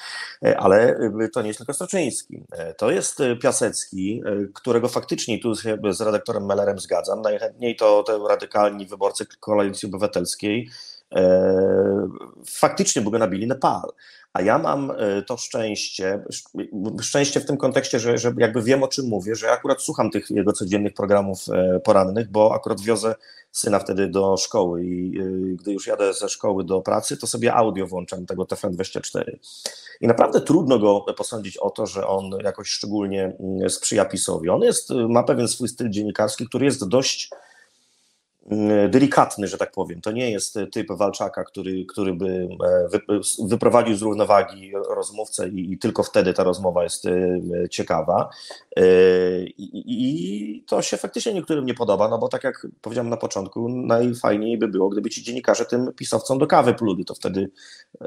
E, 0.45 0.57
ale 0.57 0.95
e, 1.21 1.29
to 1.33 1.41
nie 1.41 1.47
jest 1.47 1.57
tylko 1.57 1.73
Stroczyński. 1.73 2.43
To 2.77 2.91
jest 2.91 3.19
Piasecki, 3.41 4.23
którego 4.53 4.89
faktycznie 4.89 5.39
tu 5.39 5.55
z 5.93 6.01
redaktorem 6.01 6.45
Mellerem 6.45 6.79
zgadzam. 6.79 7.21
Najchętniej 7.21 7.75
to 7.75 8.03
te 8.03 8.19
radykalni 8.29 8.85
wyborcy 8.85 9.25
Koalicji 9.39 9.87
Obywatelskiej, 9.87 10.69
faktycznie 12.45 13.01
by 13.01 13.11
go 13.11 13.17
nabili 13.17 13.47
Nepal. 13.47 13.91
A 14.33 14.41
ja 14.41 14.57
mam 14.57 14.91
to 15.27 15.37
szczęście, 15.37 16.23
szczęście 17.01 17.39
w 17.39 17.45
tym 17.45 17.57
kontekście, 17.57 17.99
że, 17.99 18.17
że 18.17 18.33
jakby 18.37 18.61
wiem 18.61 18.83
o 18.83 18.87
czym 18.87 19.07
mówię, 19.07 19.35
że 19.35 19.51
akurat 19.51 19.81
słucham 19.81 20.11
tych 20.11 20.29
jego 20.29 20.53
codziennych 20.53 20.93
programów 20.93 21.45
porannych, 21.83 22.31
bo 22.31 22.53
akurat 22.55 22.81
wiozę 22.81 23.15
syna 23.51 23.79
wtedy 23.79 24.07
do 24.07 24.37
szkoły 24.37 24.85
i 24.85 25.11
gdy 25.55 25.73
już 25.73 25.87
jadę 25.87 26.13
ze 26.13 26.29
szkoły 26.29 26.63
do 26.63 26.81
pracy, 26.81 27.17
to 27.17 27.27
sobie 27.27 27.53
audio 27.53 27.87
włączam 27.87 28.25
tego 28.25 28.43
TFN24. 28.43 29.37
I 30.01 30.07
naprawdę 30.07 30.41
trudno 30.41 30.79
go 30.79 31.01
posądzić 31.17 31.57
o 31.57 31.69
to, 31.69 31.85
że 31.85 32.07
on 32.07 32.31
jakoś 32.43 32.69
szczególnie 32.69 33.35
mm, 33.39 33.69
sprzyja 33.69 34.05
PiSowi. 34.05 34.49
On 34.49 34.61
jest, 34.61 34.89
ma 35.09 35.23
pewien 35.23 35.47
swój 35.47 35.67
styl 35.67 35.89
dziennikarski, 35.89 36.47
który 36.47 36.65
jest 36.65 36.87
dość 36.87 37.29
delikatny, 38.89 39.47
że 39.47 39.57
tak 39.57 39.71
powiem. 39.71 40.01
To 40.01 40.11
nie 40.11 40.31
jest 40.31 40.59
typ 40.71 40.87
Walczaka, 40.91 41.43
który, 41.43 41.85
który 41.85 42.13
by 42.13 42.47
e, 43.09 43.19
wyprowadził 43.47 43.95
z 43.95 44.01
równowagi 44.01 44.71
rozmówcę 44.89 45.47
i, 45.47 45.77
tylko 45.77 46.03
wtedy 46.03 46.33
ta 46.33 46.43
rozmowa 46.43 46.83
jest 46.83 47.05
e, 47.05 47.39
ciekawa. 47.69 48.29
E, 48.77 48.83
I, 49.43 49.81
I, 49.85 50.63
to 50.67 50.81
się 50.81 50.97
faktycznie 50.97 51.33
niektórym 51.33 51.65
nie 51.65 51.73
podoba, 51.73 52.09
no 52.09 52.17
bo 52.17 52.27
tak 52.27 52.43
jak 52.43 52.67
powiedziałem 52.81 53.09
na 53.09 53.17
początku, 53.17 53.69
najfajniej 53.69 54.57
by 54.57 54.67
było, 54.67 54.89
gdyby 54.89 55.09
ci 55.09 55.23
dziennikarze 55.23 55.65
tym 55.65 55.93
pisowcom 55.93 56.37
do 56.37 56.47
kawy 56.47 56.73
pluli, 56.73 57.05
to 57.05 57.13
wtedy 57.13 57.49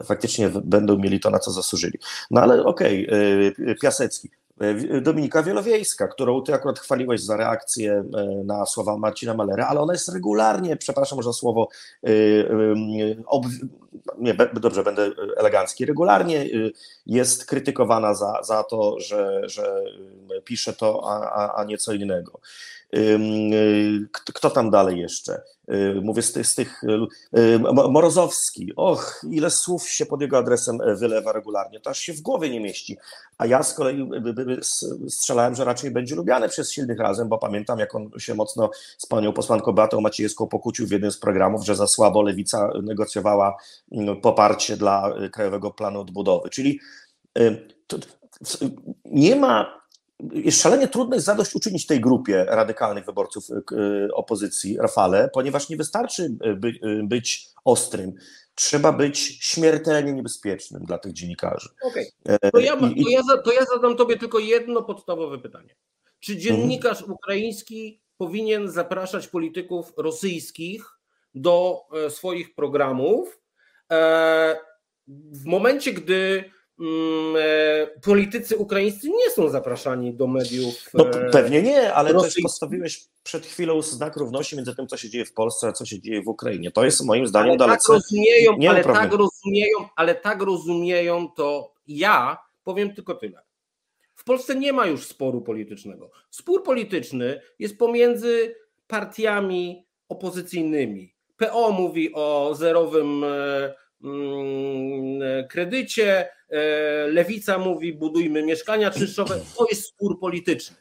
faktycznie 0.05 0.51
będą 0.65 0.99
mieli 0.99 1.21
to, 1.21 1.31
na 1.31 1.39
co 1.39 1.51
zasłużyli. 1.51 1.99
No 2.31 2.41
ale 2.41 2.65
okej, 2.65 3.07
okay, 3.07 3.75
Piasecki. 3.83 4.31
E, 4.61 5.01
Dominika 5.01 5.43
Wielowiejska, 5.43 6.09
którą 6.09 6.43
ty 6.43 6.55
akurat 6.55 6.79
chwaliłeś 6.79 7.23
za 7.23 7.37
reakcję 7.37 7.93
e, 7.93 8.27
na 8.45 8.67
słowa 8.67 8.99
Marcina 8.99 9.35
Malera, 9.35 9.67
ale 9.67 9.81
ona 9.81 9.93
jest 9.93 10.09
regularnie, 10.09 10.77
przepraszam 10.77 11.23
za 11.23 11.33
słowo, 11.33 11.69
e, 12.05 12.09
ob, 13.27 13.45
nie, 14.19 14.35
dobrze, 14.35 14.83
będę 14.83 15.11
elegancki, 15.37 15.87
regularnie 15.87 16.47
jest 17.07 17.47
krytykowana 17.47 18.15
za, 18.15 18.43
za 18.43 18.63
to, 18.63 19.01
że, 19.01 19.49
że 19.49 19.83
pisze 20.45 20.73
to, 20.73 21.03
a, 21.07 21.55
a 21.55 21.65
nie 21.65 21.79
co 21.79 21.93
innego. 21.93 22.41
Kto 24.13 24.51
tam 24.51 24.71
dalej 24.71 25.01
jeszcze? 25.01 25.43
Mówię 26.03 26.23
z 26.23 26.33
tych, 26.33 26.47
z 26.47 26.55
tych. 26.55 26.83
Morozowski. 27.91 28.73
Och, 28.77 29.25
ile 29.31 29.51
słów 29.51 29.89
się 29.89 30.07
pod 30.07 30.21
jego 30.21 30.39
adresem 30.39 30.81
e, 30.81 30.97
wylewa 30.97 31.33
regularnie. 31.33 31.81
To 31.81 31.91
aż 31.91 31.99
się 31.99 32.13
w 32.13 32.21
głowie 32.21 32.51
nie 32.51 32.61
mieści. 32.61 32.97
A 33.39 33.47
ja 33.47 33.63
z 33.63 33.75
kolei 33.75 34.11
strzelałem, 35.09 35.55
że 35.55 35.65
raczej 35.65 35.91
będzie 35.91 36.15
lubiany 36.15 36.49
przez 36.49 36.73
silnych 36.73 36.99
razem, 36.99 37.29
bo 37.29 37.39
pamiętam, 37.39 37.79
jak 37.79 37.95
on 37.95 38.11
się 38.19 38.35
mocno 38.35 38.71
z 38.99 39.07
panią 39.07 39.33
posłanką 39.33 39.73
Beatą 39.73 40.01
Maciejewską 40.01 40.47
pokłócił 40.47 40.87
w 40.87 40.91
jednym 40.91 41.11
z 41.11 41.19
programów, 41.19 41.65
że 41.65 41.77
za 41.77 41.87
słabo 41.87 42.23
lewica 42.23 42.71
negocjowała 42.83 43.57
poparcie 44.23 44.77
dla 44.77 45.09
e, 45.09 45.29
Krajowego 45.29 45.71
Planu 45.71 46.01
Odbudowy. 46.01 46.51
Czyli 46.51 46.81
e, 47.39 47.57
nie 49.05 49.37
ma 49.37 49.86
jest 50.33 50.63
szalenie 50.63 50.89
trudno 50.89 51.15
jest 51.15 51.27
zadośćuczynić 51.27 51.87
tej 51.87 52.01
grupie 52.01 52.45
radykalnych 52.45 53.05
wyborców 53.05 53.51
y, 53.51 53.75
y, 53.77 54.15
opozycji, 54.15 54.77
Rafale, 54.77 55.31
ponieważ 55.35 55.69
nie 55.69 55.77
wystarczy 55.77 56.37
y, 56.47 56.55
by, 56.55 56.73
być 57.05 57.49
ostrym. 57.65 58.13
Trzeba 58.55 58.93
być 58.93 59.19
śmiertelnie 59.41 60.13
niebezpiecznym 60.13 60.85
dla 60.85 60.99
tych 60.99 61.13
dziennikarzy. 61.13 61.69
Okay. 61.83 62.07
To, 62.53 62.59
ja, 62.59 62.77
to, 62.77 62.87
ja, 62.97 63.23
to 63.45 63.53
ja 63.53 63.65
zadam 63.65 63.97
Tobie 63.97 64.17
tylko 64.17 64.39
jedno 64.39 64.83
podstawowe 64.83 65.39
pytanie. 65.39 65.77
Czy 66.21 66.33
mhm. 66.33 66.43
dziennikarz 66.43 66.99
mhm. 67.01 67.13
ukraiński 67.13 68.01
powinien 68.17 68.71
zapraszać 68.71 69.29
polityków 69.29 69.93
rosyjskich 69.97 70.85
do 71.35 71.83
e, 72.07 72.11
swoich 72.11 72.55
programów 72.55 73.41
e, 73.93 74.57
w 75.09 75.45
momencie, 75.45 75.93
gdy 75.93 76.45
e, 76.45 76.56
politycy 78.03 78.57
ukraińscy 78.57 79.09
nie 79.09 79.31
są 79.31 79.49
zapraszani 79.49 80.15
do 80.15 80.27
mediów. 80.27 80.75
No 80.95 81.11
e, 81.11 81.31
pewnie 81.31 81.63
nie, 81.63 81.95
ale 81.95 82.13
Rosji... 82.13 82.35
też 82.35 82.43
postawiłeś 82.43 83.05
przed 83.23 83.47
chwilą 83.47 83.83
znak 83.83 84.17
równości 84.17 84.57
między 84.57 84.77
tym, 84.77 84.87
co 84.87 84.97
się 84.97 85.11
dzieje 85.11 85.25
w 85.25 85.33
Polsce, 85.33 85.67
a 85.69 85.73
co 85.73 85.85
się 85.85 86.01
dzieje 86.01 86.23
w 86.23 86.29
Ukrainie. 86.29 86.71
To 86.71 86.85
jest 86.85 87.05
moim 87.05 87.27
zdaniem 87.27 87.51
ale 87.51 87.59
tak 87.59 87.69
dalece. 87.69 87.87
Tak 87.87 87.95
rozumieją, 87.95 88.59
ale 88.69 88.85
tak 88.85 89.13
rozumieją, 89.13 89.79
ale 89.97 90.15
tak 90.15 90.43
rozumieją 90.43 91.29
to 91.37 91.73
ja 91.89 92.39
powiem 92.65 92.95
tylko 92.95 93.15
tyle. 93.15 93.43
W 94.15 94.25
Polsce 94.25 94.55
nie 94.55 94.73
ma 94.73 94.87
już 94.87 95.07
sporu 95.07 95.41
politycznego. 95.41 96.11
Spór 96.31 96.63
polityczny 96.63 97.41
jest 97.59 97.79
pomiędzy 97.79 98.55
partiami 98.87 99.87
opozycyjnymi. 100.09 101.15
PO 101.37 101.73
mówi 101.73 102.15
o 102.15 102.55
zerowym 102.55 103.25
e, 103.25 103.27
mm, 103.27 103.73
kredycie, 105.49 106.29
E, 106.51 107.09
lewica 107.09 107.59
mówi, 107.59 107.93
budujmy 107.93 108.43
mieszkania 108.43 108.91
czynszowe. 108.91 109.41
To 109.59 109.67
jest 109.71 109.87
spór 109.87 110.21
polityczny. 110.21 110.77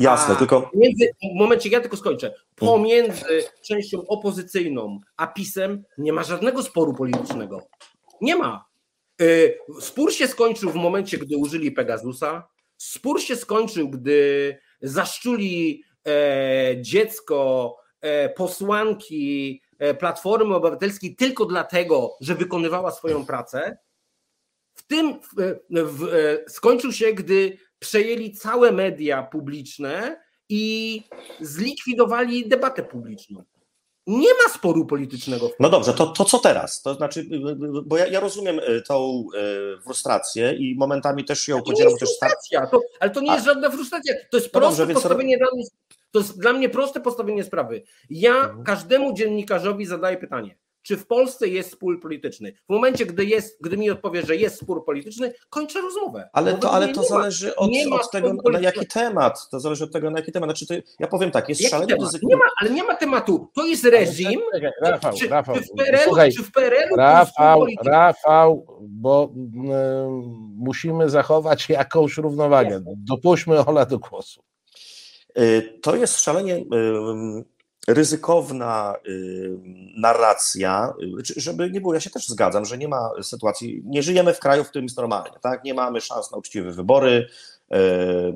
Jasne, 0.00 0.34
a 0.34 0.36
tylko. 0.38 0.70
Między, 0.74 1.10
w 1.34 1.38
momencie, 1.38 1.68
ja 1.68 1.80
tylko 1.80 1.96
skończę. 1.96 2.34
Pomiędzy 2.54 3.44
częścią 3.62 4.06
opozycyjną 4.06 5.00
a 5.16 5.26
PiSem 5.26 5.84
nie 5.98 6.12
ma 6.12 6.22
żadnego 6.22 6.62
sporu 6.62 6.94
politycznego. 6.94 7.68
Nie 8.20 8.36
ma. 8.36 8.64
E, 9.20 9.24
spór 9.80 10.12
się 10.12 10.28
skończył 10.28 10.70
w 10.70 10.74
momencie, 10.74 11.18
gdy 11.18 11.36
użyli 11.36 11.72
Pegasusa. 11.72 12.48
Spór 12.76 13.20
się 13.20 13.36
skończył, 13.36 13.88
gdy 13.88 14.58
zaszczuli 14.82 15.82
e, 16.06 16.74
dziecko 16.80 17.76
posłanki 18.36 19.62
Platformy 19.98 20.54
Obywatelskiej 20.54 21.16
tylko 21.16 21.44
dlatego, 21.44 22.16
że 22.20 22.34
wykonywała 22.34 22.90
swoją 22.90 23.26
pracę 23.26 23.78
tym 24.88 25.20
w, 25.20 25.28
w, 25.70 26.04
e, 26.04 26.50
skończył 26.50 26.92
się, 26.92 27.12
gdy 27.12 27.58
przejęli 27.78 28.32
całe 28.32 28.72
media 28.72 29.22
publiczne 29.22 30.20
i 30.48 31.02
zlikwidowali 31.40 32.48
debatę 32.48 32.82
publiczną. 32.82 33.44
Nie 34.06 34.28
ma 34.28 34.54
sporu 34.54 34.86
politycznego. 34.86 35.50
No 35.60 35.70
dobrze, 35.70 35.94
to, 35.94 36.06
to 36.06 36.24
co 36.24 36.38
teraz? 36.38 36.82
To 36.82 36.94
znaczy, 36.94 37.26
bo 37.84 37.96
ja, 37.96 38.06
ja 38.06 38.20
rozumiem 38.20 38.60
e, 38.62 38.82
tą 38.82 39.24
e, 39.78 39.80
frustrację 39.82 40.52
i 40.52 40.74
momentami 40.78 41.24
też 41.24 41.48
ją 41.48 41.62
podzielam. 41.62 41.76
To 41.76 41.90
jest 41.90 41.98
frustracja, 41.98 42.66
to, 42.66 42.80
ale 43.00 43.10
to 43.10 43.20
nie 43.20 43.32
jest 43.32 43.42
A, 43.42 43.44
żadna 43.44 43.70
frustracja. 43.70 44.14
To 44.30 44.36
jest 44.36 44.54
no 44.54 44.60
proste 44.60 44.86
dobrze, 44.86 44.94
postawienie 44.94 45.38
to 46.10 46.18
jest 46.18 46.40
dla 46.40 46.52
mnie 46.52 46.68
proste 46.68 47.00
postawienie 47.00 47.44
sprawy. 47.44 47.82
Ja 48.10 48.34
mhm. 48.34 48.64
każdemu 48.64 49.14
dziennikarzowi 49.14 49.86
zadaję 49.86 50.16
pytanie 50.16 50.58
czy 50.88 50.96
w 50.96 51.06
Polsce 51.06 51.48
jest 51.48 51.72
spór 51.72 52.00
polityczny. 52.00 52.52
W 52.68 52.72
momencie, 52.72 53.06
gdy, 53.06 53.24
jest, 53.24 53.58
gdy 53.60 53.76
mi 53.76 53.90
odpowie, 53.90 54.22
że 54.22 54.36
jest 54.36 54.60
spór 54.60 54.84
polityczny, 54.84 55.32
kończę 55.50 55.80
rozmowę. 55.80 56.28
Ale 56.32 56.54
to, 56.54 56.70
ale 56.70 56.88
to 56.88 57.02
zależy 57.02 57.56
od, 57.56 57.70
od 57.90 58.10
tego, 58.10 58.34
na 58.52 58.60
jaki 58.60 58.86
temat. 58.86 59.48
To 59.50 59.60
zależy 59.60 59.84
od 59.84 59.92
tego, 59.92 60.10
na 60.10 60.18
jaki 60.18 60.32
temat. 60.32 60.48
Znaczy, 60.50 60.66
to, 60.66 60.74
ja 61.00 61.06
powiem 61.06 61.30
tak, 61.30 61.48
jest 61.48 61.68
szalenie 61.68 61.94
ryzyko. 62.00 62.26
Nie 62.28 62.36
ma, 62.36 62.44
ale 62.60 62.70
nie 62.70 62.84
ma 62.84 62.94
tematu. 62.96 63.50
To 63.54 63.66
jest 63.66 63.84
reżim. 63.84 64.40
Rafał, 64.82 65.12
czy, 65.12 65.28
Rafał, 65.28 65.54
czy 65.54 65.62
w 65.62 65.70
PRL-u, 65.76 66.04
słuchaj, 66.04 66.32
czy 66.32 66.42
w 66.42 66.52
PRL-u 66.52 66.96
Rafał, 66.96 67.66
Rafał, 67.84 68.78
bo 68.80 69.32
y, 69.34 69.58
musimy 70.56 71.10
zachować 71.10 71.68
jakąś 71.68 72.16
równowagę. 72.16 72.82
Dopuśćmy 72.84 73.66
Ola 73.66 73.86
do 73.86 73.98
głosu. 73.98 74.47
Y, 75.38 75.78
to 75.82 75.96
jest 75.96 76.20
szalenie 76.20 76.56
y, 76.56 76.64
ryzykowna 77.88 78.94
y, 79.08 79.58
narracja, 79.96 80.94
żeby 81.36 81.70
nie 81.70 81.80
było, 81.80 81.94
ja 81.94 82.00
się 82.00 82.10
też 82.10 82.28
zgadzam, 82.28 82.64
że 82.64 82.78
nie 82.78 82.88
ma 82.88 83.10
sytuacji, 83.22 83.82
nie 83.84 84.02
żyjemy 84.02 84.34
w 84.34 84.40
kraju, 84.40 84.64
w 84.64 84.68
którym 84.68 84.84
jest 84.84 84.96
normalnie, 84.96 85.38
tak? 85.42 85.64
Nie 85.64 85.74
mamy 85.74 86.00
szans 86.00 86.30
na 86.30 86.38
uczciwe 86.38 86.72
wybory, 86.72 87.28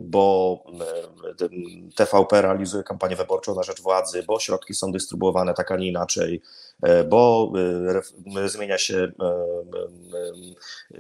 bo 0.01 0.59
e, 1.41 1.49
TVP 1.95 2.43
realizuje 2.43 2.83
kampanię 2.83 3.17
wyborczą 3.17 3.55
na 3.55 3.63
rzecz 3.63 3.83
władzy, 3.83 4.23
bo 4.23 4.41
środki 4.41 4.75
są 4.75 4.93
dystrybuowane 4.93 5.55
tak, 5.55 5.73
a 5.73 5.77
nie 5.77 5.89
inaczej, 5.89 6.43
e, 6.83 7.05
bo 7.05 7.53
zmienia 8.47 8.79
się 8.79 9.13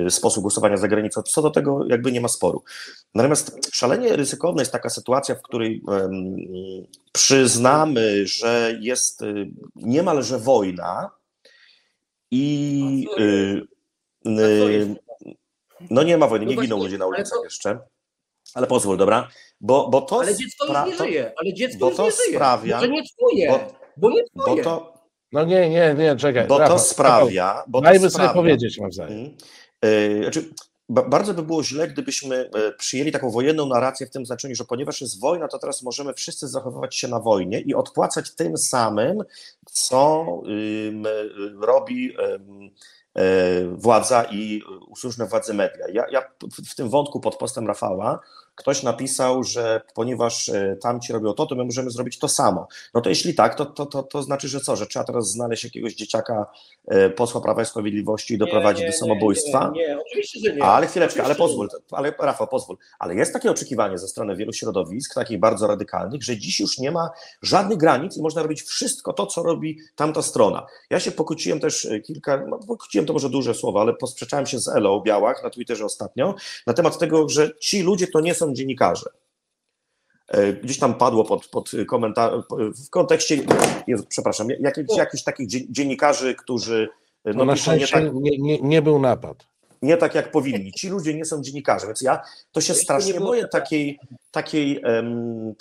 sposób 0.08 0.42
głosowania 0.42 0.76
za 0.76 0.88
granicą. 0.88 1.22
Co 1.22 1.42
do 1.42 1.50
tego 1.50 1.86
jakby 1.88 2.12
nie 2.12 2.20
ma 2.20 2.28
sporu. 2.28 2.62
Natomiast 3.14 3.58
szalenie 3.72 4.16
ryzykowna 4.16 4.62
jest 4.62 4.72
taka 4.72 4.90
sytuacja, 4.90 5.34
w 5.34 5.42
której 5.42 5.82
przyznamy, 7.12 8.26
że 8.26 8.72
jest 8.80 9.20
niemalże 9.76 10.38
wojna 10.38 11.10
i 12.30 13.06
no 15.90 16.02
nie 16.02 16.18
ma 16.18 16.26
wojny, 16.26 16.46
nie 16.46 16.56
giną 16.56 16.76
ludzie 16.78 16.98
na 16.98 17.06
ulicach 17.06 17.38
jeszcze. 17.44 17.78
Ale 18.54 18.66
pozwól, 18.66 18.96
dobra? 18.96 19.28
Bo, 19.60 19.88
bo 19.88 20.00
to 20.00 20.20
ale 20.20 20.36
dziecko 20.36 20.66
już 20.66 20.86
nie 20.86 21.06
żyje, 21.06 21.32
ale 21.36 21.54
dziecko 21.54 21.78
bo 21.78 21.88
już 21.88 21.96
to 21.96 22.04
nie 22.04 22.10
żyje. 22.10 22.36
Sprawia, 22.36 22.76
Może 22.76 22.88
nie 22.88 23.02
twoje, 23.02 23.50
bo, 23.50 23.60
bo 23.96 24.10
nie 24.10 24.24
twoje. 24.24 24.56
Bo 24.56 24.70
to, 24.70 24.94
no 25.32 25.44
nie, 25.44 25.70
nie, 25.70 25.94
nie, 25.98 26.16
czekaj. 26.16 26.46
Bo 26.46 26.58
Rafał, 26.58 26.76
to 26.76 26.82
sprawia... 26.82 27.64
Bo 27.66 27.80
Dajmy 27.80 28.00
to 28.00 28.10
sprawia, 28.10 28.28
sobie 28.28 28.42
powiedzieć 28.42 28.78
nawzajem. 28.78 29.36
Yy, 29.82 30.22
znaczy, 30.22 30.50
bardzo 30.88 31.34
by 31.34 31.42
było 31.42 31.64
źle, 31.64 31.88
gdybyśmy 31.88 32.50
e, 32.54 32.72
przyjęli 32.72 33.12
taką 33.12 33.30
wojenną 33.30 33.66
narrację 33.66 34.06
w 34.06 34.10
tym 34.10 34.26
znaczeniu, 34.26 34.54
że 34.54 34.64
ponieważ 34.64 35.00
jest 35.00 35.20
wojna, 35.20 35.48
to 35.48 35.58
teraz 35.58 35.82
możemy 35.82 36.14
wszyscy 36.14 36.48
zachowywać 36.48 36.96
się 36.96 37.08
na 37.08 37.20
wojnie 37.20 37.60
i 37.60 37.74
odpłacać 37.74 38.34
tym 38.34 38.56
samym, 38.56 39.22
co 39.66 40.26
robi 41.60 42.16
władza 43.72 44.24
i 44.24 44.62
usłużne 44.88 45.26
władze 45.26 45.54
media. 45.54 45.86
Ja, 45.92 46.04
ja 46.10 46.22
w 46.70 46.74
tym 46.74 46.90
wątku 46.90 47.20
pod 47.20 47.36
postem 47.36 47.66
Rafała 47.66 48.20
ktoś 48.54 48.82
napisał, 48.82 49.44
że 49.44 49.80
ponieważ 49.94 50.48
e, 50.48 50.76
tamci 50.82 51.12
robią 51.12 51.32
to, 51.32 51.46
to 51.46 51.54
my 51.54 51.64
możemy 51.64 51.90
zrobić 51.90 52.18
to 52.18 52.28
samo. 52.28 52.68
No 52.94 53.00
to 53.00 53.08
jeśli 53.08 53.34
tak, 53.34 53.54
to, 53.54 53.66
to, 53.66 53.86
to, 53.86 54.02
to 54.02 54.22
znaczy, 54.22 54.48
że 54.48 54.60
co, 54.60 54.76
że 54.76 54.86
trzeba 54.86 55.04
teraz 55.04 55.30
znaleźć 55.30 55.64
jakiegoś 55.64 55.94
dzieciaka 55.94 56.46
e, 56.86 57.10
posła 57.10 57.40
Prawa 57.40 57.62
i 57.62 57.66
Sprawiedliwości 57.66 58.34
i 58.34 58.38
doprowadzić 58.38 58.80
nie, 58.80 58.86
nie, 58.86 58.92
do 58.92 58.98
samobójstwa? 58.98 59.72
Nie, 59.74 59.88
nie, 59.88 59.98
oczywiście, 60.00 60.40
że 60.44 60.56
nie. 60.56 60.64
Ale 60.64 60.86
chwileczkę, 60.86 61.24
ale 61.24 61.34
pozwól, 61.34 61.68
ale 61.90 62.12
Rafał, 62.18 62.46
pozwól. 62.46 62.76
Ale 62.98 63.14
jest 63.14 63.32
takie 63.32 63.50
oczekiwanie 63.50 63.98
ze 63.98 64.08
strony 64.08 64.36
wielu 64.36 64.52
środowisk, 64.52 65.14
takich 65.14 65.38
bardzo 65.40 65.66
radykalnych, 65.66 66.22
że 66.22 66.36
dziś 66.36 66.60
już 66.60 66.78
nie 66.78 66.90
ma 66.90 67.10
żadnych 67.42 67.78
granic 67.78 68.16
i 68.16 68.22
można 68.22 68.42
robić 68.42 68.62
wszystko 68.62 69.12
to, 69.12 69.26
co 69.26 69.42
robi 69.42 69.78
tamta 69.96 70.22
strona. 70.22 70.66
Ja 70.90 71.00
się 71.00 71.12
pokłóciłem 71.12 71.60
też 71.60 71.84
e, 71.84 72.00
kilka, 72.00 72.44
no 72.48 72.58
pokłóciłem 72.58 73.06
to 73.06 73.12
może 73.12 73.30
duże 73.30 73.54
słowa, 73.54 73.80
ale 73.80 73.94
posprzeczałem 73.94 74.46
się 74.46 74.58
z 74.58 74.68
Elo 74.68 75.00
Białach 75.00 75.42
na 75.42 75.50
Twitterze 75.50 75.84
ostatnio 75.84 76.34
na 76.66 76.72
temat 76.72 76.98
tego, 76.98 77.28
że 77.28 77.50
ci 77.58 77.82
ludzie 77.82 78.06
to 78.06 78.20
nie 78.20 78.34
są 78.34 78.51
dziennikarze. 78.54 79.10
E, 80.28 80.52
gdzieś 80.52 80.78
tam 80.78 80.94
padło 80.94 81.24
pod, 81.24 81.48
pod 81.48 81.70
komentarz, 81.88 82.32
w 82.86 82.90
kontekście, 82.90 83.38
Jezu, 83.86 84.04
przepraszam, 84.08 84.48
jakichś, 84.60 84.96
jakichś 84.96 85.22
takich 85.22 85.48
dziennikarzy, 85.48 86.34
którzy. 86.34 86.88
No, 87.24 87.32
no 87.34 87.44
na 87.44 87.56
szczęście 87.56 88.00
nie, 88.00 88.06
tak, 88.06 88.14
nie, 88.14 88.38
nie, 88.38 88.60
nie, 88.60 88.82
był 88.82 88.98
napad. 88.98 89.46
Nie 89.82 89.96
tak 89.96 90.14
jak 90.14 90.30
powinni. 90.30 90.72
Ci 90.72 90.88
ludzie 90.88 91.14
nie 91.14 91.24
są 91.24 91.42
dziennikarzem, 91.42 91.88
więc 91.88 92.00
ja 92.00 92.22
to 92.52 92.60
się 92.60 92.74
strasznie 92.74 93.20
boję 93.20 93.48
takiej, 93.48 93.98
takiej, 94.30 94.82
um, 94.84 95.54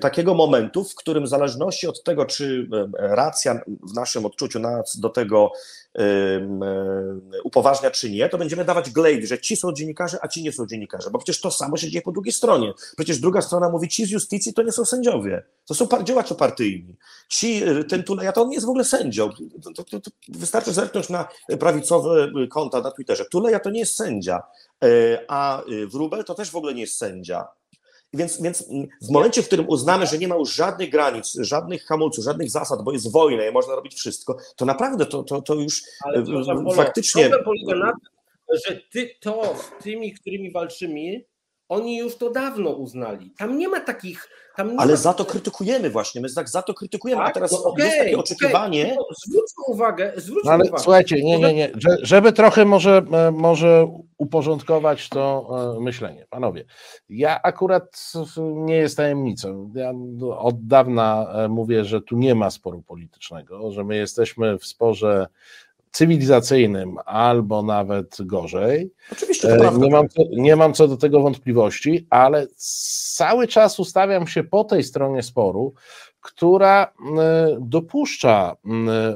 takiego 0.00 0.34
momentu, 0.34 0.84
w 0.84 0.94
którym 0.94 1.24
w 1.24 1.28
zależności 1.28 1.86
od 1.86 2.02
tego, 2.02 2.24
czy 2.26 2.68
racja 2.94 3.60
w 3.82 3.94
naszym 3.94 4.26
odczuciu 4.26 4.58
nas 4.58 5.00
do 5.00 5.08
tego 5.08 5.52
upoważnia 7.44 7.90
czy 7.90 8.10
nie, 8.10 8.28
to 8.28 8.38
będziemy 8.38 8.64
dawać 8.64 8.90
glejt, 8.90 9.24
że 9.24 9.38
ci 9.38 9.56
są 9.56 9.72
dziennikarze, 9.72 10.18
a 10.22 10.28
ci 10.28 10.42
nie 10.42 10.52
są 10.52 10.66
dziennikarze, 10.66 11.10
bo 11.10 11.18
przecież 11.18 11.40
to 11.40 11.50
samo 11.50 11.76
się 11.76 11.90
dzieje 11.90 12.02
po 12.02 12.12
drugiej 12.12 12.32
stronie. 12.32 12.72
Przecież 12.96 13.18
druga 13.18 13.42
strona 13.42 13.68
mówi, 13.68 13.88
ci 13.88 14.06
z 14.06 14.10
justycji 14.10 14.54
to 14.54 14.62
nie 14.62 14.72
są 14.72 14.84
sędziowie, 14.84 15.42
to 15.66 15.74
są 15.74 15.88
działacze 16.04 16.34
partyjni. 16.34 16.96
Ci, 17.28 17.68
y, 17.68 17.84
ten 17.84 18.02
Tuleja 18.02 18.32
to 18.32 18.42
on 18.42 18.48
nie 18.48 18.54
jest 18.54 18.66
w 18.66 18.70
ogóle 18.70 18.84
sędzią. 18.84 19.30
To, 19.62 19.84
to, 19.84 20.00
to 20.00 20.10
wystarczy 20.28 20.72
zerknąć 20.72 21.08
na 21.08 21.28
prawicowe 21.60 22.30
y, 22.44 22.48
konta 22.48 22.80
na 22.80 22.90
Twitterze. 22.90 23.24
Tuleja 23.24 23.60
to 23.60 23.70
nie 23.70 23.80
jest 23.80 23.96
sędzia, 23.96 24.42
y, 24.84 25.18
a 25.28 25.62
Wróbel 25.92 26.24
to 26.24 26.34
też 26.34 26.50
w 26.50 26.56
ogóle 26.56 26.74
nie 26.74 26.80
jest 26.80 26.98
sędzia. 26.98 27.48
Więc, 28.12 28.42
więc 28.42 28.68
w 29.02 29.10
momencie, 29.10 29.42
w 29.42 29.46
którym 29.46 29.68
uznamy, 29.68 30.06
że 30.06 30.18
nie 30.18 30.28
ma 30.28 30.36
już 30.36 30.54
żadnych 30.54 30.90
granic, 30.90 31.36
żadnych 31.40 31.84
hamulców, 31.84 32.24
żadnych 32.24 32.50
zasad, 32.50 32.82
bo 32.82 32.92
jest 32.92 33.12
wojna 33.12 33.46
i 33.46 33.52
można 33.52 33.74
robić 33.74 33.94
wszystko, 33.94 34.36
to 34.56 34.64
naprawdę 34.64 35.06
to, 35.06 35.22
to, 35.22 35.42
to 35.42 35.54
już 35.54 35.82
Ale, 36.04 36.18
e, 36.18 36.74
faktycznie. 36.74 37.28
Problem 37.28 37.44
polega 37.44 37.86
na 37.86 37.92
tym, 37.92 38.60
że 38.66 38.80
ty 38.90 39.10
to 39.20 39.54
z 39.58 39.84
tymi, 39.84 40.14
którymi 40.14 40.52
walczymy, 40.52 41.24
oni 41.68 41.98
już 41.98 42.16
to 42.16 42.30
dawno 42.30 42.70
uznali. 42.70 43.30
Tam 43.38 43.58
nie 43.58 43.68
ma 43.68 43.80
takich. 43.80 44.28
Tam 44.56 44.70
Ale 44.78 44.92
ma... 44.92 44.96
za 44.96 45.14
to 45.14 45.24
krytykujemy 45.24 45.90
właśnie, 45.90 46.20
my 46.20 46.32
tak 46.34 46.48
za 46.48 46.62
to 46.62 46.74
krytykujemy, 46.74 47.22
tak? 47.22 47.30
a 47.30 47.34
teraz 47.34 47.52
no, 47.52 47.64
okay, 47.64 47.86
jest 47.86 47.98
takie 47.98 48.18
oczekiwanie. 48.18 48.84
Okay. 48.84 48.96
No, 48.96 49.06
zwróćmy 49.26 49.64
uwagę, 49.66 50.12
zwróćmy 50.16 50.48
no, 50.48 50.52
ale 50.52 50.64
uwagę. 50.64 50.82
Słuchajcie, 50.82 51.22
nie, 51.22 51.38
nie, 51.38 51.54
nie, 51.54 51.70
żeby 52.02 52.32
trochę 52.32 52.64
może, 52.64 53.02
e, 53.12 53.30
może 53.30 53.88
uporządkować 54.18 55.08
to 55.08 55.48
e, 55.76 55.80
myślenie. 55.80 56.26
Panowie, 56.30 56.64
ja 57.08 57.42
akurat 57.42 58.12
nie 58.38 58.76
jest 58.76 58.96
tajemnicą. 58.96 59.72
Ja 59.74 59.92
od 60.38 60.66
dawna 60.66 61.26
e, 61.32 61.48
mówię, 61.48 61.84
że 61.84 62.00
tu 62.00 62.16
nie 62.16 62.34
ma 62.34 62.50
sporu 62.50 62.82
politycznego, 62.82 63.70
że 63.70 63.84
my 63.84 63.96
jesteśmy 63.96 64.58
w 64.58 64.66
sporze 64.66 65.26
cywilizacyjnym 65.92 66.96
albo 67.04 67.62
nawet 67.62 68.16
gorzej. 68.20 68.90
Oczywiście, 69.12 69.56
to 69.56 69.78
nie 69.78 69.90
mam, 69.90 70.08
co, 70.08 70.22
nie 70.32 70.56
mam 70.56 70.74
co 70.74 70.88
do 70.88 70.96
tego 70.96 71.20
wątpliwości, 71.20 72.06
ale 72.10 72.46
cały 73.16 73.48
czas 73.48 73.80
ustawiam 73.80 74.26
się 74.26 74.44
po 74.44 74.64
tej 74.64 74.84
stronie 74.84 75.22
sporu, 75.22 75.74
która 76.20 76.92
dopuszcza 77.60 78.56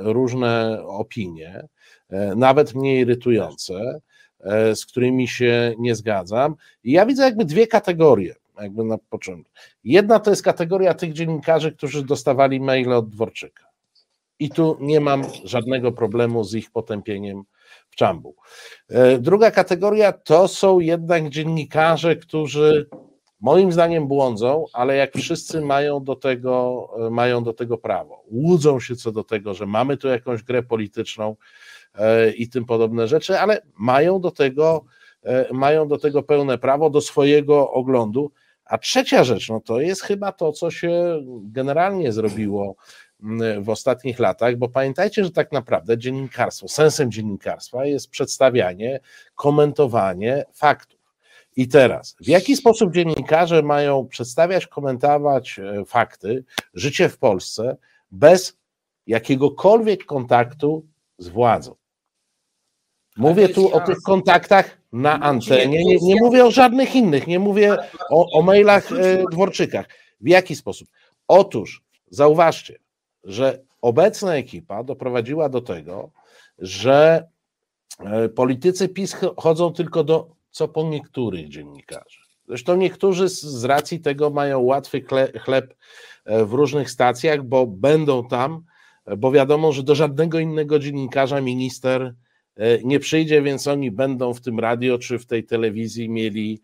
różne 0.00 0.82
opinie, 0.86 1.68
e, 2.10 2.34
nawet 2.34 2.74
mnie 2.74 3.00
irytujące, 3.00 4.00
e, 4.40 4.76
z 4.76 4.86
którymi 4.86 5.28
się 5.28 5.74
nie 5.78 5.94
zgadzam. 5.94 6.54
I 6.84 6.92
ja 6.92 7.06
widzę 7.06 7.22
jakby 7.22 7.44
dwie 7.44 7.66
kategorie, 7.66 8.34
jakby 8.60 8.84
na 8.84 8.98
początku. 8.98 9.52
Jedna 9.84 10.20
to 10.20 10.30
jest 10.30 10.42
kategoria 10.42 10.94
tych 10.94 11.12
dziennikarzy, 11.12 11.72
którzy 11.72 12.04
dostawali 12.04 12.60
maile 12.60 12.92
od 12.92 13.08
Dworczyka 13.08 13.69
i 14.40 14.50
tu 14.50 14.76
nie 14.80 15.00
mam 15.00 15.22
żadnego 15.44 15.92
problemu 15.92 16.44
z 16.44 16.54
ich 16.54 16.70
potępieniem 16.70 17.42
w 17.90 17.96
czambu. 17.96 18.36
E, 18.88 19.18
druga 19.18 19.50
kategoria 19.50 20.12
to 20.12 20.48
są 20.48 20.80
jednak 20.80 21.28
dziennikarze, 21.28 22.16
którzy 22.16 22.88
moim 23.40 23.72
zdaniem 23.72 24.08
błądzą, 24.08 24.64
ale 24.72 24.96
jak 24.96 25.14
wszyscy 25.14 25.60
mają 25.60 26.04
do 26.04 26.16
tego, 26.16 26.86
e, 27.06 27.10
mają 27.10 27.44
do 27.44 27.52
tego 27.52 27.78
prawo. 27.78 28.24
Łudzą 28.30 28.80
się 28.80 28.96
co 28.96 29.12
do 29.12 29.24
tego, 29.24 29.54
że 29.54 29.66
mamy 29.66 29.96
tu 29.96 30.08
jakąś 30.08 30.42
grę 30.42 30.62
polityczną 30.62 31.36
e, 31.94 32.30
i 32.30 32.48
tym 32.48 32.64
podobne 32.64 33.08
rzeczy, 33.08 33.40
ale 33.40 33.62
mają 33.78 34.20
do 34.20 34.30
tego, 34.30 34.84
mają 35.52 35.88
do 35.88 35.98
tego 35.98 36.22
pełne 36.22 36.58
prawo, 36.58 36.90
do 36.90 37.00
swojego 37.00 37.70
oglądu. 37.70 38.30
A 38.64 38.78
trzecia 38.78 39.24
rzecz, 39.24 39.48
no 39.48 39.60
to 39.60 39.80
jest 39.80 40.02
chyba 40.02 40.32
to, 40.32 40.52
co 40.52 40.70
się 40.70 41.22
generalnie 41.42 42.12
zrobiło 42.12 42.76
w 43.60 43.68
ostatnich 43.68 44.18
latach, 44.18 44.56
bo 44.56 44.68
pamiętajcie, 44.68 45.24
że 45.24 45.30
tak 45.30 45.52
naprawdę 45.52 45.98
dziennikarstwo, 45.98 46.68
sensem 46.68 47.12
dziennikarstwa 47.12 47.84
jest 47.84 48.10
przedstawianie, 48.10 49.00
komentowanie 49.34 50.44
faktów. 50.54 51.00
I 51.56 51.68
teraz, 51.68 52.16
w 52.20 52.28
jaki 52.28 52.56
sposób 52.56 52.94
dziennikarze 52.94 53.62
mają 53.62 54.06
przedstawiać, 54.06 54.66
komentować 54.66 55.58
e, 55.58 55.84
fakty, 55.84 56.44
życie 56.74 57.08
w 57.08 57.18
Polsce 57.18 57.76
bez 58.10 58.56
jakiegokolwiek 59.06 60.04
kontaktu 60.04 60.86
z 61.18 61.28
władzą? 61.28 61.74
Mówię 63.16 63.48
tu 63.48 63.74
o 63.74 63.80
tych 63.80 63.98
kontaktach 63.98 64.78
na 64.92 65.20
antenie, 65.20 65.84
nie, 65.84 65.96
nie 65.96 66.16
mówię 66.20 66.44
o 66.44 66.50
żadnych 66.50 66.94
innych, 66.94 67.26
nie 67.26 67.38
mówię 67.38 67.76
o, 68.10 68.38
o 68.38 68.42
mailach 68.42 68.92
e, 68.92 69.24
Dworczykach. 69.32 69.88
W 70.20 70.28
jaki 70.28 70.56
sposób? 70.56 70.88
Otóż, 71.28 71.84
zauważcie, 72.10 72.78
że 73.24 73.62
obecna 73.82 74.34
ekipa 74.34 74.84
doprowadziła 74.84 75.48
do 75.48 75.60
tego, 75.60 76.10
że 76.58 77.28
e, 77.98 78.28
politycy 78.28 78.88
PiS 78.88 79.16
chodzą 79.36 79.72
tylko 79.72 80.04
do 80.04 80.30
co 80.50 80.68
po 80.68 80.82
niektórych 80.82 81.48
dziennikarzy. 81.48 82.20
Zresztą 82.48 82.76
niektórzy 82.76 83.28
z 83.28 83.64
racji 83.64 84.00
tego 84.00 84.30
mają 84.30 84.60
łatwy 84.60 85.04
chleb 85.44 85.74
e, 86.24 86.44
w 86.44 86.52
różnych 86.52 86.90
stacjach, 86.90 87.42
bo 87.42 87.66
będą 87.66 88.28
tam, 88.28 88.64
e, 89.06 89.16
bo 89.16 89.32
wiadomo, 89.32 89.72
że 89.72 89.82
do 89.82 89.94
żadnego 89.94 90.38
innego 90.38 90.78
dziennikarza 90.78 91.40
minister 91.40 92.14
nie 92.84 93.00
przyjdzie, 93.00 93.42
więc 93.42 93.66
oni 93.66 93.90
będą 93.90 94.34
w 94.34 94.40
tym 94.40 94.60
radio 94.60 94.98
czy 94.98 95.18
w 95.18 95.26
tej 95.26 95.44
telewizji 95.44 96.08
mieli 96.08 96.62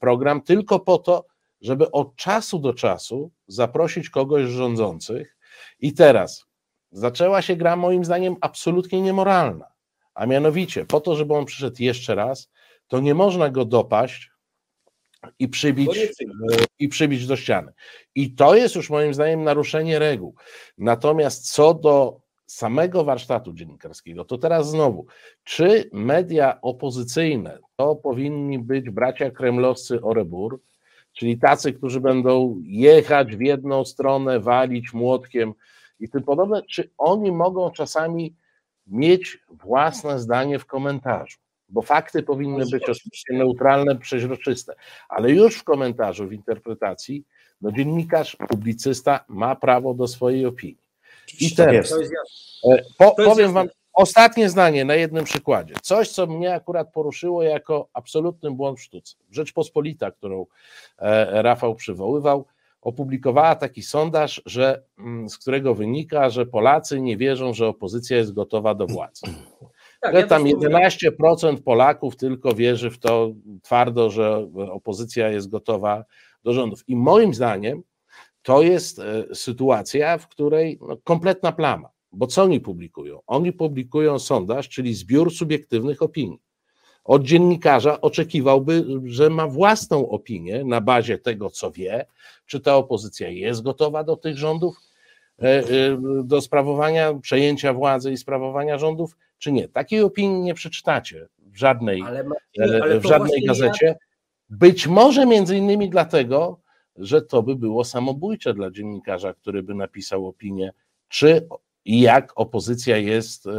program 0.00 0.42
tylko 0.42 0.80
po 0.80 0.98
to, 0.98 1.26
żeby 1.60 1.90
od 1.90 2.16
czasu 2.16 2.58
do 2.58 2.74
czasu 2.74 3.30
zaprosić 3.46 4.10
kogoś 4.10 4.46
z 4.46 4.50
rządzących, 4.50 5.36
i 5.82 5.92
teraz 5.92 6.46
zaczęła 6.92 7.42
się 7.42 7.56
gra 7.56 7.76
moim 7.76 8.04
zdaniem 8.04 8.36
absolutnie 8.40 9.00
niemoralna. 9.02 9.66
A 10.14 10.26
mianowicie, 10.26 10.84
po 10.86 11.00
to, 11.00 11.16
żeby 11.16 11.34
on 11.34 11.44
przyszedł 11.44 11.76
jeszcze 11.78 12.14
raz, 12.14 12.50
to 12.88 13.00
nie 13.00 13.14
można 13.14 13.50
go 13.50 13.64
dopaść 13.64 14.30
i 15.38 15.48
przybić, 15.48 15.98
e, 15.98 16.08
i 16.78 16.88
przybić 16.88 17.26
do 17.26 17.36
ściany. 17.36 17.72
I 18.14 18.34
to 18.34 18.54
jest 18.54 18.74
już 18.74 18.90
moim 18.90 19.14
zdaniem 19.14 19.44
naruszenie 19.44 19.98
reguł. 19.98 20.34
Natomiast 20.78 21.52
co 21.52 21.74
do 21.74 22.20
samego 22.46 23.04
warsztatu 23.04 23.52
dziennikarskiego, 23.52 24.24
to 24.24 24.38
teraz 24.38 24.70
znowu, 24.70 25.06
czy 25.44 25.90
media 25.92 26.60
opozycyjne 26.60 27.58
to 27.76 27.96
powinni 27.96 28.58
być 28.58 28.90
bracia 28.90 29.30
kremlowscy 29.30 30.02
Orebur, 30.02 30.60
czyli 31.12 31.38
tacy, 31.38 31.72
którzy 31.72 32.00
będą 32.00 32.60
jechać 32.64 33.36
w 33.36 33.40
jedną 33.40 33.84
stronę, 33.84 34.40
walić 34.40 34.92
młotkiem 34.92 35.54
i 36.00 36.08
tym 36.08 36.22
podobne, 36.22 36.62
czy 36.62 36.90
oni 36.98 37.32
mogą 37.32 37.70
czasami 37.70 38.36
mieć 38.86 39.38
własne 39.48 40.18
zdanie 40.18 40.58
w 40.58 40.66
komentarzu? 40.66 41.38
Bo 41.68 41.82
fakty 41.82 42.22
powinny 42.22 42.64
być 42.66 42.82
oczywiście 42.82 43.34
neutralne, 43.34 43.98
przeźroczyste, 43.98 44.74
ale 45.08 45.30
już 45.30 45.56
w 45.56 45.64
komentarzu, 45.64 46.28
w 46.28 46.32
interpretacji, 46.32 47.24
no 47.60 47.72
dziennikarz, 47.72 48.36
publicysta 48.48 49.24
ma 49.28 49.56
prawo 49.56 49.94
do 49.94 50.08
swojej 50.08 50.46
opinii. 50.46 50.82
I 51.40 51.54
tak 51.54 51.66
teraz, 51.70 51.92
e, 51.92 52.82
po, 52.98 53.14
powiem 53.24 53.52
Wam, 53.52 53.68
Ostatnie 53.94 54.48
zdanie 54.48 54.84
na 54.84 54.94
jednym 54.94 55.24
przykładzie. 55.24 55.74
Coś, 55.82 56.08
co 56.08 56.26
mnie 56.26 56.54
akurat 56.54 56.92
poruszyło 56.92 57.42
jako 57.42 57.88
absolutny 57.92 58.50
błąd 58.50 58.78
w 58.78 58.82
sztuce. 58.82 59.16
Rzeczpospolita, 59.30 60.10
którą 60.10 60.46
e, 60.98 61.42
Rafał 61.42 61.74
przywoływał, 61.74 62.46
opublikowała 62.82 63.54
taki 63.54 63.82
sondaż, 63.82 64.42
że, 64.46 64.82
mm, 64.98 65.28
z 65.28 65.38
którego 65.38 65.74
wynika, 65.74 66.30
że 66.30 66.46
Polacy 66.46 67.00
nie 67.00 67.16
wierzą, 67.16 67.54
że 67.54 67.68
opozycja 67.68 68.16
jest 68.16 68.32
gotowa 68.32 68.74
do 68.74 68.86
władzy. 68.86 69.26
Tak, 70.00 70.14
ja 70.14 70.26
tam 70.26 70.44
11% 70.44 71.62
Polaków 71.62 72.16
tylko 72.16 72.54
wierzy 72.54 72.90
w 72.90 72.98
to 72.98 73.32
twardo, 73.62 74.10
że 74.10 74.48
opozycja 74.70 75.28
jest 75.28 75.50
gotowa 75.50 76.04
do 76.44 76.52
rządów. 76.52 76.88
I 76.88 76.96
moim 76.96 77.34
zdaniem 77.34 77.82
to 78.42 78.62
jest 78.62 78.98
e, 78.98 79.34
sytuacja, 79.34 80.18
w 80.18 80.28
której 80.28 80.78
no, 80.88 80.96
kompletna 81.04 81.52
plama. 81.52 81.88
Bo 82.12 82.26
co 82.26 82.42
oni 82.42 82.60
publikują? 82.60 83.20
Oni 83.26 83.52
publikują 83.52 84.18
sondaż, 84.18 84.68
czyli 84.68 84.94
zbiór 84.94 85.34
subiektywnych 85.34 86.02
opinii. 86.02 86.40
Od 87.04 87.22
dziennikarza 87.22 88.00
oczekiwałby, 88.00 88.84
że 89.04 89.30
ma 89.30 89.46
własną 89.46 90.08
opinię 90.08 90.64
na 90.64 90.80
bazie 90.80 91.18
tego, 91.18 91.50
co 91.50 91.70
wie, 91.70 92.06
czy 92.46 92.60
ta 92.60 92.76
opozycja 92.76 93.28
jest 93.28 93.62
gotowa 93.62 94.04
do 94.04 94.16
tych 94.16 94.38
rządów, 94.38 94.76
e, 95.42 95.44
e, 95.44 95.64
do 96.24 96.40
sprawowania, 96.40 97.14
przejęcia 97.14 97.72
władzy 97.72 98.12
i 98.12 98.16
sprawowania 98.16 98.78
rządów, 98.78 99.16
czy 99.38 99.52
nie. 99.52 99.68
Takiej 99.68 100.00
opinii 100.00 100.40
nie 100.40 100.54
przeczytacie 100.54 101.28
w 101.38 101.56
żadnej, 101.56 102.02
ale, 102.02 102.20
e, 102.60 102.82
ale 102.82 103.00
w 103.00 103.06
żadnej 103.06 103.44
gazecie. 103.46 103.86
Ja... 103.86 103.94
Być 104.50 104.86
może 104.86 105.26
między 105.26 105.56
innymi 105.56 105.90
dlatego, 105.90 106.60
że 106.96 107.22
to 107.22 107.42
by 107.42 107.56
było 107.56 107.84
samobójcze 107.84 108.54
dla 108.54 108.70
dziennikarza, 108.70 109.34
który 109.34 109.62
by 109.62 109.74
napisał 109.74 110.26
opinię, 110.26 110.72
czy 111.08 111.48
i 111.84 112.00
jak 112.00 112.32
opozycja 112.36 112.96
jest 112.96 113.46
e, 113.46 113.50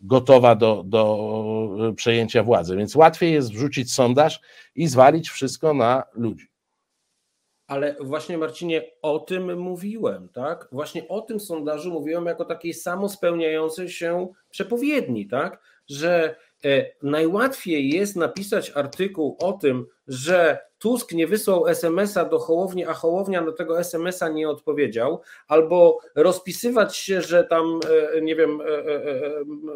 gotowa 0.00 0.54
do, 0.54 0.82
do 0.86 1.92
przejęcia 1.96 2.42
władzy. 2.42 2.76
Więc 2.76 2.96
łatwiej 2.96 3.32
jest 3.32 3.52
wrzucić 3.52 3.92
sondaż 3.92 4.40
i 4.74 4.86
zwalić 4.86 5.30
wszystko 5.30 5.74
na 5.74 6.02
ludzi. 6.14 6.52
Ale 7.66 7.96
właśnie 8.00 8.38
Marcinie, 8.38 8.82
o 9.02 9.18
tym 9.18 9.58
mówiłem, 9.58 10.28
tak? 10.28 10.68
Właśnie 10.72 11.08
o 11.08 11.20
tym 11.20 11.40
sondażu 11.40 11.92
mówiłem 11.92 12.26
jako 12.26 12.44
takiej 12.44 12.74
samospełniającej 12.74 13.88
się 13.90 14.28
przepowiedni, 14.50 15.26
tak? 15.26 15.60
Że 15.86 16.36
e, 16.64 16.86
najłatwiej 17.02 17.90
jest 17.90 18.16
napisać 18.16 18.72
artykuł 18.74 19.36
o 19.40 19.52
tym, 19.52 19.86
że 20.06 20.58
Tusk 20.82 21.12
nie 21.12 21.26
wysłał 21.26 21.66
SMS-a 21.66 22.24
do 22.24 22.38
Hołowni, 22.38 22.84
a 22.84 22.92
Hołownia 22.92 23.40
na 23.40 23.52
tego 23.52 23.80
SMS-a 23.80 24.28
nie 24.28 24.48
odpowiedział, 24.48 25.20
albo 25.48 25.98
rozpisywać 26.14 26.96
się, 26.96 27.22
że 27.22 27.44
tam, 27.44 27.80
e, 28.14 28.20
nie 28.20 28.36
wiem, 28.36 28.60
e, 28.60 28.64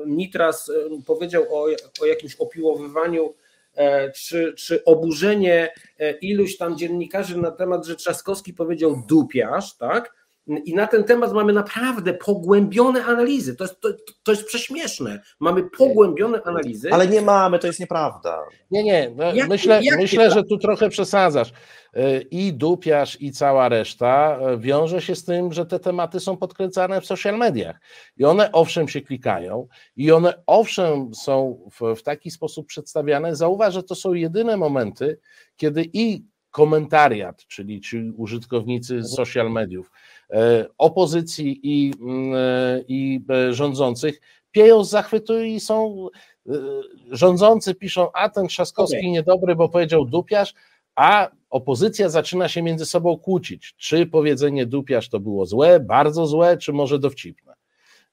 Nitras 0.06 0.72
powiedział 1.06 1.42
o, 1.50 1.66
o 2.00 2.06
jakimś 2.06 2.36
opiłowywaniu 2.36 3.34
E, 3.76 4.12
czy, 4.12 4.54
czy 4.54 4.84
oburzenie 4.84 5.72
e, 5.98 6.12
iluś 6.12 6.56
tam 6.56 6.78
dziennikarzy 6.78 7.38
na 7.38 7.50
temat, 7.50 7.86
że 7.86 7.96
Trzaskowski 7.96 8.54
powiedział 8.54 9.02
dupiarz, 9.08 9.76
tak? 9.76 10.14
I 10.46 10.74
na 10.74 10.86
ten 10.86 11.04
temat 11.04 11.32
mamy 11.32 11.52
naprawdę 11.52 12.14
pogłębione 12.14 13.04
analizy. 13.04 13.56
To 13.56 13.64
jest, 13.64 13.80
to, 13.80 13.88
to 14.22 14.32
jest 14.32 14.46
prześmieszne. 14.46 15.20
Mamy 15.40 15.62
pogłębione 15.62 16.42
analizy. 16.42 16.92
Ale 16.92 17.06
nie 17.06 17.22
mamy, 17.22 17.58
to 17.58 17.66
jest 17.66 17.80
nieprawda. 17.80 18.38
Nie, 18.70 18.84
nie. 18.84 19.12
No, 19.16 19.34
jak, 19.34 19.48
myślę, 19.48 19.80
jak 19.82 20.00
myślę 20.00 20.30
że 20.30 20.44
tu 20.44 20.58
trochę 20.58 20.88
przesadzasz. 20.88 21.52
E, 21.94 22.20
I 22.20 22.52
dupiarz, 22.52 23.20
i 23.20 23.32
cała 23.32 23.68
reszta 23.68 24.38
e, 24.40 24.58
wiąże 24.58 25.00
się 25.02 25.14
z 25.14 25.24
tym, 25.24 25.52
że 25.52 25.66
te 25.66 25.78
tematy 25.78 26.20
są 26.20 26.36
podkręcane 26.36 27.00
w 27.00 27.06
social 27.06 27.38
mediach. 27.38 27.80
I 28.16 28.24
one 28.24 28.52
owszem 28.52 28.88
się 28.88 29.00
klikają, 29.00 29.68
i 29.96 30.12
one 30.12 30.42
owszem 30.46 31.14
są 31.14 31.68
w, 31.80 31.96
w 31.96 32.02
taki 32.02 32.30
sposób 32.30 32.66
przedstawiane. 32.66 33.36
Zauważ, 33.36 33.74
że 33.74 33.82
to 33.82 33.94
są 33.94 34.12
jedyne 34.12 34.56
momenty, 34.56 35.18
kiedy 35.56 35.84
i 35.92 36.24
komentariat, 36.56 37.46
czyli 37.46 37.80
ci 37.80 38.12
użytkownicy 38.16 38.94
mhm. 38.94 39.08
social 39.08 39.52
mediów, 39.52 39.90
opozycji 40.78 41.60
i, 41.62 41.92
mm, 42.00 42.34
e, 42.34 42.80
i 42.88 43.20
e, 43.30 43.54
rządzących 43.54 44.20
pieją 44.50 44.84
z 44.84 44.90
zachwytu 44.90 45.42
i 45.42 45.60
są 45.60 46.08
rządzący 47.10 47.74
piszą, 47.74 48.12
a 48.12 48.28
ten 48.28 48.46
Trzaskowski 48.46 48.98
okay. 48.98 49.10
niedobry, 49.10 49.56
bo 49.56 49.68
powiedział 49.68 50.04
dupiarz, 50.04 50.54
a 50.94 51.30
opozycja 51.50 52.08
zaczyna 52.08 52.48
się 52.48 52.62
między 52.62 52.86
sobą 52.86 53.18
kłócić, 53.18 53.74
czy 53.76 54.06
powiedzenie 54.06 54.66
dupiarz 54.66 55.08
to 55.08 55.20
było 55.20 55.46
złe, 55.46 55.80
bardzo 55.80 56.26
złe, 56.26 56.56
czy 56.56 56.72
może 56.72 56.98
dowcipne. 56.98 57.54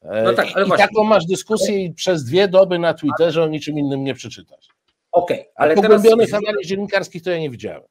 No 0.03 0.33
tak, 0.33 0.49
I 0.49 0.53
właśnie. 0.53 0.77
taką 0.77 1.03
masz 1.03 1.25
dyskusję 1.25 1.83
i 1.83 1.93
przez 1.93 2.23
dwie 2.25 2.47
doby 2.47 2.79
na 2.79 2.93
Twitterze 2.93 3.43
o 3.43 3.47
niczym 3.47 3.79
innym 3.79 4.03
nie 4.03 4.13
przeczytasz. 4.13 4.67
Okej, 5.11 5.39
okay, 5.39 5.51
ale 5.55 5.75
pogłębionych 5.75 6.29
teraz... 6.29 6.43
analiz 6.47 6.67
dziennikarskich 6.67 7.23
to 7.23 7.31
ja 7.31 7.39
nie 7.39 7.49
widziałem. 7.49 7.83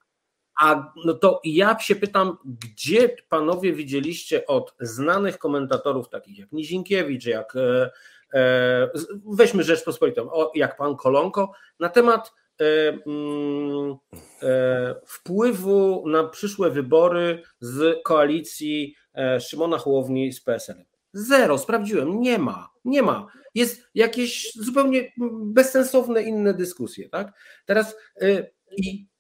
A 0.60 0.92
no 1.04 1.14
to 1.14 1.40
ja 1.44 1.78
się 1.78 1.96
pytam, 1.96 2.36
gdzie 2.44 3.16
panowie 3.28 3.72
widzieliście 3.72 4.46
od 4.46 4.74
znanych 4.80 5.38
komentatorów, 5.38 6.08
takich 6.08 6.38
jak 6.38 6.52
Nizinkiewicz, 6.52 7.26
jak 7.26 7.56
e, 7.56 7.90
e, 8.34 8.90
weźmy 9.26 9.62
Rzeczpospolitą, 9.62 10.32
o, 10.32 10.52
jak 10.54 10.76
pan 10.76 10.96
Kolonko, 10.96 11.52
na 11.80 11.88
temat 11.88 12.32
e, 12.60 12.64
mm, 13.06 13.96
e, 14.42 14.94
wpływu 15.06 16.04
na 16.06 16.24
przyszłe 16.24 16.70
wybory 16.70 17.42
z 17.60 18.02
koalicji 18.02 18.94
e, 19.14 19.40
Szymona 19.40 19.78
Hołowni 19.78 20.32
z 20.32 20.40
PSL. 20.40 20.84
Zero, 21.12 21.58
sprawdziłem, 21.58 22.20
nie 22.20 22.38
ma, 22.38 22.68
nie 22.84 23.02
ma. 23.02 23.26
Jest 23.54 23.82
jakieś 23.94 24.52
zupełnie 24.54 25.12
bezsensowne 25.44 26.22
inne 26.22 26.54
dyskusje, 26.54 27.08
tak? 27.08 27.32
Teraz 27.66 27.96
e, 28.20 28.46
i 28.76 29.11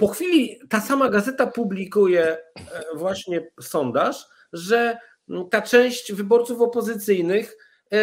po 0.00 0.08
chwili 0.08 0.58
ta 0.68 0.80
sama 0.80 1.08
gazeta 1.08 1.46
publikuje 1.46 2.24
e, 2.26 2.38
właśnie 2.94 3.50
sondaż, 3.60 4.26
że 4.52 4.98
ta 5.50 5.62
część 5.62 6.12
wyborców 6.12 6.60
opozycyjnych 6.60 7.56
e, 7.92 7.98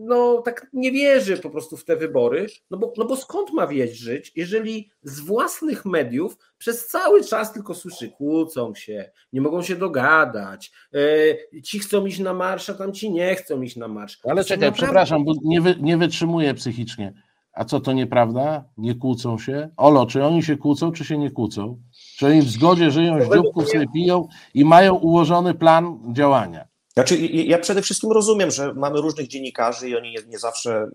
no 0.00 0.42
tak 0.42 0.66
nie 0.72 0.92
wierzy 0.92 1.36
po 1.36 1.50
prostu 1.50 1.76
w 1.76 1.84
te 1.84 1.96
wybory, 1.96 2.46
no 2.70 2.78
bo, 2.78 2.92
no 2.96 3.04
bo 3.04 3.16
skąd 3.16 3.52
ma 3.52 3.66
wierzyć, 3.66 4.32
jeżeli 4.36 4.90
z 5.02 5.20
własnych 5.20 5.84
mediów 5.84 6.36
przez 6.58 6.86
cały 6.86 7.24
czas 7.24 7.52
tylko 7.52 7.74
słyszy, 7.74 8.08
kłócą 8.08 8.74
się, 8.74 9.10
nie 9.32 9.40
mogą 9.40 9.62
się 9.62 9.76
dogadać, 9.76 10.72
e, 10.94 11.62
ci 11.62 11.78
chcą 11.78 12.06
iść 12.06 12.18
na 12.18 12.34
marsz, 12.34 12.70
a 12.70 12.74
tam 12.74 12.92
ci 12.92 13.10
nie 13.10 13.34
chcą 13.34 13.62
iść 13.62 13.76
na 13.76 13.88
marsz. 13.88 14.18
Ale 14.24 14.44
czekaj, 14.44 14.58
naprawdę... 14.58 14.86
przepraszam, 14.86 15.24
bo 15.24 15.32
nie, 15.44 15.60
wy, 15.60 15.74
nie 15.80 15.96
wytrzymuję 15.96 16.54
psychicznie. 16.54 17.27
A 17.58 17.64
co 17.64 17.80
to 17.80 17.92
nieprawda? 17.92 18.64
Nie 18.76 18.94
kłócą 18.94 19.38
się? 19.38 19.68
Olo, 19.76 20.06
czy 20.06 20.24
oni 20.24 20.42
się 20.42 20.56
kłócą, 20.56 20.92
czy 20.92 21.04
się 21.04 21.18
nie 21.18 21.30
kłócą? 21.30 21.78
Czy 22.16 22.26
oni 22.26 22.42
w 22.42 22.50
zgodzie 22.50 22.90
żyją, 22.90 23.24
z 23.24 23.34
dzióbków 23.34 23.68
sobie 23.68 23.86
piją 23.94 24.28
i 24.54 24.64
mają 24.64 24.94
ułożony 24.94 25.54
plan 25.54 25.98
działania? 26.12 26.67
Znaczy, 26.98 27.16
ja 27.32 27.58
przede 27.58 27.82
wszystkim 27.82 28.12
rozumiem, 28.12 28.50
że 28.50 28.74
mamy 28.74 29.00
różnych 29.00 29.28
dziennikarzy 29.28 29.88
i 29.88 29.96
oni 29.96 30.10
nie, 30.10 30.18
nie, 30.28 30.38
zawsze 30.38 30.72
e, 30.72 30.90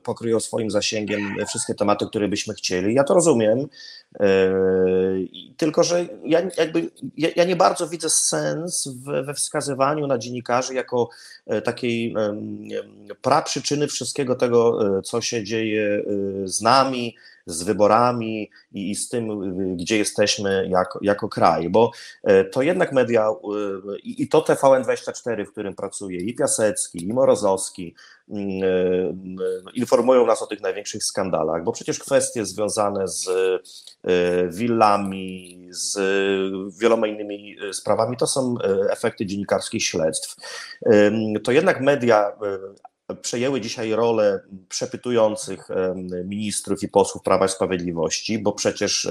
pokryją 0.00 0.40
swoim 0.40 0.70
zasięgiem 0.70 1.34
wszystkie 1.48 1.74
tematy, 1.74 2.06
które 2.06 2.28
byśmy 2.28 2.54
chcieli. 2.54 2.94
Ja 2.94 3.04
to 3.04 3.14
rozumiem. 3.14 3.66
E, 4.20 4.54
tylko, 5.56 5.82
że 5.82 6.06
ja, 6.24 6.42
jakby, 6.58 6.90
ja, 7.16 7.28
ja 7.36 7.44
nie 7.44 7.56
bardzo 7.56 7.88
widzę 7.88 8.10
sens 8.10 8.88
we 9.24 9.34
wskazywaniu 9.34 10.06
na 10.06 10.18
dziennikarzy 10.18 10.74
jako 10.74 11.08
e, 11.46 11.62
takiej 11.62 12.14
praprzyczyny 13.22 13.86
wszystkiego 13.86 14.34
tego, 14.34 14.78
co 15.02 15.20
się 15.20 15.44
dzieje 15.44 16.04
z 16.44 16.60
nami, 16.60 17.16
z 17.46 17.62
wyborami 17.62 18.50
i, 18.72 18.90
i 18.90 18.94
z 18.94 19.08
tym, 19.08 19.28
gdzie 19.76 19.98
jesteśmy 19.98 20.68
jako, 20.68 20.98
jako 21.02 21.28
kraj, 21.28 21.70
bo 21.70 21.90
e, 22.24 22.44
to 22.44 22.62
jednak 22.62 22.92
media 22.92 23.30
i, 24.02 24.22
i 24.22 24.28
to 24.28 24.40
TVN24, 24.40 25.46
w 25.46 25.52
którym 25.52 25.74
pracuje 25.74 26.20
i 26.20 26.34
Piasecki, 26.34 27.08
i 27.08 27.12
Morozowski, 27.12 27.94
mm, 28.28 28.48
e, 29.68 29.72
informują 29.74 30.26
nas 30.26 30.42
o 30.42 30.46
tych 30.46 30.60
największych 30.60 31.04
skandalach, 31.04 31.64
bo 31.64 31.72
przecież 31.72 31.98
kwestie 31.98 32.46
związane 32.46 33.08
z 33.08 33.28
e, 33.28 34.48
willami, 34.48 35.68
z 35.70 35.98
wieloma 36.80 37.06
innymi 37.06 37.56
sprawami 37.72 38.16
to 38.16 38.26
są 38.26 38.54
efekty 38.90 39.26
dziennikarskich 39.26 39.84
śledztw. 39.84 40.36
To 41.44 41.52
jednak 41.52 41.80
media 41.80 42.32
przejęły 43.22 43.60
dzisiaj 43.60 43.92
rolę 43.92 44.40
przepytujących 44.68 45.68
ministrów 46.24 46.82
i 46.82 46.88
posłów 46.88 47.22
Prawa 47.22 47.46
i 47.46 47.48
Sprawiedliwości, 47.48 48.38
bo 48.38 48.52
przecież 48.52 49.08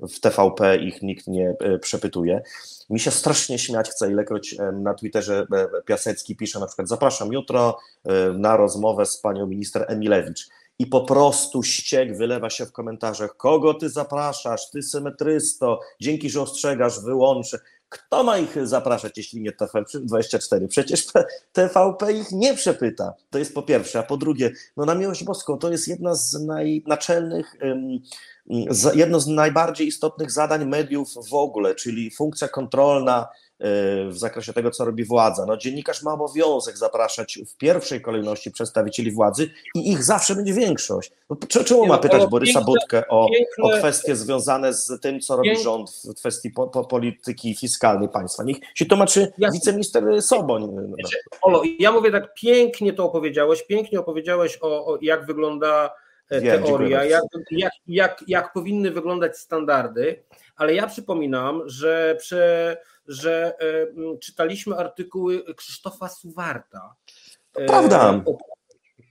w 0.00 0.20
TVP 0.20 0.76
ich 0.76 1.02
nikt 1.02 1.26
nie 1.26 1.54
e, 1.60 1.78
przepytuje. 1.78 2.42
Mi 2.90 3.00
się 3.00 3.10
strasznie 3.10 3.58
śmiać 3.58 3.90
chce, 3.90 4.10
ilekroć 4.10 4.56
na 4.72 4.94
Twitterze 4.94 5.46
e, 5.52 5.82
Piasecki 5.82 6.36
pisze 6.36 6.60
na 6.60 6.66
przykład 6.66 6.88
zapraszam 6.88 7.32
jutro 7.32 7.78
na 8.34 8.56
rozmowę 8.56 9.06
z 9.06 9.20
panią 9.20 9.46
minister 9.46 9.84
Emilewicz 9.88 10.48
i 10.78 10.86
po 10.86 11.00
prostu 11.00 11.62
ściek 11.62 12.16
wylewa 12.16 12.50
się 12.50 12.66
w 12.66 12.72
komentarzach. 12.72 13.36
Kogo 13.36 13.74
ty 13.74 13.88
zapraszasz? 13.88 14.70
Ty 14.70 14.82
symetrysto, 14.82 15.80
dzięki, 16.00 16.30
że 16.30 16.40
ostrzegasz, 16.40 17.00
wyłączę. 17.00 17.58
Kto 17.88 18.24
ma 18.24 18.38
ich 18.38 18.66
zapraszać, 18.66 19.16
jeśli 19.16 19.40
nie 19.40 19.52
TVP24? 19.52 20.68
Przecież 20.68 21.06
TVP 21.52 22.12
ich 22.12 22.32
nie 22.32 22.54
przepyta. 22.54 23.14
To 23.30 23.38
jest 23.38 23.54
po 23.54 23.62
pierwsze. 23.62 23.98
A 23.98 24.02
po 24.02 24.16
drugie, 24.16 24.52
no 24.76 24.84
na 24.84 24.94
miłość 24.94 25.24
boską, 25.24 25.58
to 25.58 25.70
jest 25.70 25.88
jedna 25.88 26.14
z 26.14 26.34
najnaczelnych, 26.34 27.56
jedno 28.94 29.20
z 29.20 29.26
najbardziej 29.26 29.86
istotnych 29.86 30.30
zadań 30.30 30.66
mediów 30.66 31.14
w 31.30 31.34
ogóle, 31.34 31.74
czyli 31.74 32.10
funkcja 32.10 32.48
kontrolna 32.48 33.28
w 34.08 34.18
zakresie 34.18 34.52
tego, 34.52 34.70
co 34.70 34.84
robi 34.84 35.04
władza. 35.04 35.46
No, 35.46 35.56
dziennikarz 35.56 36.02
ma 36.02 36.12
obowiązek 36.12 36.78
zapraszać 36.78 37.38
w 37.48 37.56
pierwszej 37.56 38.00
kolejności 38.00 38.50
przedstawicieli 38.50 39.12
władzy 39.12 39.50
i 39.74 39.90
ich 39.92 40.04
zawsze 40.04 40.34
będzie 40.34 40.52
większość. 40.52 41.12
No, 41.30 41.64
czemu 41.64 41.86
ma 41.86 41.94
no, 41.94 42.00
pytać 42.00 42.26
Borysa 42.26 42.60
Budkę 42.60 43.08
o, 43.08 43.28
o 43.62 43.68
kwestie 43.68 44.16
związane 44.16 44.72
z 44.72 45.00
tym, 45.00 45.20
co 45.20 45.36
robi 45.36 45.56
rząd 45.62 45.90
w 45.90 46.14
kwestii 46.14 46.50
po, 46.50 46.66
po 46.66 46.84
polityki 46.84 47.54
fiskalnej 47.54 48.08
państwa? 48.08 48.42
Niech 48.44 48.56
się 48.74 48.86
tłumaczy 48.86 49.32
wiceminister 49.52 50.22
Soboń. 50.22 50.76
Olo, 51.42 51.62
ja 51.78 51.92
mówię 51.92 52.10
tak, 52.10 52.34
pięknie 52.34 52.92
to 52.92 53.04
opowiedziałeś, 53.04 53.62
pięknie 53.62 54.00
opowiedziałeś 54.00 54.58
o, 54.60 54.86
o 54.86 54.98
jak 55.02 55.26
wygląda 55.26 55.94
e, 56.30 56.42
teoria, 56.42 57.04
jak, 57.04 57.22
jak, 57.50 57.72
jak, 57.86 58.24
jak 58.28 58.52
powinny 58.52 58.90
wyglądać 58.90 59.38
standardy, 59.38 60.22
ale 60.58 60.74
ja 60.74 60.86
przypominam, 60.86 61.62
że 61.66 62.16
prze, 62.20 62.76
że 63.06 63.54
e, 63.60 64.18
czytaliśmy 64.18 64.76
artykuły 64.76 65.54
Krzysztofa 65.54 66.08
Suwarta. 66.08 66.94
To 67.52 67.60
prawda. 67.66 68.14
E, 68.14 68.36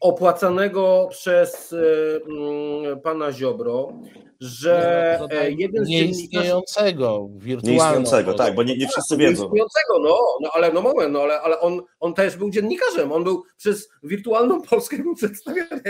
opłacanego 0.02 1.08
przez 1.12 1.74
e, 1.74 2.96
pana 2.96 3.32
Ziobro, 3.32 3.94
że 4.40 5.20
no, 5.22 5.28
jeden 5.58 5.86
z 5.86 5.88
nieistniejącego, 5.88 7.30
wirtualnego. 7.36 8.34
tak, 8.34 8.56
bo 8.56 8.64
nie, 8.64 8.78
nie 8.78 8.88
wszyscy 8.88 9.10
tak, 9.10 9.20
wiedzą. 9.20 9.44
Nieistniejącego, 9.44 10.00
no, 10.00 10.20
no 10.42 10.50
ale 10.54 10.72
no 10.72 10.82
moment, 10.82 11.14
no, 11.14 11.22
ale, 11.22 11.42
ale 11.42 11.60
on, 11.60 11.82
on 12.00 12.14
też 12.14 12.38
był 12.38 12.50
dziennikarzem, 12.50 13.12
on 13.12 13.24
był 13.24 13.44
przez 13.58 13.90
wirtualną 14.04 14.62
Polskę 14.62 14.98
był 14.98 15.16
przedstawiany 15.16 15.82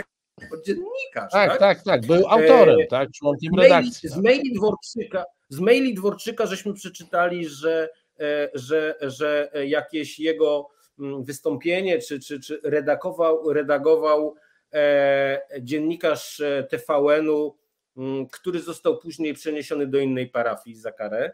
jako 0.42 0.62
dziennikarz. 0.66 1.32
Tak, 1.32 1.50
tak, 1.50 1.60
tak, 1.60 1.84
tak. 1.84 2.06
był 2.06 2.28
autorem, 2.28 2.80
e, 2.80 2.88
tak, 2.88 3.12
członkiem 3.12 3.56
redakcji. 3.60 4.10
Z 4.10 4.18
maili 4.18 4.54
Dworczyka, 4.54 5.24
z 5.50 5.60
maili 5.60 5.94
Dworczyka 5.94 6.46
żeśmy 6.46 6.74
przeczytali, 6.74 7.50
że, 7.50 7.90
e, 8.20 8.50
że, 8.54 8.96
że 9.02 9.52
jakieś 9.66 10.20
jego 10.20 10.70
mm, 11.00 11.24
wystąpienie, 11.24 12.00
czy, 12.00 12.20
czy, 12.20 12.40
czy 12.40 12.60
redagował, 12.64 13.54
redagował 13.54 14.36
e, 14.74 15.42
dziennikarz 15.62 16.40
e, 16.40 16.68
TVN-u, 16.70 17.58
mm, 17.98 18.28
który 18.28 18.60
został 18.60 18.98
później 18.98 19.34
przeniesiony 19.34 19.88
do 19.88 20.00
innej 20.00 20.30
parafii 20.30 20.76
za 20.76 20.92
karę. 20.92 21.34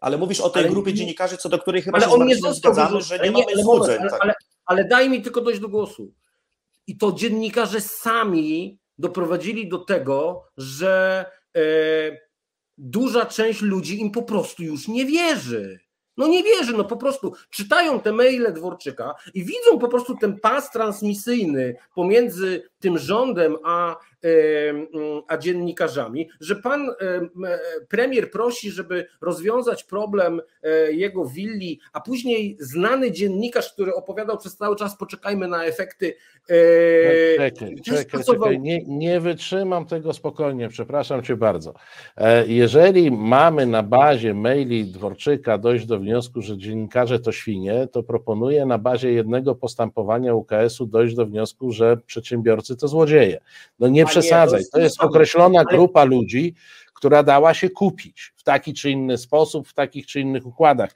Ale 0.00 0.18
mówisz 0.18 0.40
o 0.40 0.50
tej 0.50 0.62
ale, 0.62 0.70
grupie 0.70 0.94
dziennikarzy, 0.94 1.36
co 1.36 1.48
do 1.48 1.58
której 1.58 1.82
chyba 1.82 1.98
ale 1.98 2.08
on 2.08 2.26
nie 2.26 2.36
został 2.36 2.74
zgadzamy, 2.74 3.00
że 3.00 3.18
nie, 3.18 3.24
nie 3.24 3.32
mamy 3.32 3.62
złudzeń. 3.62 3.98
Ale, 4.00 4.10
tak. 4.10 4.20
ale, 4.22 4.34
ale 4.66 4.84
daj 4.84 5.10
mi 5.10 5.22
tylko 5.22 5.40
dojść 5.40 5.60
do 5.60 5.68
głosu. 5.68 6.12
I 6.86 6.96
to 6.96 7.12
dziennikarze 7.12 7.80
sami 7.80 8.78
doprowadzili 8.98 9.68
do 9.68 9.78
tego, 9.78 10.44
że 10.56 11.24
duża 12.78 13.26
część 13.26 13.62
ludzi 13.62 14.00
im 14.00 14.10
po 14.10 14.22
prostu 14.22 14.62
już 14.62 14.88
nie 14.88 15.06
wierzy. 15.06 15.80
No 16.16 16.26
nie 16.26 16.42
wierzy, 16.42 16.72
no 16.72 16.84
po 16.84 16.96
prostu 16.96 17.32
czytają 17.50 18.00
te 18.00 18.12
maile 18.12 18.52
Dworczyka 18.52 19.14
i 19.34 19.44
widzą 19.44 19.78
po 19.78 19.88
prostu 19.88 20.16
ten 20.16 20.40
pas 20.40 20.70
transmisyjny 20.70 21.76
pomiędzy 21.94 22.68
tym 22.86 22.98
rządem 22.98 23.56
a 23.64 23.96
a 25.28 25.36
dziennikarzami, 25.36 26.28
że 26.40 26.56
pan 26.56 26.90
premier 27.88 28.30
prosi, 28.30 28.70
żeby 28.70 29.06
rozwiązać 29.20 29.84
problem 29.84 30.40
e, 30.62 30.92
jego 30.92 31.24
willi, 31.24 31.80
a 31.92 32.00
później 32.00 32.56
znany 32.60 33.12
dziennikarz, 33.12 33.72
który 33.72 33.94
opowiadał 33.94 34.38
przez 34.38 34.56
cały 34.56 34.76
czas, 34.76 34.96
poczekajmy 34.96 35.48
na 35.48 35.64
efekty. 35.64 36.14
E, 36.48 37.36
czekaj, 37.36 37.74
czekaj, 37.84 38.24
czekaj. 38.24 38.60
Nie, 38.60 38.84
nie 38.86 39.20
wytrzymam 39.20 39.86
tego 39.86 40.12
spokojnie, 40.12 40.68
przepraszam 40.68 41.22
cię 41.22 41.36
bardzo. 41.36 41.74
E, 42.16 42.46
jeżeli 42.46 43.10
mamy 43.10 43.66
na 43.66 43.82
bazie 43.82 44.34
maili 44.34 44.84
Dworczyka 44.84 45.58
dojść 45.58 45.86
do 45.86 45.98
wniosku, 45.98 46.42
że 46.42 46.58
dziennikarze 46.58 47.20
to 47.20 47.32
świnie, 47.32 47.88
to 47.92 48.02
proponuję 48.02 48.66
na 48.66 48.78
bazie 48.78 49.12
jednego 49.12 49.54
postępowania 49.54 50.34
UKS-u 50.34 50.86
dojść 50.86 51.14
do 51.14 51.26
wniosku, 51.26 51.72
że 51.72 51.96
przedsiębiorcy 51.96 52.75
to 52.76 52.88
złodzieje. 52.88 53.40
No 53.78 53.88
nie 53.88 54.06
przesadzaj. 54.06 54.62
To 54.72 54.80
jest 54.80 55.00
określona 55.00 55.64
grupa 55.64 56.04
ludzi, 56.04 56.54
która 56.94 57.22
dała 57.22 57.54
się 57.54 57.70
kupić 57.70 58.32
w 58.36 58.42
taki 58.42 58.74
czy 58.74 58.90
inny 58.90 59.18
sposób, 59.18 59.68
w 59.68 59.74
takich 59.74 60.06
czy 60.06 60.20
innych 60.20 60.46
układach. 60.46 60.90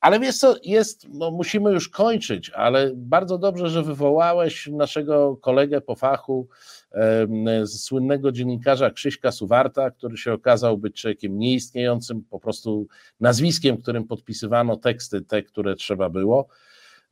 Ale 0.00 0.20
wiesz 0.20 0.38
co, 0.38 0.54
jest, 0.64 1.06
no 1.08 1.30
musimy 1.30 1.72
już 1.72 1.88
kończyć, 1.88 2.50
ale 2.50 2.90
bardzo 2.94 3.38
dobrze, 3.38 3.68
że 3.68 3.82
wywołałeś 3.82 4.66
naszego 4.66 5.36
kolegę 5.36 5.80
po 5.80 5.94
fachu, 5.94 6.48
e, 6.92 7.66
słynnego 7.66 8.32
dziennikarza 8.32 8.90
Krzyśka 8.90 9.32
Suwarta, 9.32 9.90
który 9.90 10.16
się 10.16 10.32
okazał 10.32 10.78
być 10.78 11.00
człowiekiem 11.00 11.38
nieistniejącym, 11.38 12.24
po 12.30 12.40
prostu 12.40 12.86
nazwiskiem, 13.20 13.76
którym 13.76 14.04
podpisywano 14.04 14.76
teksty, 14.76 15.22
te, 15.22 15.42
które 15.42 15.74
trzeba 15.74 16.08
było. 16.08 16.48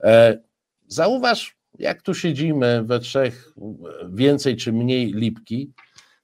E, 0.01 0.39
zauważ, 0.87 1.58
jak 1.79 2.03
tu 2.03 2.14
siedzimy 2.14 2.83
we 2.85 3.01
trzech, 3.01 3.53
więcej 4.09 4.57
czy 4.57 4.72
mniej 4.72 5.12
lipki, 5.12 5.72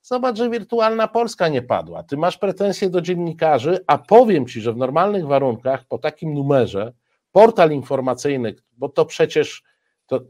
zobacz, 0.02 0.36
że 0.36 0.50
wirtualna 0.50 1.08
Polska 1.08 1.48
nie 1.48 1.62
padła. 1.62 2.02
Ty 2.02 2.16
masz 2.16 2.38
pretensje 2.38 2.90
do 2.90 3.00
dziennikarzy, 3.00 3.78
a 3.86 3.98
powiem 3.98 4.46
ci, 4.46 4.60
że 4.60 4.72
w 4.72 4.76
normalnych 4.76 5.26
warunkach, 5.26 5.84
po 5.84 5.98
takim 5.98 6.34
numerze, 6.34 6.92
portal 7.32 7.70
informacyjny, 7.70 8.54
bo 8.76 8.88
to 8.88 9.04
przecież 9.04 9.62
to, 10.06 10.20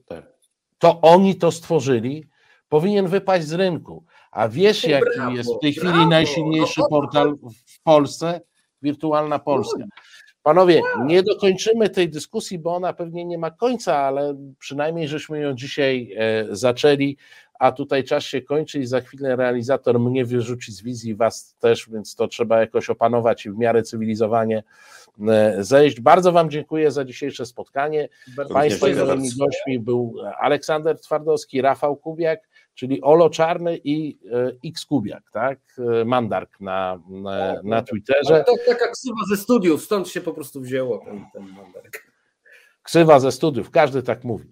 to 0.79 1.01
oni 1.01 1.37
to 1.37 1.53
stworzyli, 1.53 2.27
powinien 2.68 3.07
wypaść 3.07 3.47
z 3.47 3.53
rynku. 3.53 4.05
A 4.31 4.49
wiesz, 4.49 4.85
jaki 4.85 5.05
brawo, 5.16 5.31
jest 5.31 5.55
w 5.55 5.61
tej 5.61 5.72
chwili 5.72 5.93
brawo, 5.93 6.09
najsilniejszy 6.09 6.81
portal 6.91 7.35
w 7.66 7.83
Polsce? 7.83 8.41
Wirtualna 8.83 9.39
Polska. 9.39 9.85
Panowie, 10.45 10.83
nie 11.05 11.23
dokończymy 11.23 11.89
tej 11.89 12.09
dyskusji, 12.09 12.59
bo 12.59 12.75
ona 12.75 12.93
pewnie 12.93 13.25
nie 13.25 13.39
ma 13.39 13.51
końca, 13.51 13.97
ale 13.97 14.37
przynajmniej 14.59 15.09
żeśmy 15.09 15.41
ją 15.41 15.55
dzisiaj 15.55 16.15
e, 16.17 16.47
zaczęli, 16.57 17.17
a 17.59 17.73
tutaj 17.73 18.05
czas 18.05 18.25
się 18.25 18.43
kończy 18.43 18.79
i 18.79 18.87
za 18.87 19.01
chwilę 19.01 19.37
realizator 19.37 20.01
mnie 20.01 20.25
wyrzuci 20.25 20.73
z 20.73 20.83
wizji, 20.83 21.15
was 21.15 21.57
też, 21.61 21.89
więc 21.91 22.15
to 22.15 22.29
trzeba 22.29 22.61
jakoś 22.61 22.91
opanować 22.91 23.47
i 23.47 23.51
w 23.51 23.59
miarę 23.59 23.83
cywilizowanie 23.83 24.63
e, 25.29 25.57
zejść. 25.65 26.01
Bardzo 26.01 26.33
Wam 26.33 26.51
dziękuję 26.51 26.91
za 26.91 27.05
dzisiejsze 27.05 27.47
spotkanie. 27.47 28.09
Państwa 28.53 28.87
moimi 28.87 29.31
gośćmi 29.39 29.79
był 29.79 30.15
Aleksander 30.39 31.01
Twardowski, 31.01 31.63
Rafał 31.63 31.97
Kubiak, 31.97 32.49
czyli 32.75 33.03
Olo 33.03 33.31
Czarny 33.31 33.81
i 33.85 34.18
e, 34.33 34.53
X 34.68 34.87
Kubiak, 34.87 35.31
tak? 35.33 35.59
E, 36.01 36.05
Mandark 36.05 36.61
na, 36.61 37.01
na, 37.09 37.61
na 37.64 37.83
Twitterze. 37.83 38.45
To 38.47 38.53
taka 38.66 38.89
ksywa 38.89 39.20
ze 39.29 39.37
studiów, 39.37 39.85
stąd 39.85 40.09
się 40.09 40.20
po 40.20 40.33
prostu 40.33 40.61
wzięło 40.61 40.99
ten, 40.99 41.27
ten 41.33 41.43
Mandark. 41.43 42.14
Ksywa 42.83 43.20
ze 43.20 43.33
studiów, 43.33 43.70
każdy 43.70 44.03
tak 44.03 44.25
mówi. 44.25 44.45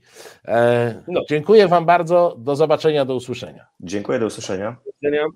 E, 0.44 1.02
no. 1.08 1.20
Dziękuję 1.28 1.68
Wam 1.68 1.86
bardzo, 1.86 2.36
do 2.38 2.56
zobaczenia, 2.56 3.04
do 3.04 3.14
usłyszenia. 3.14 3.66
Dziękuję, 3.80 4.18
do 4.18 4.26
usłyszenia. 4.26 4.76
Do 4.84 4.90
usłyszenia. 4.90 5.26